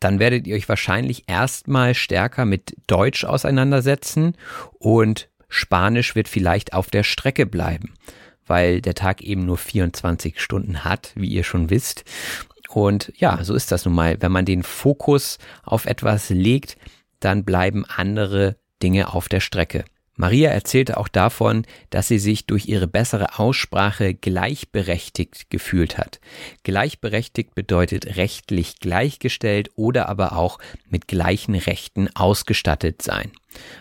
dann 0.00 0.18
werdet 0.18 0.46
ihr 0.46 0.56
euch 0.56 0.68
wahrscheinlich 0.68 1.24
erstmal 1.26 1.94
stärker 1.94 2.44
mit 2.44 2.76
Deutsch 2.86 3.24
auseinandersetzen 3.24 4.36
und 4.78 5.28
Spanisch 5.48 6.14
wird 6.14 6.28
vielleicht 6.28 6.72
auf 6.72 6.90
der 6.90 7.02
Strecke 7.02 7.46
bleiben, 7.46 7.94
weil 8.46 8.80
der 8.80 8.94
Tag 8.94 9.22
eben 9.22 9.44
nur 9.44 9.58
24 9.58 10.40
Stunden 10.40 10.84
hat, 10.84 11.12
wie 11.14 11.28
ihr 11.28 11.44
schon 11.44 11.70
wisst. 11.70 12.04
Und 12.68 13.12
ja, 13.16 13.42
so 13.42 13.54
ist 13.54 13.72
das 13.72 13.84
nun 13.84 13.94
mal. 13.94 14.16
Wenn 14.20 14.32
man 14.32 14.44
den 14.44 14.62
Fokus 14.62 15.38
auf 15.62 15.86
etwas 15.86 16.30
legt, 16.30 16.76
dann 17.20 17.44
bleiben 17.44 17.84
andere 17.86 18.56
Dinge 18.82 19.12
auf 19.12 19.28
der 19.28 19.40
Strecke. 19.40 19.84
Maria 20.16 20.50
erzählte 20.50 20.96
auch 20.96 21.08
davon, 21.08 21.66
dass 21.90 22.08
sie 22.08 22.18
sich 22.18 22.46
durch 22.46 22.66
ihre 22.66 22.88
bessere 22.88 23.38
Aussprache 23.38 24.14
gleichberechtigt 24.14 25.50
gefühlt 25.50 25.98
hat. 25.98 26.20
Gleichberechtigt 26.62 27.54
bedeutet 27.54 28.16
rechtlich 28.16 28.80
gleichgestellt 28.80 29.70
oder 29.74 30.08
aber 30.08 30.36
auch 30.36 30.58
mit 30.88 31.06
gleichen 31.06 31.54
Rechten 31.54 32.08
ausgestattet 32.14 33.02
sein. 33.02 33.30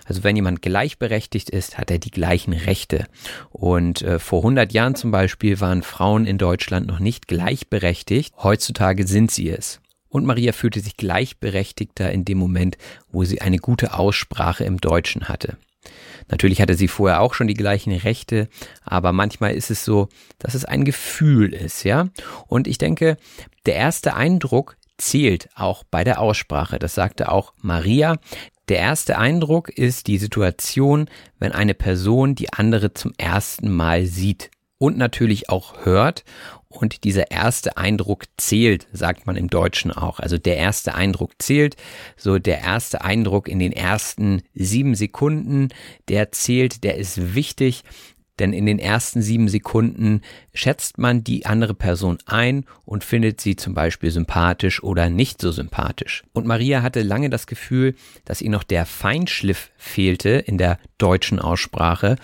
Also 0.06 0.24
wenn 0.24 0.36
jemand 0.36 0.62
gleichberechtigt 0.62 1.50
ist, 1.50 1.78
hat 1.78 1.90
er 1.90 2.00
die 2.00 2.12
gleichen 2.12 2.54
Rechte. 2.54 3.06
Und 3.50 4.02
äh, 4.02 4.20
vor 4.20 4.40
100 4.40 4.74
Jahren 4.74 4.96
zum 4.96 5.12
Beispiel 5.12 5.60
waren 5.62 5.84
Frauen 5.84 6.26
in 6.26 6.38
Deutschland 6.38 6.88
noch 6.88 7.00
nicht 7.00 7.28
gleichberechtigt. 7.28 8.34
Heutzutage 8.38 9.08
sind 9.08 9.32
sie 9.32 9.50
es. 9.50 9.80
Und 10.10 10.26
Maria 10.26 10.54
fühlte 10.54 10.80
sich 10.80 10.98
gleichberechtigter 10.98 12.12
in 12.12 12.24
dem 12.24 12.38
Moment, 12.38 12.78
wo 13.10 13.24
sie 13.24 13.42
eine 13.42 13.58
gute 13.58 13.94
Aussprache 13.94 14.64
im 14.64 14.80
Deutschen 14.80 15.28
hatte. 15.28 15.58
Natürlich 16.30 16.62
hatte 16.62 16.76
sie 16.76 16.88
vorher 16.88 17.22
auch 17.22 17.34
schon 17.34 17.48
die 17.48 17.54
gleichen 17.54 17.94
Rechte, 17.94 18.50
aber 18.84 19.12
manchmal 19.12 19.54
ist 19.54 19.70
es 19.70 19.86
so, 19.86 20.10
dass 20.40 20.54
es 20.54 20.66
ein 20.66 20.86
Gefühl 20.86 21.54
ist, 21.54 21.84
ja. 21.84 22.10
Und 22.48 22.68
ich 22.68 22.78
denke, 22.78 23.18
der 23.66 23.76
erste 23.76 24.16
Eindruck 24.16 24.78
zählt 24.98 25.50
auch 25.56 25.84
bei 25.84 26.04
der 26.04 26.20
Aussprache. 26.20 26.80
Das 26.80 26.96
sagte 26.96 27.32
auch 27.32 27.54
Maria. 27.62 28.18
Der 28.68 28.80
erste 28.80 29.20
Eindruck 29.20 29.70
ist 29.70 30.08
die 30.08 30.18
Situation, 30.18 31.10
wenn 31.38 31.52
eine 31.52 31.76
Person 31.76 32.34
die 32.34 32.52
andere 32.52 32.94
zum 32.94 33.14
ersten 33.18 33.70
Mal 33.70 34.06
sieht 34.06 34.50
und 34.78 34.98
natürlich 34.98 35.50
auch 35.50 35.86
hört. 35.86 36.24
Und 36.76 37.04
dieser 37.04 37.32
erste 37.32 37.78
Eindruck 37.78 38.26
zählt, 38.38 38.88
sagt 38.92 39.26
man 39.26 39.36
im 39.36 39.50
Deutschen 39.50 39.92
auch. 39.92 40.20
Also 40.20 40.38
der 40.38 40.58
erste 40.58 40.94
Eindruck 40.94 41.32
zählt. 41.40 41.76
So 42.18 42.38
der 42.38 42.60
erste 42.60 43.02
Eindruck 43.02 43.48
in 43.48 43.60
den 43.60 43.72
ersten 43.72 44.44
sieben 44.54 44.96
Sekunden, 44.96 45.70
der 46.10 46.32
zählt, 46.32 46.84
der 46.84 46.98
ist 46.98 47.34
wichtig. 47.34 47.84
Denn 48.40 48.52
in 48.52 48.66
den 48.66 48.80
ersten 48.80 49.22
sieben 49.22 49.48
Sekunden 49.48 50.22
schätzt 50.54 50.98
man 50.98 51.24
die 51.24 51.46
andere 51.46 51.74
Person 51.74 52.18
ein 52.26 52.66
und 52.84 53.04
findet 53.04 53.40
sie 53.40 53.56
zum 53.56 53.74
Beispiel 53.74 54.12
sympathisch 54.12 54.84
oder 54.84 55.10
nicht 55.10 55.42
so 55.42 55.52
sympathisch. 55.52 56.24
Und 56.34 56.46
Maria 56.46 56.82
hatte 56.82 57.02
lange 57.02 57.30
das 57.30 57.48
Gefühl, 57.48 57.96
dass 58.26 58.42
ihr 58.42 58.50
noch 58.50 58.64
der 58.64 58.86
Feinschliff 58.86 59.72
fehlte 59.78 60.30
in 60.32 60.58
der 60.58 60.80
deutschen 60.98 61.40
Aussprache. 61.40 62.18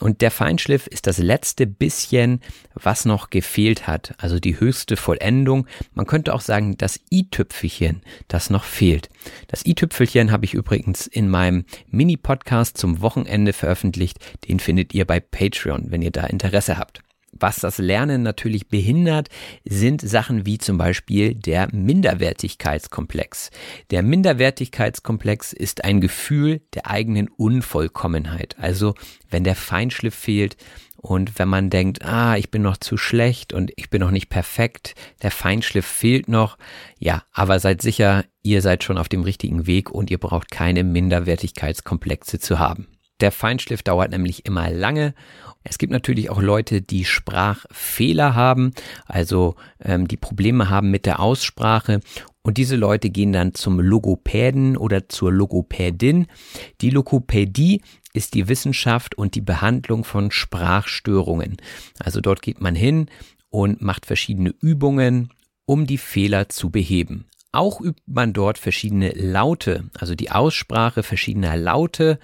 Und 0.00 0.20
der 0.20 0.30
Feinschliff 0.30 0.86
ist 0.86 1.06
das 1.06 1.18
letzte 1.18 1.66
bisschen, 1.66 2.40
was 2.74 3.04
noch 3.04 3.30
gefehlt 3.30 3.86
hat. 3.86 4.14
Also 4.18 4.38
die 4.38 4.60
höchste 4.60 4.96
Vollendung. 4.96 5.66
Man 5.94 6.06
könnte 6.06 6.34
auch 6.34 6.40
sagen, 6.40 6.76
das 6.76 7.00
i-Tüpfelchen, 7.10 8.02
das 8.28 8.50
noch 8.50 8.64
fehlt. 8.64 9.08
Das 9.48 9.64
i-Tüpfelchen 9.66 10.30
habe 10.30 10.44
ich 10.44 10.54
übrigens 10.54 11.06
in 11.06 11.28
meinem 11.28 11.64
Mini-Podcast 11.90 12.76
zum 12.76 13.00
Wochenende 13.00 13.52
veröffentlicht. 13.52 14.18
Den 14.48 14.60
findet 14.60 14.94
ihr 14.94 15.04
bei 15.04 15.20
Patreon, 15.56 15.86
wenn 15.90 16.02
ihr 16.02 16.10
da 16.10 16.24
Interesse 16.24 16.78
habt. 16.78 17.02
Was 17.38 17.56
das 17.56 17.76
Lernen 17.76 18.22
natürlich 18.22 18.68
behindert, 18.68 19.28
sind 19.64 20.00
Sachen 20.00 20.46
wie 20.46 20.56
zum 20.56 20.78
Beispiel 20.78 21.34
der 21.34 21.68
Minderwertigkeitskomplex. 21.70 23.50
Der 23.90 24.02
Minderwertigkeitskomplex 24.02 25.52
ist 25.52 25.84
ein 25.84 26.00
Gefühl 26.00 26.62
der 26.74 26.86
eigenen 26.86 27.28
Unvollkommenheit. 27.28 28.56
Also 28.58 28.94
wenn 29.28 29.44
der 29.44 29.54
Feinschliff 29.54 30.14
fehlt 30.14 30.56
und 30.96 31.38
wenn 31.38 31.48
man 31.48 31.68
denkt, 31.68 32.02
ah, 32.02 32.36
ich 32.38 32.50
bin 32.50 32.62
noch 32.62 32.78
zu 32.78 32.96
schlecht 32.96 33.52
und 33.52 33.70
ich 33.76 33.90
bin 33.90 34.00
noch 34.00 34.12
nicht 34.12 34.30
perfekt, 34.30 34.94
der 35.22 35.30
Feinschliff 35.30 35.84
fehlt 35.84 36.28
noch, 36.28 36.56
ja, 36.98 37.22
aber 37.32 37.60
seid 37.60 37.82
sicher, 37.82 38.24
ihr 38.42 38.62
seid 38.62 38.82
schon 38.82 38.96
auf 38.96 39.10
dem 39.10 39.24
richtigen 39.24 39.66
Weg 39.66 39.90
und 39.90 40.10
ihr 40.10 40.18
braucht 40.18 40.50
keine 40.50 40.84
Minderwertigkeitskomplexe 40.84 42.38
zu 42.38 42.58
haben. 42.58 42.86
Der 43.20 43.32
Feinschliff 43.32 43.82
dauert 43.82 44.10
nämlich 44.10 44.46
immer 44.46 44.70
lange 44.70 45.14
es 45.68 45.78
gibt 45.78 45.92
natürlich 45.92 46.30
auch 46.30 46.40
Leute, 46.40 46.80
die 46.80 47.04
Sprachfehler 47.04 48.34
haben, 48.34 48.72
also 49.06 49.56
ähm, 49.80 50.06
die 50.06 50.16
Probleme 50.16 50.70
haben 50.70 50.90
mit 50.90 51.06
der 51.06 51.20
Aussprache. 51.20 52.00
Und 52.42 52.58
diese 52.58 52.76
Leute 52.76 53.10
gehen 53.10 53.32
dann 53.32 53.54
zum 53.54 53.80
Logopäden 53.80 54.76
oder 54.76 55.08
zur 55.08 55.32
Logopädin. 55.32 56.28
Die 56.80 56.90
Logopädie 56.90 57.82
ist 58.12 58.34
die 58.34 58.48
Wissenschaft 58.48 59.18
und 59.18 59.34
die 59.34 59.40
Behandlung 59.40 60.04
von 60.04 60.30
Sprachstörungen. 60.30 61.56
Also 61.98 62.20
dort 62.20 62.42
geht 62.42 62.60
man 62.60 62.76
hin 62.76 63.10
und 63.50 63.82
macht 63.82 64.06
verschiedene 64.06 64.54
Übungen, 64.60 65.30
um 65.64 65.88
die 65.88 65.98
Fehler 65.98 66.48
zu 66.48 66.70
beheben. 66.70 67.26
Auch 67.56 67.80
übt 67.80 68.02
man 68.06 68.34
dort 68.34 68.58
verschiedene 68.58 69.12
Laute, 69.12 69.88
also 69.98 70.14
die 70.14 70.30
Aussprache 70.30 71.02
verschiedener 71.02 71.56
Laute. 71.56 72.18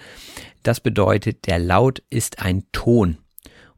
Das 0.62 0.80
bedeutet, 0.80 1.46
der 1.46 1.58
Laut 1.58 2.02
ist 2.10 2.40
ein 2.40 2.64
Ton. 2.72 3.16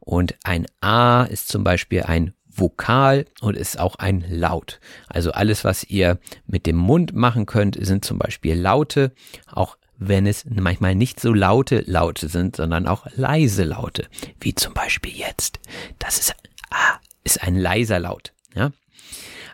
Und 0.01 0.35
ein 0.43 0.65
A 0.81 1.23
ist 1.23 1.47
zum 1.47 1.63
Beispiel 1.63 2.03
ein 2.03 2.33
Vokal 2.45 3.23
und 3.39 3.55
ist 3.55 3.79
auch 3.79 3.95
ein 3.95 4.25
Laut. 4.27 4.81
Also 5.07 5.31
alles, 5.31 5.63
was 5.63 5.85
ihr 5.85 6.19
mit 6.45 6.65
dem 6.65 6.75
Mund 6.75 7.15
machen 7.15 7.45
könnt, 7.45 7.77
sind 7.79 8.03
zum 8.03 8.19
Beispiel 8.19 8.59
Laute, 8.59 9.13
auch 9.47 9.77
wenn 9.97 10.27
es 10.27 10.43
manchmal 10.43 10.93
nicht 10.93 11.21
so 11.21 11.31
laute 11.31 11.85
Laute 11.87 12.27
sind, 12.27 12.57
sondern 12.57 12.85
auch 12.85 13.07
leise 13.15 13.63
Laute, 13.63 14.09
wie 14.41 14.55
zum 14.55 14.73
Beispiel 14.73 15.15
jetzt. 15.15 15.61
Das 15.99 16.19
ist, 16.19 16.35
A 16.69 16.99
ist 17.23 17.41
ein 17.41 17.55
leiser 17.55 18.01
Laut. 18.01 18.33
Ja? 18.53 18.71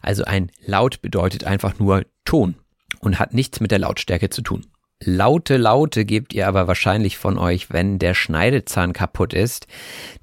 Also 0.02 0.24
ein 0.24 0.52
Laut 0.66 1.02
bedeutet 1.02 1.44
einfach 1.44 1.80
nur 1.80 2.06
Ton 2.26 2.56
und 3.00 3.20
hat 3.20 3.34
nichts 3.34 3.60
mit 3.60 3.72
der 3.72 3.80
Lautstärke 3.80 4.30
zu 4.30 4.42
tun. 4.42 4.66
Laute 5.04 5.58
Laute 5.58 6.06
gebt 6.06 6.32
ihr 6.34 6.48
aber 6.48 6.68
wahrscheinlich 6.68 7.18
von 7.18 7.40
euch, 7.40 7.72
wenn 7.72 7.98
der 7.98 8.14
Schneidezahn 8.14 8.94
kaputt 8.94 9.34
ist. 9.34 9.66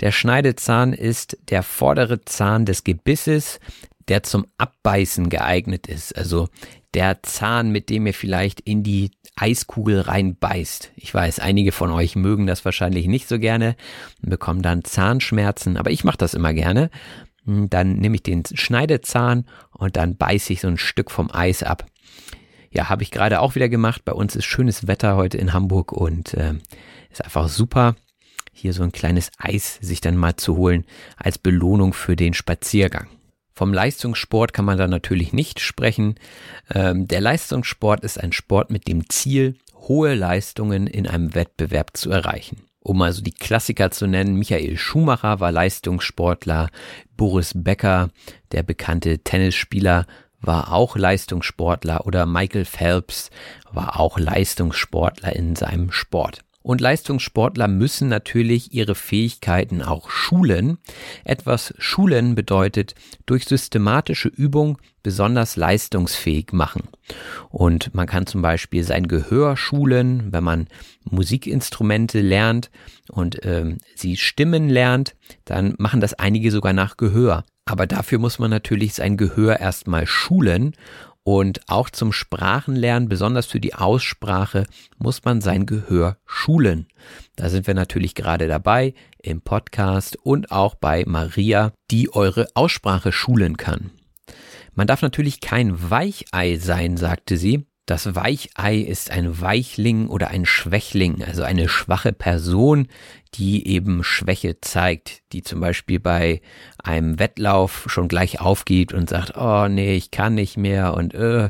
Der 0.00 0.12
Schneidezahn 0.12 0.92
ist 0.92 1.36
der 1.50 1.64
vordere 1.64 2.24
Zahn 2.24 2.64
des 2.64 2.84
Gebisses, 2.84 3.58
der 4.06 4.22
zum 4.22 4.46
Abbeißen 4.56 5.30
geeignet 5.30 5.88
ist. 5.88 6.16
Also 6.16 6.48
der 6.94 7.22
Zahn, 7.22 7.70
mit 7.70 7.90
dem 7.90 8.06
ihr 8.06 8.14
vielleicht 8.14 8.60
in 8.60 8.84
die 8.84 9.10
Eiskugel 9.36 10.00
reinbeißt. 10.00 10.92
Ich 10.96 11.12
weiß, 11.12 11.40
einige 11.40 11.72
von 11.72 11.90
euch 11.90 12.16
mögen 12.16 12.46
das 12.46 12.64
wahrscheinlich 12.64 13.06
nicht 13.06 13.28
so 13.28 13.38
gerne 13.38 13.76
und 14.22 14.30
bekommen 14.30 14.62
dann 14.62 14.84
Zahnschmerzen, 14.84 15.76
aber 15.76 15.90
ich 15.90 16.04
mache 16.04 16.18
das 16.18 16.34
immer 16.34 16.52
gerne. 16.52 16.90
Dann 17.48 17.96
nehme 17.96 18.16
ich 18.16 18.22
den 18.22 18.44
Schneidezahn 18.52 19.46
und 19.72 19.96
dann 19.96 20.16
beiße 20.16 20.52
ich 20.52 20.60
so 20.60 20.68
ein 20.68 20.78
Stück 20.78 21.10
vom 21.10 21.30
Eis 21.32 21.62
ab 21.62 21.86
ja, 22.70 22.88
habe 22.88 23.02
ich 23.02 23.10
gerade 23.10 23.40
auch 23.40 23.54
wieder 23.54 23.68
gemacht. 23.68 24.04
Bei 24.04 24.12
uns 24.12 24.36
ist 24.36 24.44
schönes 24.44 24.86
Wetter 24.86 25.16
heute 25.16 25.38
in 25.38 25.52
Hamburg 25.52 25.92
und 25.92 26.34
äh, 26.34 26.54
ist 27.10 27.24
einfach 27.24 27.48
super, 27.48 27.96
hier 28.52 28.72
so 28.72 28.82
ein 28.82 28.92
kleines 28.92 29.30
Eis 29.38 29.78
sich 29.80 30.00
dann 30.00 30.16
mal 30.16 30.36
zu 30.36 30.56
holen 30.56 30.84
als 31.16 31.38
Belohnung 31.38 31.92
für 31.92 32.16
den 32.16 32.34
Spaziergang. 32.34 33.08
Vom 33.54 33.72
Leistungssport 33.72 34.52
kann 34.52 34.64
man 34.64 34.78
da 34.78 34.86
natürlich 34.86 35.32
nicht 35.32 35.60
sprechen. 35.60 36.14
Ähm, 36.72 37.08
der 37.08 37.20
Leistungssport 37.20 38.04
ist 38.04 38.20
ein 38.20 38.32
Sport 38.32 38.70
mit 38.70 38.86
dem 38.86 39.08
Ziel, 39.08 39.56
hohe 39.74 40.14
Leistungen 40.14 40.86
in 40.86 41.08
einem 41.08 41.34
Wettbewerb 41.34 41.96
zu 41.96 42.10
erreichen. 42.10 42.67
Um 42.80 43.02
also 43.02 43.22
die 43.22 43.32
Klassiker 43.32 43.90
zu 43.90 44.06
nennen, 44.06 44.36
Michael 44.36 44.76
Schumacher 44.76 45.40
war 45.40 45.52
Leistungssportler, 45.52 46.70
Boris 47.16 47.52
Becker, 47.54 48.10
der 48.52 48.62
bekannte 48.62 49.18
Tennisspieler, 49.18 50.06
war 50.40 50.72
auch 50.72 50.96
Leistungssportler 50.96 52.06
oder 52.06 52.24
Michael 52.26 52.64
Phelps 52.64 53.30
war 53.72 53.98
auch 53.98 54.18
Leistungssportler 54.18 55.34
in 55.34 55.56
seinem 55.56 55.90
Sport. 55.90 56.44
Und 56.68 56.82
Leistungssportler 56.82 57.66
müssen 57.66 58.10
natürlich 58.10 58.74
ihre 58.74 58.94
Fähigkeiten 58.94 59.80
auch 59.80 60.10
schulen. 60.10 60.76
Etwas 61.24 61.72
schulen 61.78 62.34
bedeutet 62.34 62.94
durch 63.24 63.46
systematische 63.46 64.28
Übung 64.28 64.76
besonders 65.02 65.56
leistungsfähig 65.56 66.52
machen. 66.52 66.82
Und 67.48 67.94
man 67.94 68.06
kann 68.06 68.26
zum 68.26 68.42
Beispiel 68.42 68.84
sein 68.84 69.08
Gehör 69.08 69.56
schulen, 69.56 70.30
wenn 70.30 70.44
man 70.44 70.68
Musikinstrumente 71.04 72.20
lernt 72.20 72.70
und 73.08 73.38
ähm, 73.46 73.78
sie 73.94 74.18
Stimmen 74.18 74.68
lernt, 74.68 75.16
dann 75.46 75.74
machen 75.78 76.02
das 76.02 76.12
einige 76.12 76.50
sogar 76.50 76.74
nach 76.74 76.98
Gehör. 76.98 77.46
Aber 77.64 77.86
dafür 77.86 78.18
muss 78.18 78.38
man 78.38 78.50
natürlich 78.50 78.92
sein 78.92 79.16
Gehör 79.16 79.58
erstmal 79.58 80.06
schulen 80.06 80.74
und 81.28 81.60
auch 81.68 81.90
zum 81.90 82.14
Sprachenlernen, 82.14 83.10
besonders 83.10 83.44
für 83.44 83.60
die 83.60 83.74
Aussprache, 83.74 84.64
muss 84.96 85.26
man 85.26 85.42
sein 85.42 85.66
Gehör 85.66 86.16
schulen. 86.24 86.86
Da 87.36 87.50
sind 87.50 87.66
wir 87.66 87.74
natürlich 87.74 88.14
gerade 88.14 88.48
dabei 88.48 88.94
im 89.22 89.42
Podcast 89.42 90.16
und 90.22 90.50
auch 90.50 90.74
bei 90.74 91.04
Maria, 91.06 91.72
die 91.90 92.10
eure 92.14 92.48
Aussprache 92.54 93.12
schulen 93.12 93.58
kann. 93.58 93.90
Man 94.74 94.86
darf 94.86 95.02
natürlich 95.02 95.42
kein 95.42 95.90
Weichei 95.90 96.56
sein, 96.56 96.96
sagte 96.96 97.36
sie. 97.36 97.66
Das 97.88 98.14
Weichei 98.14 98.76
ist 98.76 99.10
ein 99.10 99.40
Weichling 99.40 100.08
oder 100.08 100.28
ein 100.28 100.44
Schwächling, 100.44 101.24
also 101.24 101.42
eine 101.42 101.70
schwache 101.70 102.12
Person, 102.12 102.88
die 103.32 103.66
eben 103.66 104.04
Schwäche 104.04 104.60
zeigt, 104.60 105.22
die 105.32 105.42
zum 105.42 105.60
Beispiel 105.60 105.98
bei 105.98 106.42
einem 106.84 107.18
Wettlauf 107.18 107.86
schon 107.86 108.08
gleich 108.08 108.42
aufgibt 108.42 108.92
und 108.92 109.08
sagt, 109.08 109.38
oh 109.38 109.68
nee, 109.68 109.94
ich 109.94 110.10
kann 110.10 110.34
nicht 110.34 110.58
mehr 110.58 110.92
und 110.92 111.14
äh, 111.14 111.48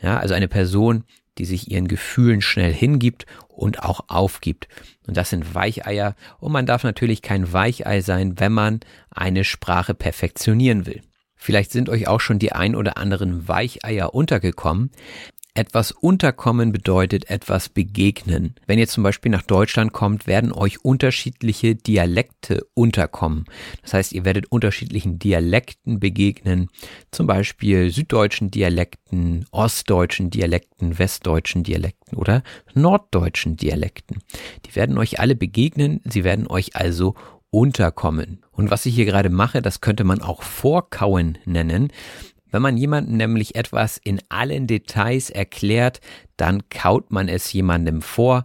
ja, 0.00 0.18
also 0.18 0.32
eine 0.32 0.46
Person, 0.46 1.02
die 1.38 1.44
sich 1.44 1.72
ihren 1.72 1.88
Gefühlen 1.88 2.40
schnell 2.40 2.72
hingibt 2.72 3.26
und 3.48 3.82
auch 3.82 4.04
aufgibt. 4.06 4.68
Und 5.08 5.16
das 5.16 5.30
sind 5.30 5.56
Weicheier. 5.56 6.14
Und 6.38 6.52
man 6.52 6.66
darf 6.66 6.84
natürlich 6.84 7.20
kein 7.20 7.52
Weichei 7.52 8.00
sein, 8.00 8.38
wenn 8.38 8.52
man 8.52 8.78
eine 9.10 9.42
Sprache 9.42 9.94
perfektionieren 9.94 10.86
will. 10.86 11.00
Vielleicht 11.34 11.72
sind 11.72 11.88
euch 11.88 12.06
auch 12.06 12.20
schon 12.20 12.38
die 12.38 12.52
ein 12.52 12.76
oder 12.76 12.96
anderen 12.96 13.48
Weicheier 13.48 14.14
untergekommen. 14.14 14.92
Etwas 15.54 15.90
unterkommen 15.90 16.70
bedeutet 16.70 17.28
etwas 17.28 17.68
begegnen. 17.68 18.54
Wenn 18.66 18.78
ihr 18.78 18.86
zum 18.86 19.02
Beispiel 19.02 19.32
nach 19.32 19.42
Deutschland 19.42 19.92
kommt, 19.92 20.26
werden 20.26 20.52
euch 20.52 20.84
unterschiedliche 20.84 21.74
Dialekte 21.74 22.66
unterkommen. 22.74 23.46
Das 23.82 23.94
heißt, 23.94 24.12
ihr 24.12 24.24
werdet 24.24 24.52
unterschiedlichen 24.52 25.18
Dialekten 25.18 25.98
begegnen, 25.98 26.68
zum 27.10 27.26
Beispiel 27.26 27.90
süddeutschen 27.90 28.50
Dialekten, 28.50 29.46
ostdeutschen 29.50 30.30
Dialekten, 30.30 30.98
westdeutschen 30.98 31.64
Dialekten 31.64 32.16
oder 32.16 32.42
norddeutschen 32.74 33.56
Dialekten. 33.56 34.18
Die 34.66 34.76
werden 34.76 34.98
euch 34.98 35.18
alle 35.18 35.34
begegnen, 35.34 36.00
sie 36.04 36.22
werden 36.22 36.46
euch 36.46 36.76
also 36.76 37.14
unterkommen. 37.50 38.44
Und 38.52 38.70
was 38.70 38.86
ich 38.86 38.94
hier 38.94 39.04
gerade 39.04 39.30
mache, 39.30 39.62
das 39.62 39.80
könnte 39.80 40.04
man 40.04 40.22
auch 40.22 40.42
Vorkauen 40.42 41.38
nennen. 41.44 41.92
Wenn 42.50 42.62
man 42.62 42.76
jemandem 42.76 43.16
nämlich 43.16 43.54
etwas 43.54 43.98
in 43.98 44.20
allen 44.28 44.66
Details 44.66 45.30
erklärt, 45.30 46.00
dann 46.36 46.68
kaut 46.68 47.10
man 47.10 47.28
es 47.28 47.52
jemandem 47.52 48.02
vor. 48.02 48.44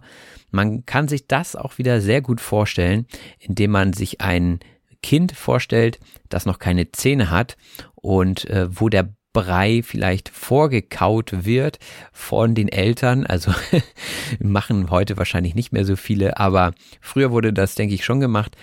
Man 0.50 0.86
kann 0.86 1.08
sich 1.08 1.26
das 1.26 1.56
auch 1.56 1.78
wieder 1.78 2.00
sehr 2.00 2.22
gut 2.22 2.40
vorstellen, 2.40 3.06
indem 3.38 3.72
man 3.72 3.92
sich 3.92 4.20
ein 4.20 4.60
Kind 5.02 5.32
vorstellt, 5.32 5.98
das 6.28 6.46
noch 6.46 6.58
keine 6.58 6.90
Zähne 6.92 7.30
hat 7.30 7.56
und 7.94 8.48
äh, 8.50 8.68
wo 8.70 8.88
der 8.88 9.14
Brei 9.32 9.82
vielleicht 9.84 10.30
vorgekaut 10.30 11.44
wird 11.44 11.78
von 12.10 12.54
den 12.54 12.68
Eltern. 12.68 13.26
Also 13.26 13.52
machen 14.38 14.88
heute 14.88 15.18
wahrscheinlich 15.18 15.54
nicht 15.54 15.72
mehr 15.72 15.84
so 15.84 15.94
viele, 15.94 16.38
aber 16.38 16.72
früher 17.02 17.30
wurde 17.32 17.52
das, 17.52 17.74
denke 17.74 17.94
ich, 17.94 18.02
schon 18.02 18.20
gemacht. 18.20 18.56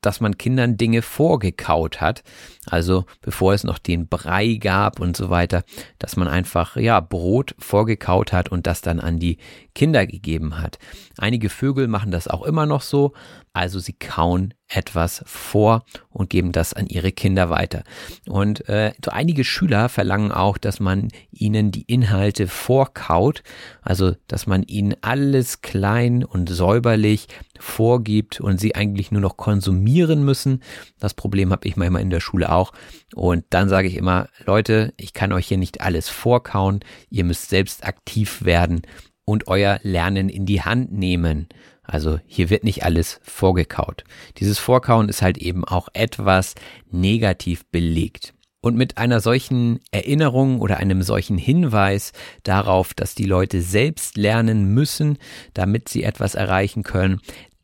Dass 0.00 0.20
man 0.20 0.38
Kindern 0.38 0.76
Dinge 0.76 1.02
vorgekaut 1.02 2.00
hat. 2.00 2.22
Also 2.66 3.06
bevor 3.20 3.54
es 3.54 3.64
noch 3.64 3.78
den 3.78 4.08
Brei 4.08 4.54
gab 4.54 5.00
und 5.00 5.16
so 5.16 5.30
weiter, 5.30 5.64
dass 5.98 6.16
man 6.16 6.28
einfach, 6.28 6.76
ja, 6.76 7.00
Brot 7.00 7.54
vorgekaut 7.58 8.32
hat 8.32 8.48
und 8.50 8.66
das 8.66 8.82
dann 8.82 9.00
an 9.00 9.18
die 9.18 9.38
Kinder 9.74 10.06
gegeben 10.06 10.60
hat. 10.60 10.78
Einige 11.18 11.48
Vögel 11.48 11.88
machen 11.88 12.10
das 12.10 12.28
auch 12.28 12.44
immer 12.44 12.66
noch 12.66 12.82
so. 12.82 13.14
Also 13.56 13.78
sie 13.78 13.94
kauen 13.94 14.52
etwas 14.68 15.24
vor 15.24 15.86
und 16.10 16.28
geben 16.28 16.52
das 16.52 16.74
an 16.74 16.88
ihre 16.88 17.10
Kinder 17.10 17.48
weiter. 17.48 17.84
Und 18.28 18.68
äh, 18.68 18.92
so 19.02 19.10
einige 19.10 19.44
Schüler 19.44 19.88
verlangen 19.88 20.30
auch, 20.30 20.58
dass 20.58 20.78
man 20.78 21.08
ihnen 21.30 21.70
die 21.70 21.84
Inhalte 21.84 22.48
vorkaut, 22.48 23.42
also 23.80 24.14
dass 24.28 24.46
man 24.46 24.62
ihnen 24.64 24.94
alles 25.00 25.62
klein 25.62 26.22
und 26.22 26.50
säuberlich 26.50 27.28
vorgibt 27.58 28.42
und 28.42 28.60
sie 28.60 28.74
eigentlich 28.74 29.10
nur 29.10 29.22
noch 29.22 29.38
konsumieren 29.38 30.22
müssen. 30.22 30.62
Das 30.98 31.14
Problem 31.14 31.50
habe 31.50 31.66
ich 31.66 31.78
manchmal 31.78 32.02
in 32.02 32.10
der 32.10 32.20
Schule 32.20 32.52
auch. 32.52 32.74
Und 33.14 33.46
dann 33.48 33.70
sage 33.70 33.88
ich 33.88 33.96
immer, 33.96 34.28
Leute, 34.44 34.92
ich 34.98 35.14
kann 35.14 35.32
euch 35.32 35.46
hier 35.46 35.56
nicht 35.56 35.80
alles 35.80 36.10
vorkauen, 36.10 36.80
ihr 37.08 37.24
müsst 37.24 37.48
selbst 37.48 37.86
aktiv 37.86 38.44
werden 38.44 38.82
und 39.24 39.48
euer 39.48 39.80
Lernen 39.82 40.28
in 40.28 40.44
die 40.44 40.60
Hand 40.60 40.92
nehmen. 40.92 41.48
Also 41.86 42.18
hier 42.26 42.50
wird 42.50 42.64
nicht 42.64 42.84
alles 42.84 43.20
vorgekaut. 43.22 44.04
Dieses 44.38 44.58
Vorkauen 44.58 45.08
ist 45.08 45.22
halt 45.22 45.38
eben 45.38 45.64
auch 45.64 45.88
etwas 45.92 46.54
negativ 46.90 47.64
belegt. 47.66 48.34
Und 48.60 48.76
mit 48.76 48.98
einer 48.98 49.20
solchen 49.20 49.78
Erinnerung 49.92 50.60
oder 50.60 50.78
einem 50.78 51.02
solchen 51.02 51.38
Hinweis 51.38 52.12
darauf, 52.42 52.94
dass 52.94 53.14
die 53.14 53.24
Leute 53.24 53.62
selbst 53.62 54.16
lernen 54.16 54.74
müssen, 54.74 55.18
damit 55.54 55.88
sie 55.88 56.02
etwas 56.02 56.34
erreichen 56.34 56.82
können, 56.82 57.20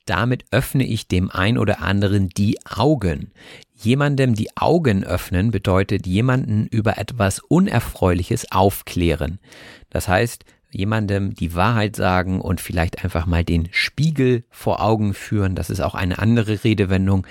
damit 0.07 0.45
öffne 0.53 0.85
ich 0.85 1.09
dem 1.09 1.31
ein 1.31 1.59
oder 1.59 1.81
anderen 1.81 2.29
die 2.29 2.59
Augen. 2.67 3.33
Jemandem 3.75 4.35
die 4.35 4.57
Augen 4.57 5.03
öffnen 5.03 5.51
bedeutet 5.51 6.07
jemanden 6.07 6.67
über 6.67 6.99
etwas 6.99 7.41
Unerfreuliches 7.41 8.53
aufklären. 8.53 9.41
Das 9.91 10.07
heißt, 10.07 10.45
jemandem 10.73 11.35
die 11.35 11.55
Wahrheit 11.55 11.97
sagen 11.97 12.41
und 12.41 12.61
vielleicht 12.61 13.05
einfach 13.05 13.27
mal 13.27 13.45
den 13.45 13.69
Spiegel 13.73 14.45
vor 14.51 14.83
Augen 14.83 15.15
führen. 15.15 15.55
Das 15.55 15.71
ist 15.71 15.81
auch 15.81 15.95
eine 15.95 16.19
andere 16.19 16.65
Redewendung, 16.65 17.27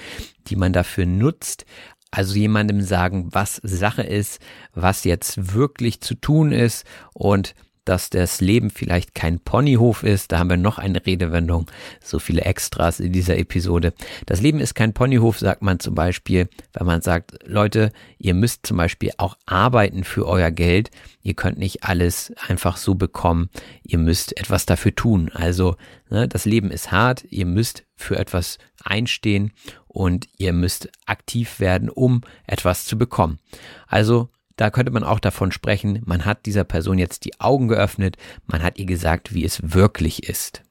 die 0.48 0.56
man 0.56 0.74
dafür 0.74 1.06
nutzt. 1.06 1.66
Also 2.12 2.36
jemandem 2.36 2.82
sagen, 2.82 3.30
was 3.32 3.62
Sache 3.64 4.04
ist, 4.04 4.42
was 4.74 5.04
jetzt 5.06 5.54
wirklich 5.54 6.02
zu 6.02 6.16
tun 6.16 6.52
ist 6.52 6.86
und 7.14 7.56
dass 7.86 8.10
das 8.10 8.42
Leben 8.42 8.70
vielleicht 8.70 9.16
kein 9.16 9.40
Ponyhof 9.40 10.04
ist. 10.04 10.32
Da 10.32 10.40
haben 10.40 10.50
wir 10.50 10.58
noch 10.58 10.78
eine 10.78 11.06
Redewendung, 11.06 11.70
so 12.04 12.20
viele 12.20 12.42
Extras 12.42 13.00
in 13.00 13.12
dieser 13.12 13.38
Episode. 13.38 13.94
Das 14.26 14.42
Leben 14.42 14.60
ist 14.60 14.76
kein 14.76 14.94
Ponyhof, 14.94 15.40
sagt 15.40 15.62
man 15.62 15.80
zum 15.80 15.96
Beispiel, 15.96 16.48
wenn 16.74 16.86
man 16.86 17.02
sagt, 17.02 17.40
Leute, 17.46 17.92
ihr 18.18 18.34
müsst 18.34 18.66
zum 18.66 18.78
Beispiel 18.78 19.12
auch 19.18 19.38
arbeiten 19.46 20.04
für 20.04 20.28
euer 20.28 20.52
Geld. 20.52 20.92
Ihr 21.24 21.34
könnt 21.34 21.58
nicht 21.58 21.84
alles 21.84 22.34
einfach 22.48 22.78
so 22.78 22.96
bekommen. 22.96 23.50
Ihr 23.84 23.98
müsst 23.98 24.38
etwas 24.38 24.66
dafür 24.66 24.96
tun. 24.96 25.32
Also 25.34 25.76
ne, 26.10 26.28
das 26.28 26.46
Leben 26.46 26.72
ist 26.72 26.92
hart. 26.92 27.26
Ihr 27.30 27.46
müsst 27.46 27.84
für 27.96 28.18
etwas 28.18 28.58
einstehen 28.84 29.54
und 29.88 30.28
ihr 30.38 30.54
müsst 30.54 30.90
aktiv 31.06 31.60
werden, 31.60 31.90
um 31.90 32.22
etwas 32.48 32.86
zu 32.86 32.98
bekommen. 32.98 33.40
Also 33.88 34.30
da 34.62 34.70
könnte 34.70 34.92
man 34.92 35.04
auch 35.04 35.20
davon 35.20 35.52
sprechen, 35.52 36.04
man 36.06 36.24
hat 36.24 36.46
dieser 36.46 36.64
Person 36.64 37.00
jetzt 37.00 37.26
die 37.26 37.40
Augen 37.40 37.68
geöffnet, 37.68 38.16
man 38.46 38.62
hat 38.62 38.78
ihr 38.78 38.86
gesagt, 38.86 39.34
wie 39.34 39.44
es 39.44 39.74
wirklich 39.74 40.30
ist. 40.30 40.62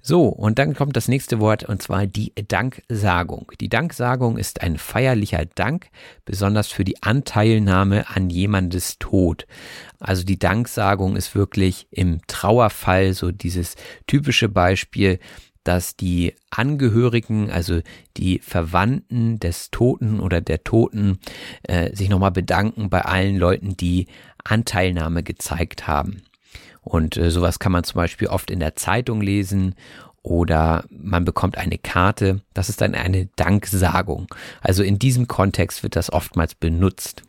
So, 0.00 0.28
und 0.28 0.58
dann 0.58 0.74
kommt 0.74 0.96
das 0.96 1.06
nächste 1.06 1.38
Wort 1.38 1.64
und 1.64 1.82
zwar 1.82 2.06
die 2.06 2.32
Danksagung. 2.48 3.52
Die 3.60 3.68
Danksagung 3.68 4.38
ist 4.38 4.62
ein 4.62 4.78
feierlicher 4.78 5.44
Dank, 5.44 5.88
besonders 6.24 6.68
für 6.68 6.84
die 6.84 7.02
Anteilnahme 7.02 8.08
an 8.08 8.30
jemandes 8.30 8.98
Tod. 8.98 9.46
Also 9.98 10.24
die 10.24 10.38
Danksagung 10.38 11.16
ist 11.16 11.34
wirklich 11.34 11.88
im 11.90 12.20
Trauerfall 12.28 13.12
so 13.12 13.30
dieses 13.30 13.74
typische 14.06 14.48
Beispiel, 14.48 15.18
dass 15.66 15.96
die 15.96 16.34
Angehörigen, 16.50 17.50
also 17.50 17.80
die 18.16 18.38
Verwandten 18.38 19.40
des 19.40 19.70
Toten 19.70 20.20
oder 20.20 20.40
der 20.40 20.64
Toten, 20.64 21.18
äh, 21.64 21.94
sich 21.94 22.08
nochmal 22.08 22.30
bedanken 22.30 22.88
bei 22.88 23.02
allen 23.02 23.36
Leuten, 23.36 23.76
die 23.76 24.06
Anteilnahme 24.44 25.22
gezeigt 25.22 25.86
haben. 25.86 26.22
Und 26.82 27.16
äh, 27.16 27.30
sowas 27.30 27.58
kann 27.58 27.72
man 27.72 27.84
zum 27.84 27.96
Beispiel 27.96 28.28
oft 28.28 28.50
in 28.50 28.60
der 28.60 28.76
Zeitung 28.76 29.20
lesen 29.20 29.74
oder 30.22 30.84
man 30.90 31.24
bekommt 31.24 31.58
eine 31.58 31.78
Karte. 31.78 32.42
Das 32.54 32.68
ist 32.68 32.80
dann 32.80 32.94
eine 32.94 33.26
Danksagung. 33.36 34.28
Also 34.60 34.82
in 34.82 34.98
diesem 34.98 35.26
Kontext 35.28 35.82
wird 35.82 35.96
das 35.96 36.12
oftmals 36.12 36.54
benutzt. 36.54 37.22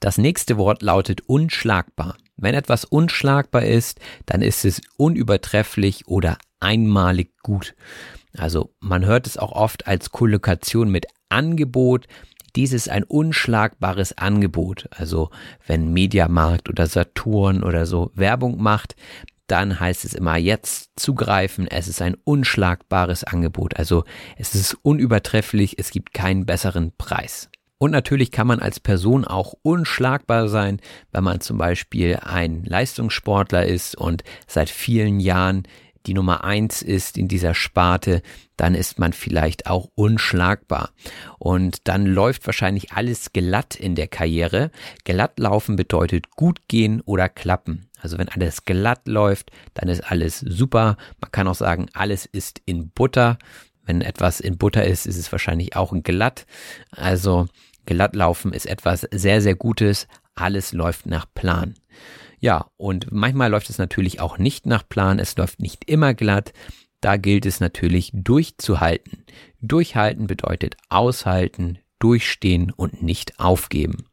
Das 0.00 0.18
nächste 0.18 0.56
Wort 0.56 0.82
lautet 0.82 1.22
unschlagbar. 1.28 2.16
Wenn 2.36 2.54
etwas 2.54 2.84
unschlagbar 2.84 3.64
ist, 3.64 4.00
dann 4.26 4.42
ist 4.42 4.64
es 4.64 4.80
unübertrefflich 4.96 6.08
oder 6.08 6.38
einmalig 6.62 7.32
gut. 7.42 7.74
Also 8.36 8.74
man 8.80 9.04
hört 9.04 9.26
es 9.26 9.36
auch 9.36 9.52
oft 9.52 9.86
als 9.86 10.10
Kollokation 10.10 10.90
mit 10.90 11.06
Angebot. 11.28 12.06
Dies 12.56 12.72
ist 12.72 12.88
ein 12.88 13.04
unschlagbares 13.04 14.16
Angebot. 14.16 14.88
Also 14.90 15.30
wenn 15.66 15.92
Mediamarkt 15.92 16.68
oder 16.68 16.86
Saturn 16.86 17.62
oder 17.62 17.86
so 17.86 18.10
Werbung 18.14 18.62
macht, 18.62 18.94
dann 19.46 19.80
heißt 19.80 20.04
es 20.04 20.14
immer 20.14 20.36
jetzt 20.36 20.92
zugreifen. 20.96 21.66
Es 21.66 21.88
ist 21.88 22.00
ein 22.00 22.16
unschlagbares 22.24 23.24
Angebot. 23.24 23.76
Also 23.76 24.04
es 24.38 24.54
ist 24.54 24.74
unübertrefflich. 24.82 25.78
Es 25.78 25.90
gibt 25.90 26.14
keinen 26.14 26.46
besseren 26.46 26.92
Preis. 26.96 27.50
Und 27.76 27.90
natürlich 27.90 28.30
kann 28.30 28.46
man 28.46 28.60
als 28.60 28.78
Person 28.78 29.24
auch 29.24 29.54
unschlagbar 29.62 30.48
sein, 30.48 30.80
wenn 31.10 31.24
man 31.24 31.40
zum 31.40 31.58
Beispiel 31.58 32.20
ein 32.22 32.62
Leistungssportler 32.64 33.66
ist 33.66 33.96
und 33.96 34.22
seit 34.46 34.70
vielen 34.70 35.18
Jahren 35.18 35.64
die 36.06 36.14
Nummer 36.14 36.44
eins 36.44 36.82
ist 36.82 37.16
in 37.16 37.28
dieser 37.28 37.54
Sparte, 37.54 38.22
dann 38.56 38.74
ist 38.74 38.98
man 38.98 39.12
vielleicht 39.12 39.66
auch 39.66 39.88
unschlagbar. 39.94 40.90
Und 41.38 41.88
dann 41.88 42.06
läuft 42.06 42.46
wahrscheinlich 42.46 42.92
alles 42.92 43.32
glatt 43.32 43.74
in 43.74 43.94
der 43.94 44.08
Karriere. 44.08 44.70
Glatt 45.04 45.38
laufen 45.38 45.76
bedeutet 45.76 46.30
gut 46.30 46.68
gehen 46.68 47.00
oder 47.00 47.28
klappen. 47.28 47.88
Also 48.00 48.18
wenn 48.18 48.28
alles 48.28 48.64
glatt 48.64 49.06
läuft, 49.06 49.50
dann 49.74 49.88
ist 49.88 50.00
alles 50.10 50.40
super. 50.40 50.96
Man 51.20 51.30
kann 51.30 51.48
auch 51.48 51.54
sagen, 51.54 51.86
alles 51.92 52.26
ist 52.26 52.60
in 52.66 52.90
Butter. 52.90 53.38
Wenn 53.84 54.00
etwas 54.00 54.40
in 54.40 54.58
Butter 54.58 54.84
ist, 54.84 55.06
ist 55.06 55.16
es 55.16 55.30
wahrscheinlich 55.32 55.76
auch 55.76 55.94
glatt. 56.02 56.46
Also 56.90 57.46
glatt 57.86 58.14
laufen 58.14 58.52
ist 58.52 58.66
etwas 58.66 59.06
sehr, 59.12 59.40
sehr 59.40 59.54
Gutes. 59.54 60.08
Alles 60.34 60.72
läuft 60.72 61.06
nach 61.06 61.26
Plan. 61.34 61.74
Ja, 62.42 62.66
und 62.76 63.12
manchmal 63.12 63.52
läuft 63.52 63.70
es 63.70 63.78
natürlich 63.78 64.18
auch 64.18 64.36
nicht 64.36 64.66
nach 64.66 64.86
Plan, 64.88 65.20
es 65.20 65.36
läuft 65.36 65.60
nicht 65.60 65.88
immer 65.88 66.12
glatt. 66.12 66.52
Da 67.00 67.16
gilt 67.16 67.46
es 67.46 67.60
natürlich 67.60 68.10
durchzuhalten. 68.12 69.24
Durchhalten 69.60 70.26
bedeutet 70.26 70.76
aushalten, 70.88 71.78
durchstehen 72.00 72.72
und 72.72 73.00
nicht 73.00 73.38
aufgeben. 73.38 74.06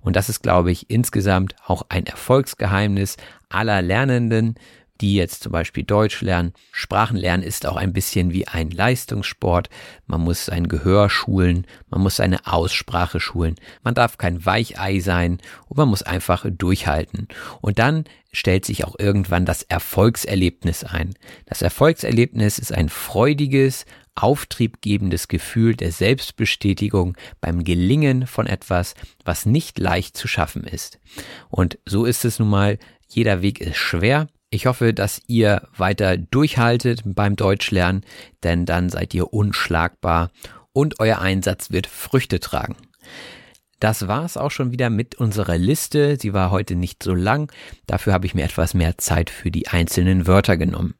Und 0.00 0.16
das 0.16 0.30
ist, 0.30 0.42
glaube 0.42 0.72
ich, 0.72 0.88
insgesamt 0.88 1.56
auch 1.66 1.84
ein 1.90 2.06
Erfolgsgeheimnis 2.06 3.18
aller 3.50 3.82
Lernenden, 3.82 4.54
die 5.00 5.14
jetzt 5.14 5.42
zum 5.42 5.52
Beispiel 5.52 5.82
Deutsch 5.82 6.20
lernen. 6.20 6.52
Sprachenlernen 6.72 7.44
ist 7.44 7.66
auch 7.66 7.76
ein 7.76 7.92
bisschen 7.92 8.32
wie 8.32 8.46
ein 8.46 8.70
Leistungssport. 8.70 9.68
Man 10.06 10.20
muss 10.20 10.46
sein 10.46 10.68
Gehör 10.68 11.10
schulen, 11.10 11.66
man 11.90 12.00
muss 12.00 12.16
seine 12.16 12.46
Aussprache 12.46 13.20
schulen. 13.20 13.56
Man 13.82 13.94
darf 13.94 14.18
kein 14.18 14.46
Weichei 14.46 15.00
sein 15.00 15.40
und 15.66 15.78
man 15.78 15.88
muss 15.88 16.02
einfach 16.02 16.46
durchhalten. 16.48 17.28
Und 17.60 17.78
dann 17.78 18.04
stellt 18.32 18.64
sich 18.64 18.84
auch 18.84 18.96
irgendwann 18.98 19.46
das 19.46 19.62
Erfolgserlebnis 19.62 20.84
ein. 20.84 21.14
Das 21.46 21.62
Erfolgserlebnis 21.62 22.58
ist 22.58 22.72
ein 22.72 22.88
freudiges, 22.88 23.86
auftriebgebendes 24.14 25.28
Gefühl 25.28 25.74
der 25.74 25.90
Selbstbestätigung 25.90 27.16
beim 27.40 27.64
Gelingen 27.64 28.26
von 28.26 28.46
etwas, 28.46 28.94
was 29.24 29.44
nicht 29.44 29.78
leicht 29.78 30.16
zu 30.16 30.28
schaffen 30.28 30.64
ist. 30.64 31.00
Und 31.50 31.78
so 31.84 32.04
ist 32.04 32.24
es 32.24 32.38
nun 32.38 32.48
mal, 32.50 32.78
jeder 33.08 33.42
Weg 33.42 33.60
ist 33.60 33.76
schwer, 33.76 34.28
ich 34.54 34.66
hoffe, 34.66 34.94
dass 34.94 35.20
ihr 35.26 35.66
weiter 35.76 36.16
durchhaltet 36.16 37.02
beim 37.04 37.34
Deutschlernen, 37.34 38.04
denn 38.44 38.66
dann 38.66 38.88
seid 38.88 39.12
ihr 39.12 39.32
unschlagbar 39.32 40.30
und 40.72 41.00
euer 41.00 41.18
Einsatz 41.18 41.72
wird 41.72 41.88
Früchte 41.88 42.38
tragen. 42.38 42.76
Das 43.80 44.06
war's 44.06 44.36
auch 44.36 44.52
schon 44.52 44.70
wieder 44.70 44.90
mit 44.90 45.16
unserer 45.16 45.58
Liste. 45.58 46.16
Sie 46.18 46.32
war 46.32 46.52
heute 46.52 46.76
nicht 46.76 47.02
so 47.02 47.14
lang. 47.14 47.52
Dafür 47.88 48.12
habe 48.12 48.26
ich 48.26 48.34
mir 48.34 48.44
etwas 48.44 48.72
mehr 48.74 48.96
Zeit 48.96 49.28
für 49.28 49.50
die 49.50 49.66
einzelnen 49.66 50.28
Wörter 50.28 50.56
genommen. 50.56 50.94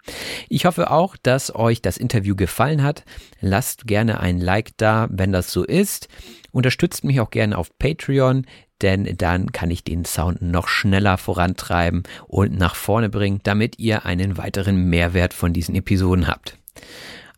Ich 0.48 0.66
hoffe 0.66 0.90
auch, 0.90 1.16
dass 1.16 1.54
euch 1.54 1.80
das 1.80 1.96
Interview 1.96 2.34
gefallen 2.34 2.82
hat. 2.82 3.04
Lasst 3.40 3.86
gerne 3.86 4.18
ein 4.18 4.38
Like 4.38 4.76
da, 4.76 5.06
wenn 5.10 5.30
das 5.30 5.52
so 5.52 5.62
ist. 5.62 6.08
Unterstützt 6.50 7.04
mich 7.04 7.20
auch 7.20 7.30
gerne 7.30 7.56
auf 7.56 7.70
Patreon 7.78 8.46
denn 8.84 9.16
dann 9.16 9.50
kann 9.50 9.70
ich 9.70 9.82
den 9.82 10.04
Sound 10.04 10.42
noch 10.42 10.68
schneller 10.68 11.16
vorantreiben 11.16 12.02
und 12.28 12.58
nach 12.58 12.74
vorne 12.74 13.08
bringen, 13.08 13.40
damit 13.42 13.78
ihr 13.78 14.04
einen 14.04 14.36
weiteren 14.36 14.90
Mehrwert 14.90 15.32
von 15.32 15.54
diesen 15.54 15.74
Episoden 15.74 16.28
habt. 16.28 16.58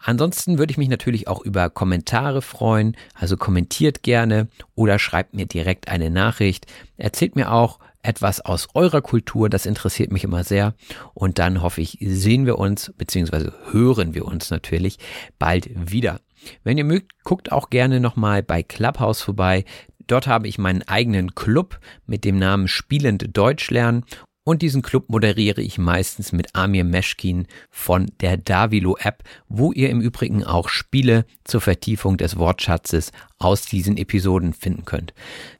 Ansonsten 0.00 0.58
würde 0.58 0.72
ich 0.72 0.76
mich 0.76 0.88
natürlich 0.88 1.28
auch 1.28 1.40
über 1.40 1.70
Kommentare 1.70 2.42
freuen, 2.42 2.96
also 3.14 3.36
kommentiert 3.36 4.02
gerne 4.02 4.48
oder 4.74 4.98
schreibt 4.98 5.34
mir 5.34 5.46
direkt 5.46 5.88
eine 5.88 6.10
Nachricht. 6.10 6.66
Erzählt 6.96 7.36
mir 7.36 7.52
auch 7.52 7.78
etwas 8.02 8.40
aus 8.40 8.68
eurer 8.74 9.02
Kultur, 9.02 9.48
das 9.48 9.66
interessiert 9.66 10.10
mich 10.10 10.24
immer 10.24 10.42
sehr. 10.42 10.74
Und 11.14 11.38
dann 11.38 11.62
hoffe 11.62 11.80
ich, 11.80 11.98
sehen 12.00 12.44
wir 12.44 12.58
uns, 12.58 12.92
beziehungsweise 12.98 13.52
hören 13.70 14.14
wir 14.14 14.24
uns 14.24 14.50
natürlich 14.50 14.98
bald 15.38 15.68
wieder. 15.92 16.20
Wenn 16.62 16.78
ihr 16.78 16.84
mögt, 16.84 17.12
guckt 17.24 17.52
auch 17.52 17.70
gerne 17.70 18.00
nochmal 18.00 18.42
bei 18.42 18.62
Clubhouse 18.62 19.22
vorbei. 19.22 19.64
Dort 20.06 20.26
habe 20.26 20.48
ich 20.48 20.58
meinen 20.58 20.82
eigenen 20.82 21.34
Club 21.34 21.80
mit 22.06 22.24
dem 22.24 22.38
Namen 22.38 22.68
Spielend 22.68 23.36
Deutsch 23.36 23.70
lernen 23.70 24.04
und 24.48 24.62
diesen 24.62 24.80
Club 24.80 25.08
moderiere 25.08 25.60
ich 25.60 25.76
meistens 25.76 26.30
mit 26.30 26.54
Amir 26.54 26.84
Meschkin 26.84 27.48
von 27.68 28.06
der 28.20 28.36
Davilo 28.36 28.96
App, 28.96 29.24
wo 29.48 29.72
ihr 29.72 29.90
im 29.90 30.00
Übrigen 30.00 30.44
auch 30.44 30.68
Spiele 30.68 31.26
zur 31.42 31.60
Vertiefung 31.60 32.16
des 32.16 32.38
Wortschatzes 32.38 33.10
aus 33.40 33.62
diesen 33.62 33.96
Episoden 33.96 34.52
finden 34.52 34.84
könnt. 34.84 35.14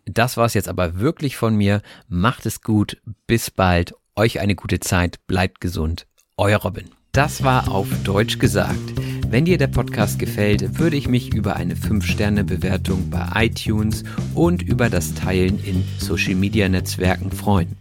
Das 0.04 0.36
war's 0.36 0.54
jetzt 0.54 0.68
aber 0.68 1.00
wirklich 1.00 1.36
von 1.36 1.56
mir. 1.56 1.82
Macht 2.08 2.46
es 2.46 2.62
gut. 2.62 2.98
Bis 3.26 3.50
bald. 3.50 3.92
Euch 4.14 4.38
eine 4.38 4.54
gute 4.54 4.78
Zeit. 4.78 5.18
Bleibt 5.26 5.60
gesund. 5.60 6.06
Euer 6.36 6.58
Robin. 6.58 6.88
Das 7.10 7.42
war 7.42 7.68
auf 7.68 7.88
Deutsch 8.04 8.38
gesagt. 8.38 9.05
Wenn 9.28 9.44
dir 9.44 9.58
der 9.58 9.66
Podcast 9.66 10.20
gefällt, 10.20 10.78
würde 10.78 10.96
ich 10.96 11.08
mich 11.08 11.34
über 11.34 11.56
eine 11.56 11.74
5-Sterne-Bewertung 11.74 13.10
bei 13.10 13.46
iTunes 13.46 14.04
und 14.36 14.62
über 14.62 14.88
das 14.88 15.14
Teilen 15.14 15.58
in 15.64 15.82
Social-Media-Netzwerken 15.98 17.32
freuen. 17.32 17.76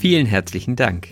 Vielen 0.00 0.24
herzlichen 0.24 0.74
Dank. 0.74 1.08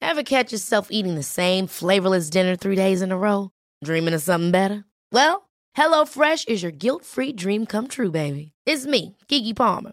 Ever 0.00 0.22
catch 0.22 0.52
yourself 0.52 0.88
eating 0.90 1.16
the 1.16 1.24
same 1.24 1.66
flavorless 1.66 2.30
dinner 2.30 2.56
three 2.56 2.76
days 2.76 3.02
in 3.02 3.10
a 3.10 3.16
row? 3.16 3.50
Dreaming 3.84 4.14
of 4.14 4.22
something 4.22 4.52
better? 4.52 4.84
Well, 5.10 5.48
HelloFresh 5.76 6.48
is 6.48 6.62
your 6.62 6.72
guilt-free 6.72 7.32
dream 7.32 7.66
come 7.66 7.88
true, 7.88 8.12
baby. 8.12 8.52
It's 8.64 8.86
me, 8.86 9.16
Kiki 9.26 9.54
Palmer. 9.54 9.92